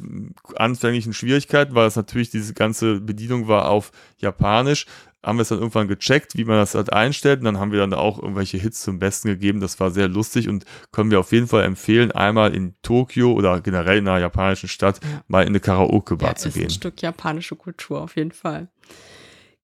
anfänglichen 0.57 1.13
Schwierigkeiten, 1.13 1.75
weil 1.75 1.87
es 1.87 1.97
natürlich 1.97 2.31
diese 2.31 2.53
ganze 2.53 3.01
Bedienung 3.01 3.47
war 3.49 3.69
auf 3.69 3.93
Japanisch, 4.17 4.87
haben 5.23 5.39
wir 5.39 5.43
es 5.43 5.49
dann 5.49 5.59
irgendwann 5.59 5.89
gecheckt, 5.89 6.37
wie 6.37 6.45
man 6.45 6.57
das 6.57 6.75
halt 6.75 6.93
einstellt. 6.93 7.41
Und 7.41 7.45
dann 7.45 7.59
haben 7.59 7.71
wir 7.73 7.79
dann 7.81 7.93
auch 7.95 8.21
irgendwelche 8.23 8.57
Hits 8.57 8.83
zum 8.83 8.99
Besten 8.99 9.29
gegeben. 9.29 9.61
Das 9.61 9.79
war 9.81 9.91
sehr 9.91 10.09
lustig 10.09 10.49
und 10.49 10.65
können 10.93 11.11
wir 11.11 11.21
auf 11.21 11.33
jeden 11.33 11.49
Fall 11.49 11.65
empfehlen, 11.65 12.13
einmal 12.13 12.55
in 12.55 12.75
Tokio 12.83 13.33
oder 13.33 13.61
generell 13.61 13.99
in 13.99 14.09
einer 14.09 14.21
japanischen 14.21 14.69
Stadt 14.69 15.01
mal 15.27 15.43
in 15.43 15.49
eine 15.49 15.61
Karaoke-Bar 15.61 16.31
Ja, 16.31 16.35
zu 16.37 16.49
ist 16.49 16.55
gehen. 16.55 16.65
ein 16.65 16.71
Stück 16.71 17.03
japanische 17.03 17.57
Kultur 17.57 18.01
auf 18.03 18.17
jeden 18.17 18.33
Fall. 18.33 18.69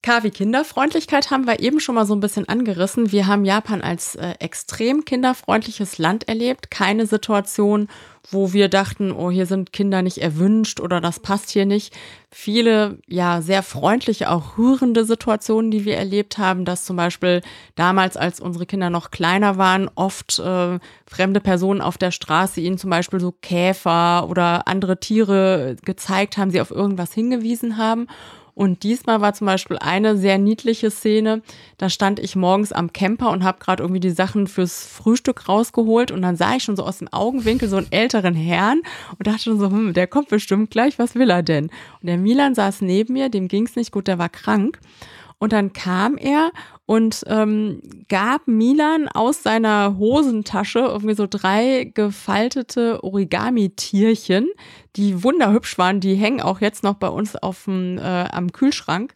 Kavi 0.04 0.30
Kinderfreundlichkeit 0.30 1.30
haben 1.30 1.46
wir 1.46 1.60
eben 1.60 1.80
schon 1.80 1.94
mal 1.94 2.04
so 2.04 2.14
ein 2.14 2.20
bisschen 2.20 2.46
angerissen. 2.46 3.10
Wir 3.10 3.26
haben 3.26 3.46
Japan 3.46 3.80
als 3.80 4.16
äh, 4.16 4.34
extrem 4.38 5.06
kinderfreundliches 5.06 5.96
Land 5.96 6.28
erlebt. 6.28 6.70
Keine 6.70 7.06
Situation, 7.06 7.88
wo 8.30 8.52
wir 8.52 8.68
dachten, 8.68 9.12
oh, 9.12 9.30
hier 9.30 9.46
sind 9.46 9.72
Kinder 9.72 10.02
nicht 10.02 10.18
erwünscht 10.18 10.78
oder 10.78 11.00
das 11.00 11.20
passt 11.20 11.48
hier 11.48 11.64
nicht. 11.64 11.96
Viele, 12.30 12.98
ja, 13.06 13.40
sehr 13.40 13.62
freundliche, 13.62 14.30
auch 14.30 14.58
rührende 14.58 15.06
Situationen, 15.06 15.70
die 15.70 15.86
wir 15.86 15.96
erlebt 15.96 16.36
haben, 16.36 16.66
dass 16.66 16.84
zum 16.84 16.96
Beispiel 16.96 17.40
damals, 17.74 18.18
als 18.18 18.40
unsere 18.40 18.66
Kinder 18.66 18.90
noch 18.90 19.10
kleiner 19.10 19.56
waren, 19.56 19.88
oft 19.94 20.38
äh, 20.38 20.80
fremde 21.06 21.40
Personen 21.40 21.80
auf 21.80 21.96
der 21.96 22.10
Straße 22.10 22.60
ihnen 22.60 22.76
zum 22.76 22.90
Beispiel 22.90 23.20
so 23.20 23.32
Käfer 23.32 24.28
oder 24.28 24.68
andere 24.68 25.00
Tiere 25.00 25.76
gezeigt 25.82 26.36
haben, 26.36 26.50
sie 26.50 26.60
auf 26.60 26.70
irgendwas 26.70 27.14
hingewiesen 27.14 27.78
haben. 27.78 28.06
Und 28.54 28.84
diesmal 28.84 29.20
war 29.20 29.34
zum 29.34 29.46
Beispiel 29.46 29.78
eine 29.78 30.16
sehr 30.16 30.38
niedliche 30.38 30.90
Szene. 30.90 31.42
Da 31.76 31.90
stand 31.90 32.20
ich 32.20 32.36
morgens 32.36 32.72
am 32.72 32.92
Camper 32.92 33.30
und 33.30 33.42
habe 33.42 33.58
gerade 33.58 33.82
irgendwie 33.82 34.00
die 34.00 34.10
Sachen 34.10 34.46
fürs 34.46 34.86
Frühstück 34.86 35.48
rausgeholt 35.48 36.12
und 36.12 36.22
dann 36.22 36.36
sah 36.36 36.54
ich 36.54 36.62
schon 36.62 36.76
so 36.76 36.84
aus 36.84 36.98
dem 36.98 37.12
Augenwinkel 37.12 37.68
so 37.68 37.76
einen 37.76 37.90
älteren 37.90 38.34
Herrn 38.34 38.80
und 39.18 39.26
dachte 39.26 39.42
schon 39.42 39.58
so, 39.58 39.70
hm, 39.70 39.92
der 39.92 40.06
kommt 40.06 40.28
bestimmt 40.28 40.70
gleich, 40.70 40.98
was 40.98 41.16
will 41.16 41.30
er 41.30 41.42
denn? 41.42 41.64
Und 42.00 42.06
der 42.06 42.18
Milan 42.18 42.54
saß 42.54 42.80
neben 42.82 43.14
mir, 43.14 43.28
dem 43.28 43.48
ging's 43.48 43.76
nicht 43.76 43.90
gut, 43.90 44.06
der 44.06 44.18
war 44.18 44.28
krank. 44.28 44.78
Und 45.38 45.52
dann 45.52 45.72
kam 45.72 46.16
er 46.16 46.52
und 46.86 47.24
ähm, 47.28 47.80
gab 48.08 48.46
Milan 48.46 49.08
aus 49.08 49.42
seiner 49.42 49.96
Hosentasche 49.98 50.80
irgendwie 50.80 51.14
so 51.14 51.26
drei 51.28 51.90
gefaltete 51.94 53.02
Origami-Tierchen, 53.02 54.48
die 54.96 55.22
wunderhübsch 55.22 55.78
waren. 55.78 56.00
Die 56.00 56.14
hängen 56.14 56.42
auch 56.42 56.60
jetzt 56.60 56.82
noch 56.82 56.94
bei 56.94 57.08
uns 57.08 57.36
auf 57.36 57.64
dem, 57.64 57.98
äh, 57.98 58.02
am 58.02 58.52
Kühlschrank. 58.52 59.14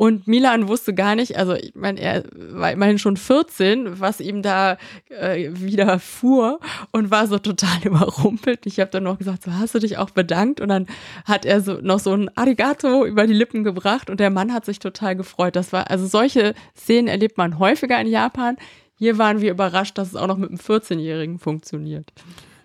Und 0.00 0.28
Milan 0.28 0.68
wusste 0.68 0.94
gar 0.94 1.16
nicht, 1.16 1.36
also 1.36 1.54
ich 1.54 1.74
meine, 1.74 1.98
er 1.98 2.22
war 2.32 2.70
immerhin 2.70 3.00
schon 3.00 3.16
14, 3.16 3.98
was 3.98 4.20
ihm 4.20 4.42
da 4.42 4.78
äh, 5.08 5.50
wieder 5.54 5.98
fuhr 5.98 6.60
und 6.92 7.10
war 7.10 7.26
so 7.26 7.40
total 7.40 7.78
überrumpelt. 7.84 8.64
Ich 8.66 8.78
habe 8.78 8.92
dann 8.92 9.02
noch 9.02 9.18
gesagt, 9.18 9.42
so 9.42 9.52
hast 9.54 9.74
du 9.74 9.80
dich 9.80 9.98
auch 9.98 10.10
bedankt 10.10 10.60
und 10.60 10.68
dann 10.68 10.86
hat 11.24 11.44
er 11.44 11.62
so 11.62 11.80
noch 11.82 11.98
so 11.98 12.12
ein 12.12 12.30
Arigato 12.36 13.04
über 13.04 13.26
die 13.26 13.32
Lippen 13.32 13.64
gebracht 13.64 14.08
und 14.08 14.20
der 14.20 14.30
Mann 14.30 14.54
hat 14.54 14.64
sich 14.66 14.78
total 14.78 15.16
gefreut. 15.16 15.56
Das 15.56 15.72
war 15.72 15.90
also 15.90 16.06
solche 16.06 16.54
Szenen 16.76 17.07
erlebt 17.08 17.38
man 17.38 17.58
häufiger 17.58 18.00
in 18.00 18.06
Japan. 18.06 18.56
Hier 18.96 19.18
waren 19.18 19.40
wir 19.40 19.50
überrascht, 19.50 19.96
dass 19.98 20.08
es 20.08 20.16
auch 20.16 20.26
noch 20.26 20.38
mit 20.38 20.50
einem 20.50 20.58
14-Jährigen 20.58 21.38
funktioniert. 21.38 22.12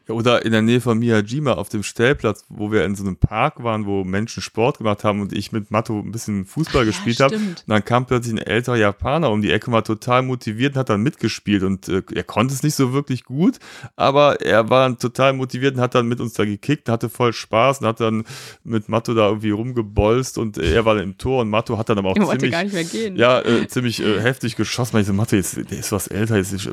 Ja, 0.08 0.16
oder 0.16 0.46
in 0.46 0.52
der 0.52 0.62
Nähe 0.62 0.82
von 0.82 1.00
Miyajima 1.00 1.54
auf 1.54 1.70
dem 1.70 1.82
Stellplatz, 1.82 2.46
wo 2.50 2.72
wir 2.72 2.84
in 2.84 2.96
so 2.96 3.04
einem 3.04 3.16
Park 3.16 3.64
waren, 3.64 3.86
wo 3.86 4.04
Menschen 4.04 4.42
Sport 4.42 4.80
gemacht 4.80 5.04
haben 5.04 5.22
und 5.22 5.32
ich 5.32 5.52
mit 5.52 5.72
Matto 5.72 6.00
ein 6.00 6.12
bisschen 6.12 6.46
Fußball 6.46 6.82
Ach 6.82 6.86
ja, 6.86 6.92
gespielt 6.92 7.20
habe. 7.22 7.36
Und 7.36 7.64
dann 7.68 7.86
kam 7.86 8.06
plötzlich 8.06 8.34
ein 8.34 8.40
älterer 8.40 8.76
Japaner 8.76 9.32
um 9.32 9.42
die 9.42 9.52
Ecke 9.52 9.72
war 9.72 9.84
total 9.84 10.22
motiviert 10.22 10.76
und 10.76 10.80
hat 10.80 10.90
dann 10.90 11.02
mitgespielt. 11.02 11.64
Und 11.64 11.88
äh, 11.88 12.02
er 12.14 12.24
konnte 12.24 12.54
es 12.54 12.64
nicht 12.64 12.76
so 12.76 12.92
wirklich 12.92 13.24
gut, 13.24 13.60
aber 13.96 14.42
er 14.42 14.70
war 14.70 14.84
dann 14.88 15.00
total 15.00 15.34
motiviert 15.34 15.76
und 15.76 15.82
hat 15.82 15.96
dann 15.96 16.08
mit 16.08 16.20
uns 16.20 16.34
da 16.34 16.44
gekickt, 16.44 16.90
hatte 16.90 17.08
voll 17.10 17.32
Spaß 17.32 17.80
und 17.80 17.88
hat 17.88 18.00
dann 18.02 18.26
mit 18.64 18.90
Matto 18.90 19.14
da 19.14 19.28
irgendwie 19.28 19.52
rumgebolzt 19.52 20.38
und 20.38 20.58
äh, 20.58 20.74
er 20.74 20.86
war 20.86 20.96
dann 20.96 21.04
im 21.04 21.18
Tor 21.18 21.42
und 21.42 21.50
Matto 21.50 21.78
hat 21.78 21.90
dann 21.90 21.98
aber 21.98 22.10
auch 22.10 22.16
wollte 22.18 22.40
ziemlich 22.40 22.52
gar 22.52 22.64
nicht 22.64 22.74
mehr 22.74 22.84
gehen. 22.84 23.16
ja, 23.16 23.40
äh, 23.42 23.68
ziemlich 23.68 24.02
äh, 24.02 24.20
heftig 24.20 24.56
geschossen. 24.58 24.94
Weil 24.94 25.02
ich 25.02 25.08
so, 25.08 25.14
Mathe, 25.14 25.38
jetzt, 25.38 25.56
der 25.56 25.80
ist 25.80 25.92
was 25.94 26.08
älter, 26.08 26.36
jetzt 26.36 26.52
ist, 26.52 26.66
äh, 26.66 26.72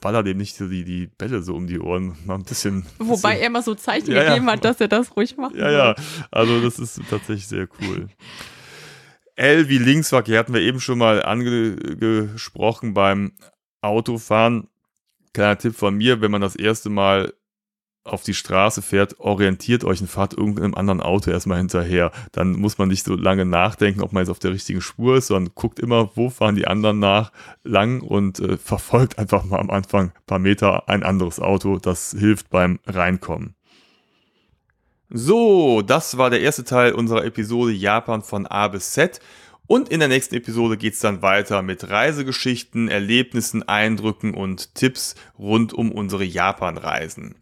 baller 0.00 0.24
dem 0.24 0.38
nicht 0.38 0.56
so 0.56 0.66
die, 0.66 0.84
die 0.84 1.06
Bälle 1.06 1.42
so 1.42 1.54
um 1.54 1.66
die 1.66 1.78
Ohren. 1.78 2.16
Mal 2.26 2.34
ein 2.34 2.42
bisschen. 2.42 2.63
Wobei 2.98 3.30
bisschen, 3.30 3.40
er 3.40 3.46
immer 3.46 3.62
so 3.62 3.74
Zeichen 3.74 4.12
ja. 4.12 4.24
gegeben 4.24 4.50
hat, 4.50 4.64
dass 4.64 4.80
er 4.80 4.88
das 4.88 5.16
ruhig 5.16 5.36
macht. 5.36 5.54
Ja, 5.54 5.70
ja, 5.70 5.94
also 6.30 6.60
das 6.60 6.78
ist 6.78 7.00
tatsächlich 7.10 7.46
sehr 7.46 7.68
cool. 7.80 8.08
L 9.36 9.68
wie 9.68 9.78
Linksverkehr 9.78 10.38
hatten 10.38 10.54
wir 10.54 10.60
eben 10.60 10.80
schon 10.80 10.98
mal 10.98 11.22
angesprochen 11.22 12.94
beim 12.94 13.32
Autofahren. 13.80 14.68
Kleiner 15.32 15.58
Tipp 15.58 15.74
von 15.74 15.96
mir, 15.96 16.20
wenn 16.20 16.30
man 16.30 16.40
das 16.40 16.54
erste 16.54 16.90
Mal 16.90 17.34
auf 18.04 18.22
die 18.22 18.34
Straße 18.34 18.82
fährt, 18.82 19.18
orientiert 19.18 19.84
euch 19.84 20.00
und 20.00 20.08
fahrt 20.08 20.34
irgendeinem 20.34 20.74
anderen 20.74 21.00
Auto 21.00 21.30
erstmal 21.30 21.58
hinterher. 21.58 22.12
Dann 22.32 22.52
muss 22.52 22.78
man 22.78 22.88
nicht 22.88 23.04
so 23.04 23.14
lange 23.14 23.46
nachdenken, 23.46 24.02
ob 24.02 24.12
man 24.12 24.22
jetzt 24.22 24.30
auf 24.30 24.38
der 24.38 24.52
richtigen 24.52 24.82
Spur 24.82 25.16
ist, 25.16 25.28
sondern 25.28 25.54
guckt 25.54 25.80
immer, 25.80 26.10
wo 26.14 26.28
fahren 26.28 26.54
die 26.54 26.66
anderen 26.66 26.98
nach 26.98 27.32
lang 27.62 28.02
und 28.02 28.40
äh, 28.40 28.58
verfolgt 28.58 29.18
einfach 29.18 29.44
mal 29.44 29.58
am 29.58 29.70
Anfang 29.70 30.08
ein 30.08 30.26
paar 30.26 30.38
Meter 30.38 30.88
ein 30.88 31.02
anderes 31.02 31.40
Auto. 31.40 31.78
Das 31.78 32.14
hilft 32.18 32.50
beim 32.50 32.78
Reinkommen. 32.86 33.54
So, 35.08 35.82
das 35.82 36.18
war 36.18 36.28
der 36.28 36.40
erste 36.40 36.64
Teil 36.64 36.92
unserer 36.92 37.24
Episode 37.24 37.72
Japan 37.72 38.22
von 38.22 38.46
A 38.46 38.68
bis 38.68 38.90
Z. 38.90 39.20
Und 39.66 39.88
in 39.88 40.00
der 40.00 40.08
nächsten 40.08 40.34
Episode 40.34 40.76
geht's 40.76 41.00
dann 41.00 41.22
weiter 41.22 41.62
mit 41.62 41.88
Reisegeschichten, 41.88 42.88
Erlebnissen, 42.88 43.62
Eindrücken 43.66 44.34
und 44.34 44.74
Tipps 44.74 45.14
rund 45.38 45.72
um 45.72 45.90
unsere 45.90 46.24
Japan-Reisen. 46.24 47.36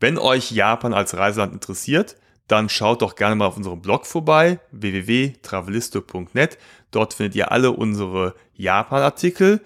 Wenn 0.00 0.16
euch 0.16 0.50
Japan 0.50 0.94
als 0.94 1.16
Reiseland 1.16 1.52
interessiert, 1.52 2.16
dann 2.48 2.68
schaut 2.70 3.02
doch 3.02 3.14
gerne 3.14 3.36
mal 3.36 3.46
auf 3.46 3.58
unserem 3.58 3.82
Blog 3.82 4.06
vorbei, 4.06 4.58
www.travelisto.net. 4.72 6.58
Dort 6.90 7.14
findet 7.14 7.36
ihr 7.36 7.52
alle 7.52 7.70
unsere 7.70 8.34
Japan-Artikel. 8.54 9.60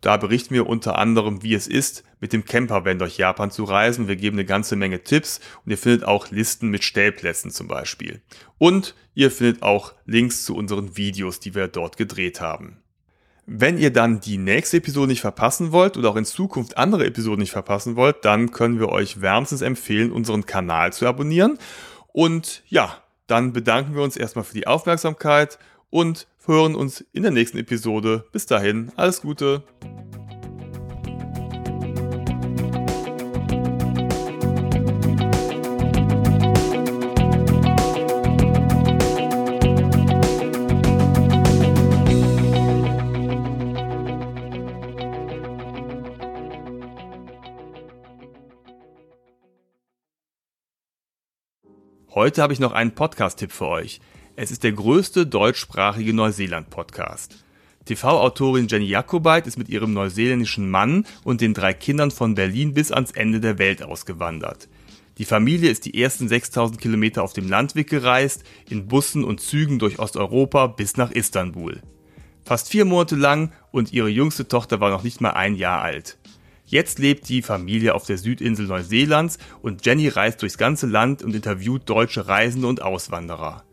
Da 0.00 0.16
berichten 0.16 0.54
wir 0.54 0.66
unter 0.66 0.96
anderem, 0.96 1.42
wie 1.42 1.54
es 1.54 1.66
ist, 1.66 2.04
mit 2.20 2.32
dem 2.32 2.44
Campervan 2.44 2.98
durch 2.98 3.18
Japan 3.18 3.50
zu 3.50 3.64
reisen. 3.64 4.08
Wir 4.08 4.16
geben 4.16 4.36
eine 4.36 4.46
ganze 4.46 4.76
Menge 4.76 5.02
Tipps 5.02 5.40
und 5.64 5.72
ihr 5.72 5.78
findet 5.78 6.04
auch 6.04 6.30
Listen 6.30 6.68
mit 6.68 6.84
Stellplätzen 6.84 7.50
zum 7.50 7.68
Beispiel. 7.68 8.22
Und 8.56 8.94
ihr 9.14 9.30
findet 9.30 9.62
auch 9.62 9.92
Links 10.06 10.44
zu 10.44 10.54
unseren 10.56 10.96
Videos, 10.96 11.40
die 11.40 11.54
wir 11.54 11.68
dort 11.68 11.96
gedreht 11.96 12.40
haben. 12.40 12.78
Wenn 13.46 13.78
ihr 13.78 13.92
dann 13.92 14.20
die 14.20 14.38
nächste 14.38 14.76
Episode 14.76 15.08
nicht 15.08 15.20
verpassen 15.20 15.72
wollt 15.72 15.96
oder 15.96 16.10
auch 16.10 16.16
in 16.16 16.24
Zukunft 16.24 16.76
andere 16.76 17.06
Episoden 17.06 17.40
nicht 17.40 17.52
verpassen 17.52 17.96
wollt, 17.96 18.24
dann 18.24 18.52
können 18.52 18.78
wir 18.78 18.90
euch 18.90 19.20
wärmstens 19.20 19.62
empfehlen, 19.62 20.12
unseren 20.12 20.46
Kanal 20.46 20.92
zu 20.92 21.06
abonnieren. 21.06 21.58
Und 22.12 22.62
ja, 22.68 23.02
dann 23.26 23.52
bedanken 23.52 23.94
wir 23.94 24.02
uns 24.02 24.16
erstmal 24.16 24.44
für 24.44 24.54
die 24.54 24.66
Aufmerksamkeit 24.66 25.58
und 25.90 26.26
hören 26.46 26.74
uns 26.74 27.04
in 27.12 27.22
der 27.22 27.32
nächsten 27.32 27.58
Episode. 27.58 28.24
Bis 28.32 28.46
dahin, 28.46 28.92
alles 28.96 29.20
Gute. 29.20 29.62
Heute 52.20 52.42
habe 52.42 52.52
ich 52.52 52.60
noch 52.60 52.72
einen 52.72 52.94
Podcast-Tipp 52.94 53.50
für 53.50 53.68
euch. 53.68 53.98
Es 54.36 54.50
ist 54.50 54.62
der 54.62 54.72
größte 54.72 55.26
deutschsprachige 55.26 56.12
Neuseeland-Podcast. 56.12 57.42
TV-Autorin 57.86 58.68
Jenny 58.68 58.84
Jakobait 58.84 59.46
ist 59.46 59.56
mit 59.56 59.70
ihrem 59.70 59.94
neuseeländischen 59.94 60.68
Mann 60.68 61.06
und 61.24 61.40
den 61.40 61.54
drei 61.54 61.72
Kindern 61.72 62.10
von 62.10 62.34
Berlin 62.34 62.74
bis 62.74 62.92
ans 62.92 63.12
Ende 63.12 63.40
der 63.40 63.58
Welt 63.58 63.82
ausgewandert. 63.82 64.68
Die 65.16 65.24
Familie 65.24 65.70
ist 65.70 65.86
die 65.86 65.98
ersten 65.98 66.28
6000 66.28 66.78
Kilometer 66.78 67.22
auf 67.22 67.32
dem 67.32 67.48
Landweg 67.48 67.88
gereist, 67.88 68.44
in 68.68 68.86
Bussen 68.86 69.24
und 69.24 69.40
Zügen 69.40 69.78
durch 69.78 69.98
Osteuropa 69.98 70.66
bis 70.66 70.98
nach 70.98 71.12
Istanbul. 71.12 71.80
Fast 72.44 72.68
vier 72.68 72.84
Monate 72.84 73.16
lang 73.16 73.50
und 73.70 73.94
ihre 73.94 74.10
jüngste 74.10 74.46
Tochter 74.46 74.78
war 74.78 74.90
noch 74.90 75.04
nicht 75.04 75.22
mal 75.22 75.30
ein 75.30 75.54
Jahr 75.54 75.80
alt. 75.80 76.18
Jetzt 76.70 77.00
lebt 77.00 77.28
die 77.28 77.42
Familie 77.42 77.96
auf 77.96 78.06
der 78.06 78.16
Südinsel 78.16 78.68
Neuseelands 78.68 79.38
und 79.60 79.84
Jenny 79.84 80.06
reist 80.06 80.40
durchs 80.40 80.56
ganze 80.56 80.86
Land 80.86 81.20
und 81.20 81.34
interviewt 81.34 81.82
deutsche 81.90 82.28
Reisende 82.28 82.68
und 82.68 82.80
Auswanderer. 82.80 83.64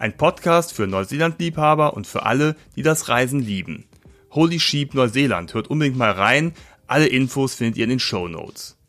Ein 0.00 0.16
Podcast 0.16 0.72
für 0.72 0.88
Neuseeland-Liebhaber 0.88 1.94
und 1.94 2.08
für 2.08 2.26
alle, 2.26 2.56
die 2.74 2.82
das 2.82 3.08
Reisen 3.08 3.38
lieben. 3.38 3.84
Holy 4.32 4.58
Sheep 4.58 4.94
Neuseeland, 4.94 5.54
hört 5.54 5.68
unbedingt 5.68 5.96
mal 5.96 6.10
rein. 6.10 6.52
Alle 6.88 7.06
Infos 7.06 7.54
findet 7.54 7.76
ihr 7.76 7.84
in 7.84 7.90
den 7.90 8.00
Show 8.00 8.26
Notes. 8.26 8.79